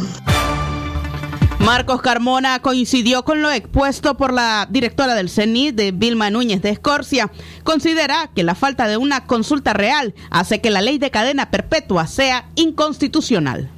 Marcos 1.65 2.03
Carmona 2.03 2.59
coincidió 2.59 3.25
con 3.25 3.41
lo 3.41 3.51
expuesto 3.51 4.19
por 4.19 4.35
la 4.35 4.69
directora 4.71 5.15
del 5.15 5.31
CENI, 5.31 5.73
de 5.73 5.93
Vilma 5.93 6.29
Núñez 6.29 6.61
de 6.61 6.69
Escorcia. 6.69 7.31
Considera 7.63 8.31
que 8.35 8.43
la 8.43 8.55
falta 8.55 8.87
de 8.87 8.99
una 8.99 9.25
consulta 9.25 9.73
real 9.73 10.15
hace 10.29 10.61
que 10.61 10.69
la 10.69 10.83
ley 10.83 10.99
de 10.99 11.11
cadena 11.11 11.51
perpetua 11.51 12.07
sea 12.07 12.51
inconstitucional. 12.55 13.71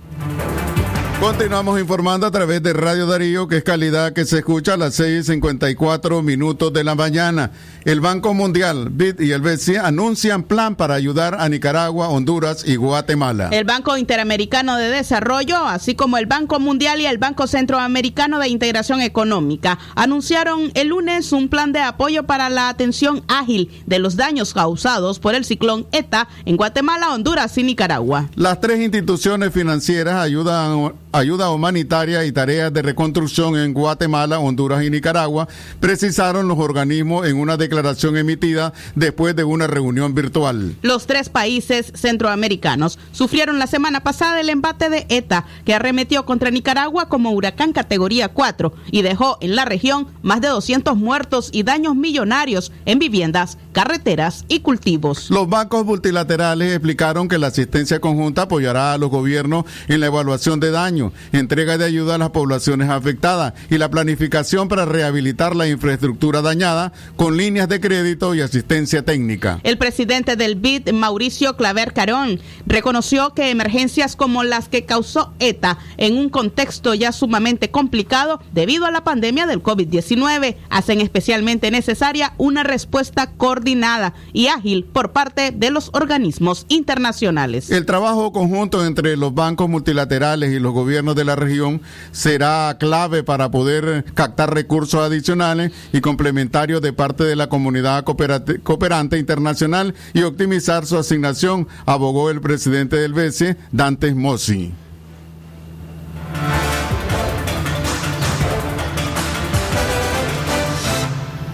Continuamos 1.20 1.80
informando 1.80 2.26
a 2.26 2.30
través 2.30 2.62
de 2.62 2.74
Radio 2.74 3.06
Darío, 3.06 3.48
que 3.48 3.58
es 3.58 3.64
calidad 3.64 4.12
que 4.12 4.26
se 4.26 4.38
escucha 4.38 4.74
a 4.74 4.76
las 4.76 5.00
6.54 5.00 6.22
minutos 6.22 6.72
de 6.72 6.84
la 6.84 6.94
mañana. 6.94 7.52
El 7.86 8.00
Banco 8.00 8.34
Mundial, 8.34 8.88
BID 8.90 9.20
y 9.20 9.30
el 9.30 9.42
BCE 9.42 9.78
anuncian 9.78 10.42
plan 10.42 10.74
para 10.74 10.94
ayudar 10.94 11.36
a 11.38 11.48
Nicaragua, 11.48 12.08
Honduras 12.08 12.66
y 12.66 12.74
Guatemala. 12.74 13.50
El 13.52 13.62
Banco 13.62 13.96
Interamericano 13.96 14.76
de 14.76 14.90
Desarrollo, 14.90 15.64
así 15.64 15.94
como 15.94 16.18
el 16.18 16.26
Banco 16.26 16.58
Mundial 16.58 17.00
y 17.00 17.06
el 17.06 17.18
Banco 17.18 17.46
Centroamericano 17.46 18.40
de 18.40 18.48
Integración 18.48 19.02
Económica, 19.02 19.78
anunciaron 19.94 20.72
el 20.74 20.88
lunes 20.88 21.30
un 21.30 21.48
plan 21.48 21.72
de 21.72 21.78
apoyo 21.78 22.24
para 22.24 22.48
la 22.48 22.70
atención 22.70 23.22
ágil 23.28 23.70
de 23.86 24.00
los 24.00 24.16
daños 24.16 24.52
causados 24.52 25.20
por 25.20 25.36
el 25.36 25.44
ciclón 25.44 25.86
ETA 25.92 26.26
en 26.44 26.56
Guatemala, 26.56 27.14
Honduras 27.14 27.56
y 27.56 27.62
Nicaragua. 27.62 28.30
Las 28.34 28.60
tres 28.60 28.80
instituciones 28.80 29.52
financieras 29.52 30.16
ayudan 30.16 30.92
ayuda 31.12 31.50
humanitaria 31.50 32.24
y 32.26 32.32
tareas 32.32 32.72
de 32.72 32.82
reconstrucción 32.82 33.56
en 33.56 33.72
Guatemala, 33.72 34.38
Honduras 34.38 34.84
y 34.84 34.90
Nicaragua, 34.90 35.48
precisaron 35.80 36.46
los 36.46 36.58
organismos 36.58 37.26
en 37.26 37.38
una 37.38 37.56
declaración 37.56 37.75
emitida 38.16 38.72
después 38.94 39.34
de 39.36 39.44
una 39.44 39.66
reunión 39.66 40.14
virtual. 40.14 40.76
Los 40.82 41.06
tres 41.06 41.28
países 41.28 41.92
centroamericanos 41.94 42.98
sufrieron 43.12 43.58
la 43.58 43.66
semana 43.66 44.00
pasada 44.00 44.40
el 44.40 44.48
embate 44.48 44.88
de 44.88 45.06
ETA, 45.08 45.46
que 45.64 45.74
arremetió 45.74 46.24
contra 46.24 46.50
Nicaragua 46.50 47.08
como 47.08 47.32
huracán 47.32 47.72
categoría 47.72 48.28
4 48.28 48.72
y 48.90 49.02
dejó 49.02 49.38
en 49.40 49.56
la 49.56 49.64
región 49.64 50.08
más 50.22 50.40
de 50.40 50.48
200 50.48 50.96
muertos 50.96 51.50
y 51.52 51.62
daños 51.62 51.96
millonarios 51.96 52.72
en 52.84 52.98
viviendas, 52.98 53.58
carreteras 53.72 54.44
y 54.48 54.60
cultivos. 54.60 55.30
Los 55.30 55.48
bancos 55.48 55.84
multilaterales 55.84 56.72
explicaron 56.72 57.28
que 57.28 57.38
la 57.38 57.48
asistencia 57.48 58.00
conjunta 58.00 58.42
apoyará 58.42 58.92
a 58.92 58.98
los 58.98 59.10
gobiernos 59.10 59.64
en 59.88 60.00
la 60.00 60.06
evaluación 60.06 60.60
de 60.60 60.70
daño 60.70 61.12
entrega 61.32 61.78
de 61.78 61.84
ayuda 61.84 62.16
a 62.16 62.18
las 62.18 62.30
poblaciones 62.30 62.90
afectadas 62.90 63.54
y 63.70 63.78
la 63.78 63.90
planificación 63.90 64.68
para 64.68 64.84
rehabilitar 64.84 65.54
la 65.56 65.68
infraestructura 65.68 66.42
dañada 66.42 66.92
con 67.16 67.36
líneas 67.36 67.65
de 67.68 67.80
crédito 67.80 68.34
y 68.34 68.40
asistencia 68.40 69.04
técnica. 69.04 69.60
El 69.62 69.78
presidente 69.78 70.36
del 70.36 70.56
BID, 70.56 70.92
Mauricio 70.92 71.56
Claver 71.56 71.92
Carón, 71.92 72.40
reconoció 72.66 73.34
que 73.34 73.50
emergencias 73.50 74.16
como 74.16 74.44
las 74.44 74.68
que 74.68 74.84
causó 74.84 75.32
ETA 75.38 75.78
en 75.96 76.16
un 76.16 76.28
contexto 76.28 76.94
ya 76.94 77.12
sumamente 77.12 77.70
complicado 77.70 78.40
debido 78.52 78.86
a 78.86 78.90
la 78.90 79.04
pandemia 79.04 79.46
del 79.46 79.62
COVID-19 79.62 80.56
hacen 80.70 81.00
especialmente 81.00 81.70
necesaria 81.70 82.34
una 82.38 82.62
respuesta 82.62 83.32
coordinada 83.32 84.14
y 84.32 84.48
ágil 84.48 84.84
por 84.84 85.12
parte 85.12 85.50
de 85.50 85.70
los 85.70 85.90
organismos 85.92 86.66
internacionales. 86.68 87.70
El 87.70 87.86
trabajo 87.86 88.32
conjunto 88.32 88.84
entre 88.84 89.16
los 89.16 89.34
bancos 89.34 89.68
multilaterales 89.68 90.52
y 90.52 90.58
los 90.58 90.72
gobiernos 90.72 91.16
de 91.16 91.24
la 91.24 91.36
región 91.36 91.80
será 92.12 92.76
clave 92.78 93.22
para 93.22 93.50
poder 93.50 94.04
captar 94.14 94.54
recursos 94.54 95.00
adicionales 95.00 95.72
y 95.92 96.00
complementarios 96.00 96.82
de 96.82 96.92
parte 96.92 97.24
de 97.24 97.36
la 97.36 97.48
comunidad 97.56 98.04
cooperante 98.04 99.16
internacional 99.16 99.94
y 100.12 100.24
optimizar 100.24 100.84
su 100.84 100.98
asignación, 100.98 101.66
abogó 101.86 102.28
el 102.28 102.42
presidente 102.42 102.96
del 102.96 103.14
BCE, 103.14 103.56
Dantes 103.72 104.14
Mossi. 104.14 104.74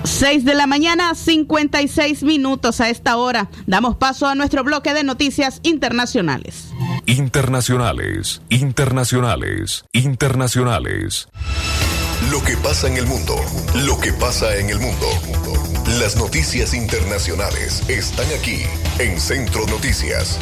6 0.05 0.45
de 0.45 0.55
la 0.55 0.67
mañana, 0.67 1.15
56 1.15 2.25
minutos 2.25 2.81
a 2.81 2.89
esta 2.89 3.17
hora. 3.17 3.49
Damos 3.67 3.97
paso 3.97 4.27
a 4.27 4.35
nuestro 4.35 4.65
bloque 4.65 4.95
de 4.95 5.05
noticias 5.05 5.61
internacionales. 5.63 6.69
Internacionales, 7.07 8.43
internacionales, 8.49 9.85
internacionales. 9.93 11.29
Lo 12.31 12.43
que 12.45 12.57
pasa 12.57 12.87
en 12.87 12.99
el 12.99 13.07
mundo, 13.07 13.35
lo 13.85 13.99
que 13.99 14.13
pasa 14.13 14.57
en 14.57 14.71
el 14.71 14.79
mundo. 14.79 15.07
Las 16.01 16.17
noticias 16.17 16.73
internacionales 16.73 17.83
están 17.87 18.27
aquí 18.39 18.63
en 18.99 19.21
Centro 19.21 19.67
Noticias. 19.67 20.39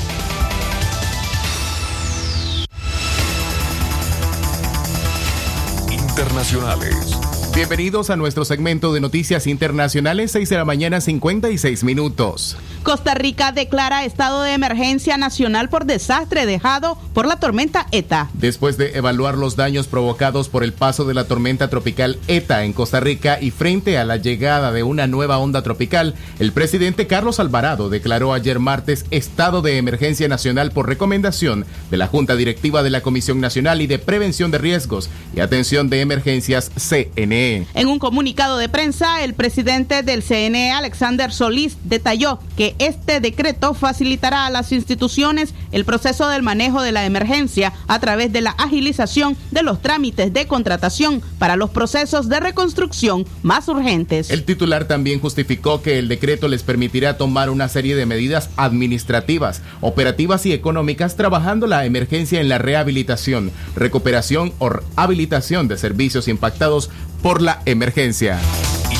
Internacionales. 5.91 7.20
Bienvenidos 7.61 8.09
a 8.09 8.17
nuestro 8.17 8.47
segmento 8.47 8.91
de 8.95 9.01
noticias 9.01 9.47
internacionales, 9.47 10.33
6 10.33 10.49
de 10.49 10.57
la 10.57 10.65
mañana, 10.65 11.03
56 11.03 11.85
minutos. 11.85 12.57
Costa 12.83 13.13
Rica 13.13 13.53
declara 13.53 14.07
estado 14.07 14.41
de 14.41 14.55
emergencia 14.55 15.19
nacional 15.19 15.69
por 15.69 15.85
desastre 15.85 16.47
dejado 16.47 16.97
por 17.13 17.27
la 17.27 17.39
tormenta 17.39 17.87
ETA. 17.93 18.31
Después 18.33 18.79
de 18.79 18.97
evaluar 18.97 19.37
los 19.37 19.57
daños 19.57 19.89
provocados 19.89 20.49
por 20.49 20.65
el 20.65 20.73
paso 20.73 21.05
de 21.05 21.13
la 21.13 21.25
tormenta 21.25 21.69
tropical 21.69 22.19
ETA 22.29 22.65
en 22.65 22.73
Costa 22.73 22.99
Rica 22.99 23.37
y 23.39 23.51
frente 23.51 23.99
a 23.99 24.07
la 24.07 24.17
llegada 24.17 24.73
de 24.73 24.83
una 24.83 25.07
nueva 25.07 25.37
onda 25.37 25.61
tropical, 25.63 26.15
el 26.39 26.53
presidente 26.53 27.07
Carlos 27.07 27.41
Alvarado 27.41 27.91
declaró 27.91 28.33
ayer 28.33 28.59
martes 28.59 29.05
estado 29.11 29.61
de 29.61 29.77
emergencia 29.77 30.29
nacional 30.29 30.71
por 30.71 30.89
recomendación 30.89 31.67
de 31.91 31.99
la 31.99 32.07
Junta 32.07 32.37
Directiva 32.37 32.83
de 32.83 32.89
la 32.89 33.03
Comisión 33.03 33.39
Nacional 33.39 33.83
y 33.83 33.87
de 33.87 33.99
Prevención 33.99 34.51
de 34.51 34.57
Riesgos 34.57 35.11
y 35.37 35.41
Atención 35.41 35.91
de 35.91 36.01
Emergencias 36.01 36.71
CNE. 36.75 37.50
En 37.75 37.89
un 37.89 37.99
comunicado 37.99 38.59
de 38.59 38.69
prensa, 38.69 39.23
el 39.25 39.35
presidente 39.35 40.03
del 40.03 40.23
CNE, 40.23 40.73
Alexander 40.73 41.33
Solís, 41.33 41.77
detalló 41.85 42.39
que 42.57 42.75
este 42.79 43.21
decreto 43.21 43.75
facilitará 43.75 44.47
a 44.47 44.51
las 44.51 44.73
instituciones 44.73 45.55
el 45.73 45.85
proceso 45.85 46.29
del 46.29 46.43
manejo 46.43 46.83
de 46.83 46.93
la 46.93 47.07
emergencia 47.07 47.73
a 47.87 47.99
través 47.99 48.33
de 48.33 48.41
la 48.41 48.51
agilización 48.51 49.37
de 49.51 49.63
los 49.63 49.81
trámites 49.81 50.33
de 50.33 50.47
contratación 50.47 51.23
para 51.39 51.57
los 51.57 51.71
procesos 51.71 52.29
de 52.29 52.41
reconstrucción 52.41 53.27
más 53.43 53.69
urgentes. 53.69 54.31
El 54.31 54.45
titular 54.45 54.87
también 54.87 55.21
justificó 55.21 55.83
que 55.83 55.99
el 55.99 56.09
decreto 56.09 56.49
les 56.49 56.63
permitirá 56.63 57.17
tomar 57.17 57.51
una 57.51 57.69
serie 57.69 57.97
de 57.97 58.07
medidas 58.07 58.51
administrativas, 58.57 59.63
operativas 59.81 60.47
y 60.47 60.53
económicas 60.53 61.17
trabajando 61.17 61.67
la 61.67 61.85
emergencia 61.85 62.41
en 62.41 62.49
la 62.49 62.59
rehabilitación, 62.59 63.51
recuperación 63.77 64.53
o 64.59 64.71
habilitación 64.97 65.69
de 65.69 65.79
servicios 65.79 66.29
impactados 66.29 66.91
por 67.23 67.43
la 67.43 67.61
emergencia. 67.67 68.39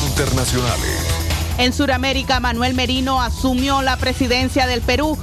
Internacionales. 0.09 1.07
En 1.57 1.73
Sudamérica, 1.73 2.39
Manuel 2.39 2.73
Merino 2.73 3.21
asumió 3.21 3.81
la 3.81 3.97
presidencia 3.97 4.67
del 4.67 4.81
Perú 4.81 5.17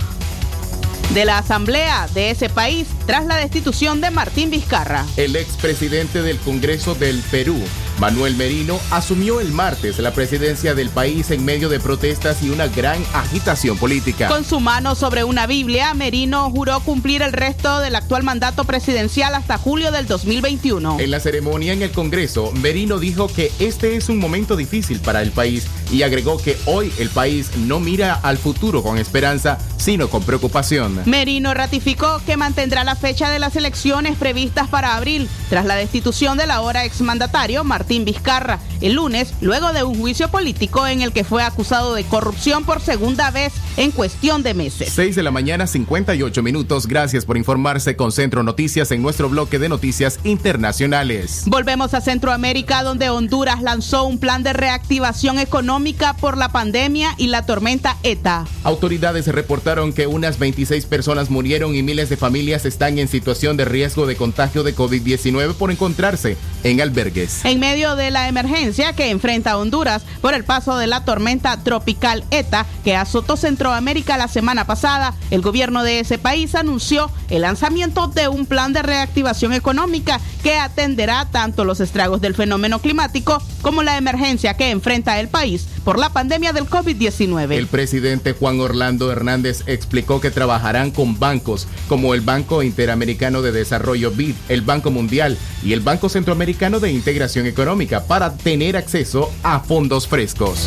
de 1.14 1.24
la 1.24 1.38
Asamblea 1.38 2.06
de 2.14 2.30
ese 2.30 2.48
país 2.48 2.86
tras 3.06 3.24
la 3.26 3.36
destitución 3.36 4.00
de 4.00 4.10
Martín 4.10 4.50
Vizcarra. 4.50 5.06
El 5.16 5.36
expresidente 5.36 6.22
del 6.22 6.38
Congreso 6.38 6.94
del 6.94 7.20
Perú, 7.30 7.58
Manuel 7.98 8.36
Merino, 8.36 8.78
asumió 8.92 9.40
el 9.40 9.50
martes 9.50 9.98
la 9.98 10.12
presidencia 10.12 10.74
del 10.74 10.88
país 10.88 11.32
en 11.32 11.44
medio 11.44 11.68
de 11.68 11.80
protestas 11.80 12.42
y 12.44 12.50
una 12.50 12.68
gran 12.68 13.04
agitación 13.12 13.76
política. 13.76 14.28
Con 14.28 14.44
su 14.44 14.60
mano 14.60 14.94
sobre 14.94 15.24
una 15.24 15.48
Biblia, 15.48 15.94
Merino 15.94 16.48
juró 16.50 16.78
cumplir 16.80 17.22
el 17.22 17.32
resto 17.32 17.80
del 17.80 17.96
actual 17.96 18.22
mandato 18.22 18.62
presidencial 18.64 19.34
hasta 19.34 19.58
julio 19.58 19.90
del 19.90 20.06
2021. 20.06 21.00
En 21.00 21.10
la 21.10 21.18
ceremonia 21.18 21.72
en 21.72 21.82
el 21.82 21.90
Congreso, 21.90 22.52
Merino 22.52 23.00
dijo 23.00 23.26
que 23.26 23.50
este 23.58 23.96
es 23.96 24.08
un 24.08 24.18
momento 24.18 24.54
difícil 24.54 25.00
para 25.00 25.20
el 25.20 25.32
país 25.32 25.66
y 25.90 26.02
agregó 26.02 26.38
que 26.38 26.56
hoy 26.66 26.92
el 26.98 27.08
país 27.08 27.50
no 27.56 27.80
mira 27.80 28.14
al 28.14 28.38
futuro 28.38 28.82
con 28.84 28.98
esperanza, 28.98 29.58
sino 29.76 30.08
con 30.08 30.22
preocupación. 30.22 31.02
Merino 31.04 31.52
ratificó 31.52 32.20
que 32.24 32.36
mantendrá 32.36 32.84
la 32.84 32.94
fecha 32.94 33.28
de 33.28 33.40
las 33.40 33.56
elecciones 33.56 34.16
previstas 34.16 34.68
para 34.68 34.94
abril, 34.94 35.28
tras 35.50 35.64
la 35.66 35.74
destitución 35.74 36.38
del 36.38 36.52
ahora 36.52 36.84
exmandatario 36.84 37.64
Martín 37.64 37.87
Vizcarra, 37.88 38.60
el 38.80 38.94
lunes, 38.94 39.32
luego 39.40 39.72
de 39.72 39.82
un 39.82 39.98
juicio 39.98 40.28
político 40.28 40.86
en 40.86 41.00
el 41.00 41.12
que 41.12 41.24
fue 41.24 41.42
acusado 41.42 41.94
de 41.94 42.04
corrupción 42.04 42.64
por 42.64 42.80
segunda 42.80 43.30
vez 43.30 43.54
en 43.76 43.90
cuestión 43.90 44.42
de 44.42 44.54
meses. 44.54 44.92
6 44.92 45.16
de 45.16 45.22
la 45.22 45.30
mañana, 45.30 45.66
58 45.66 46.42
minutos. 46.42 46.86
Gracias 46.86 47.24
por 47.24 47.36
informarse 47.36 47.96
con 47.96 48.12
Centro 48.12 48.42
Noticias 48.42 48.90
en 48.92 49.00
nuestro 49.00 49.28
bloque 49.28 49.58
de 49.58 49.68
noticias 49.68 50.20
internacionales. 50.24 51.44
Volvemos 51.46 51.94
a 51.94 52.00
Centroamérica, 52.00 52.82
donde 52.82 53.08
Honduras 53.08 53.62
lanzó 53.62 54.04
un 54.04 54.18
plan 54.18 54.42
de 54.42 54.52
reactivación 54.52 55.38
económica 55.38 56.14
por 56.14 56.36
la 56.36 56.50
pandemia 56.50 57.14
y 57.16 57.28
la 57.28 57.46
tormenta 57.46 57.96
ETA. 58.02 58.46
Autoridades 58.64 59.26
reportaron 59.28 59.92
que 59.92 60.06
unas 60.06 60.38
26 60.38 60.84
personas 60.86 61.30
murieron 61.30 61.74
y 61.74 61.82
miles 61.82 62.10
de 62.10 62.16
familias 62.16 62.66
están 62.66 62.98
en 62.98 63.08
situación 63.08 63.56
de 63.56 63.64
riesgo 63.64 64.06
de 64.06 64.16
contagio 64.16 64.62
de 64.62 64.74
COVID-19 64.74 65.54
por 65.54 65.70
encontrarse 65.70 66.36
en 66.64 66.80
albergues. 66.80 67.44
En 67.44 67.60
medio 67.60 67.77
de 67.78 68.10
la 68.10 68.26
emergencia 68.26 68.92
que 68.92 69.10
enfrenta 69.10 69.56
Honduras 69.56 70.02
por 70.20 70.34
el 70.34 70.42
paso 70.42 70.76
de 70.76 70.88
la 70.88 71.04
tormenta 71.04 71.62
tropical 71.62 72.24
ETA 72.32 72.66
que 72.82 72.96
azotó 72.96 73.36
Centroamérica 73.36 74.16
la 74.16 74.26
semana 74.26 74.66
pasada, 74.66 75.14
el 75.30 75.42
gobierno 75.42 75.84
de 75.84 76.00
ese 76.00 76.18
país 76.18 76.56
anunció 76.56 77.08
el 77.30 77.42
lanzamiento 77.42 78.08
de 78.08 78.26
un 78.26 78.46
plan 78.46 78.72
de 78.72 78.82
reactivación 78.82 79.52
económica 79.52 80.20
que 80.42 80.58
atenderá 80.58 81.26
tanto 81.30 81.64
los 81.64 81.78
estragos 81.78 82.20
del 82.20 82.34
fenómeno 82.34 82.80
climático 82.80 83.40
como 83.62 83.84
la 83.84 83.96
emergencia 83.96 84.54
que 84.54 84.70
enfrenta 84.70 85.20
el 85.20 85.28
país 85.28 85.68
por 85.88 85.98
la 85.98 86.10
pandemia 86.10 86.52
del 86.52 86.66
COVID-19. 86.66 87.50
El 87.52 87.66
presidente 87.66 88.34
Juan 88.34 88.60
Orlando 88.60 89.10
Hernández 89.10 89.62
explicó 89.64 90.20
que 90.20 90.30
trabajarán 90.30 90.90
con 90.90 91.18
bancos 91.18 91.66
como 91.88 92.12
el 92.12 92.20
Banco 92.20 92.62
Interamericano 92.62 93.40
de 93.40 93.52
Desarrollo 93.52 94.10
BID, 94.10 94.34
el 94.50 94.60
Banco 94.60 94.90
Mundial 94.90 95.38
y 95.64 95.72
el 95.72 95.80
Banco 95.80 96.10
Centroamericano 96.10 96.78
de 96.78 96.92
Integración 96.92 97.46
Económica 97.46 98.04
para 98.04 98.36
tener 98.36 98.76
acceso 98.76 99.32
a 99.42 99.60
fondos 99.60 100.06
frescos. 100.06 100.66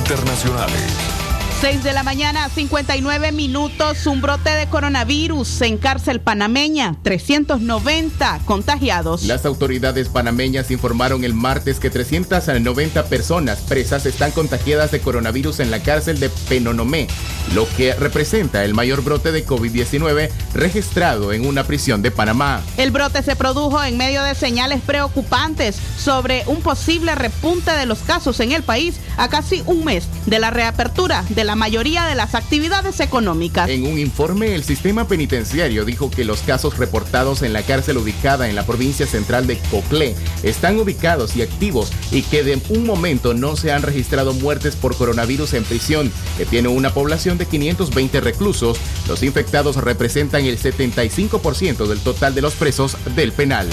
Internacionales. 0.00 1.13
6 1.60 1.82
de 1.82 1.92
la 1.92 2.02
mañana, 2.02 2.48
59 2.48 3.32
minutos, 3.32 4.06
un 4.06 4.20
brote 4.20 4.50
de 4.50 4.66
coronavirus 4.66 5.62
en 5.62 5.78
cárcel 5.78 6.20
panameña, 6.20 6.96
390 7.02 8.40
contagiados. 8.44 9.22
Las 9.22 9.46
autoridades 9.46 10.08
panameñas 10.08 10.70
informaron 10.70 11.24
el 11.24 11.32
martes 11.32 11.80
que 11.80 11.90
390 11.90 13.04
personas 13.06 13.60
presas 13.60 14.04
están 14.04 14.30
contagiadas 14.32 14.90
de 14.90 15.00
coronavirus 15.00 15.60
en 15.60 15.70
la 15.70 15.82
cárcel 15.82 16.20
de 16.20 16.28
Penonomé, 16.48 17.08
lo 17.54 17.66
que 17.76 17.94
representa 17.94 18.64
el 18.64 18.74
mayor 18.74 19.02
brote 19.02 19.32
de 19.32 19.46
COVID-19 19.46 20.30
registrado 20.54 21.32
en 21.32 21.46
una 21.46 21.64
prisión 21.64 22.02
de 22.02 22.10
Panamá. 22.10 22.62
El 22.76 22.90
brote 22.90 23.22
se 23.22 23.36
produjo 23.36 23.82
en 23.82 23.96
medio 23.96 24.22
de 24.22 24.34
señales 24.34 24.82
preocupantes 24.82 25.76
sobre 25.98 26.44
un 26.46 26.60
posible 26.60 27.14
repunte 27.14 27.70
de 27.70 27.86
los 27.86 28.00
casos 28.00 28.40
en 28.40 28.52
el 28.52 28.62
país 28.62 28.96
a 29.16 29.28
casi 29.28 29.62
un 29.66 29.84
mes 29.84 30.08
de 30.26 30.38
la 30.38 30.50
reapertura 30.50 31.24
de 31.30 31.44
la 31.44 31.53
mayoría 31.54 32.04
de 32.06 32.14
las 32.14 32.34
actividades 32.34 33.00
económicas. 33.00 33.68
En 33.68 33.86
un 33.86 33.98
informe, 33.98 34.54
el 34.54 34.64
sistema 34.64 35.06
penitenciario 35.06 35.84
dijo 35.84 36.10
que 36.10 36.24
los 36.24 36.40
casos 36.40 36.78
reportados 36.78 37.42
en 37.42 37.52
la 37.52 37.62
cárcel 37.62 37.98
ubicada 37.98 38.48
en 38.48 38.54
la 38.54 38.66
provincia 38.66 39.06
central 39.06 39.46
de 39.46 39.58
Coclé 39.70 40.14
están 40.42 40.78
ubicados 40.78 41.36
y 41.36 41.42
activos 41.42 41.92
y 42.10 42.22
que 42.22 42.44
de 42.44 42.60
un 42.68 42.86
momento 42.86 43.34
no 43.34 43.56
se 43.56 43.72
han 43.72 43.82
registrado 43.82 44.32
muertes 44.34 44.76
por 44.76 44.96
coronavirus 44.96 45.54
en 45.54 45.64
prisión, 45.64 46.12
que 46.36 46.46
tiene 46.46 46.68
una 46.68 46.92
población 46.92 47.38
de 47.38 47.46
520 47.46 48.20
reclusos. 48.20 48.78
Los 49.08 49.22
infectados 49.22 49.76
representan 49.76 50.44
el 50.44 50.58
75% 50.58 51.86
del 51.86 52.00
total 52.00 52.34
de 52.34 52.42
los 52.42 52.54
presos 52.54 52.96
del 53.14 53.32
penal. 53.32 53.68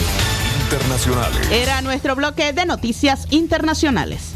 Internacionales. 0.64 1.48
Era 1.52 1.82
nuestro 1.82 2.16
bloque 2.16 2.54
de 2.54 2.66
noticias 2.66 3.28
internacionales. 3.30 4.34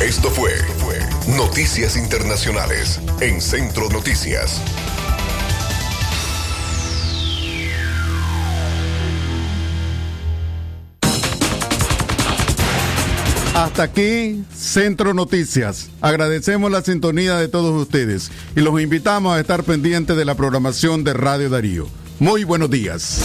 Esto 0.00 0.30
fue, 0.30 0.52
fue 0.78 0.98
Noticias 1.36 1.96
Internacionales 1.96 3.00
en 3.20 3.40
Centro 3.40 3.88
Noticias. 3.88 4.60
Hasta 13.54 13.82
aquí, 13.84 14.44
Centro 14.54 15.14
Noticias. 15.14 15.90
Agradecemos 16.00 16.70
la 16.70 16.82
sintonía 16.82 17.36
de 17.36 17.48
todos 17.48 17.80
ustedes 17.80 18.30
y 18.56 18.60
los 18.60 18.80
invitamos 18.80 19.36
a 19.36 19.40
estar 19.40 19.62
pendientes 19.62 20.16
de 20.16 20.24
la 20.24 20.34
programación 20.34 21.04
de 21.04 21.12
Radio 21.12 21.48
Darío. 21.48 21.86
Muy 22.18 22.44
buenos 22.44 22.70
días. 22.70 23.24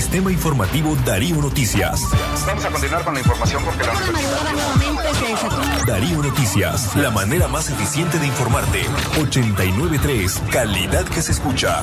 Sistema 0.00 0.32
Informativo 0.32 0.96
Darío 1.04 1.36
Noticias. 1.36 2.00
Vamos 2.46 2.64
a 2.64 2.70
continuar 2.70 3.04
con 3.04 3.12
la 3.12 3.20
información 3.20 3.62
porque 3.62 3.84
la 3.84 3.92
necesitamos. 3.92 5.86
Darío 5.86 6.22
Noticias, 6.22 6.96
la 6.96 7.10
manera 7.10 7.48
más 7.48 7.68
eficiente 7.68 8.18
de 8.18 8.26
informarte. 8.26 8.80
893, 9.20 10.40
calidad 10.50 11.04
que 11.04 11.20
se 11.20 11.32
escucha. 11.32 11.82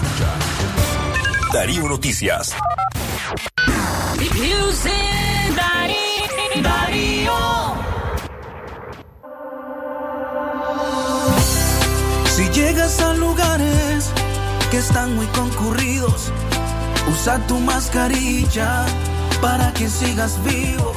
Darío 1.54 1.88
Noticias. 1.88 2.56
Si 12.36 12.50
llegas 12.50 13.00
a 13.00 13.14
lugares 13.14 14.12
que 14.72 14.78
están 14.80 15.16
muy 15.16 15.28
concurridos 15.28 16.34
usa 17.12 17.40
tu 17.48 17.60
mascarilla 17.60 18.86
para 19.42 19.72
que 19.74 19.90
sigas 19.90 20.42
vivo, 20.44 20.94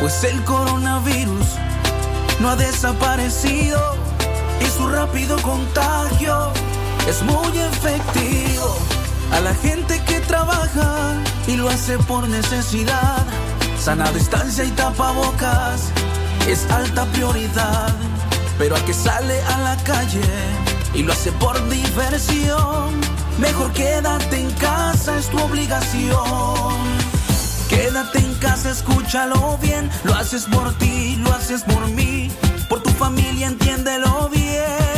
pues 0.00 0.24
el 0.24 0.42
coronavirus 0.44 1.46
no 2.40 2.50
ha 2.50 2.56
desaparecido 2.56 3.80
y 4.60 4.66
su 4.66 4.88
rápido 4.88 5.40
contagio 5.42 6.52
es 7.08 7.22
muy 7.22 7.58
efectivo. 7.58 8.76
A 9.32 9.40
la 9.40 9.54
gente 9.54 10.00
que 10.06 10.20
trabaja 10.20 11.14
y 11.46 11.56
lo 11.56 11.68
hace 11.68 11.98
por 11.98 12.28
necesidad, 12.28 13.24
sana 13.78 14.10
distancia 14.12 14.64
y 14.64 14.70
tapabocas 14.70 15.90
es 16.48 16.70
alta 16.70 17.04
prioridad. 17.06 17.92
Pero 18.58 18.76
a 18.76 18.80
que 18.84 18.94
sale 18.94 19.40
a 19.42 19.58
la 19.58 19.76
calle 19.82 20.22
y 20.94 21.02
lo 21.02 21.12
hace 21.12 21.32
por 21.32 21.56
diversión, 21.68 23.00
mejor 23.38 23.72
quédate 23.72 24.40
en 24.40 24.50
casa, 24.52 25.16
es 25.18 25.28
tu 25.28 25.38
obligación. 25.38 26.74
Quédate 27.68 28.18
en 28.18 28.34
casa, 28.34 28.70
escúchalo 28.70 29.58
bien. 29.58 29.90
Lo 30.04 30.14
haces 30.14 30.44
por 30.44 30.72
ti, 30.78 31.16
lo 31.16 31.32
haces 31.32 31.62
por 31.62 31.88
mí. 31.88 32.30
Por 32.68 32.82
tu 32.82 32.90
familia, 32.90 33.48
entiéndelo 33.48 34.28
bien. 34.30 34.93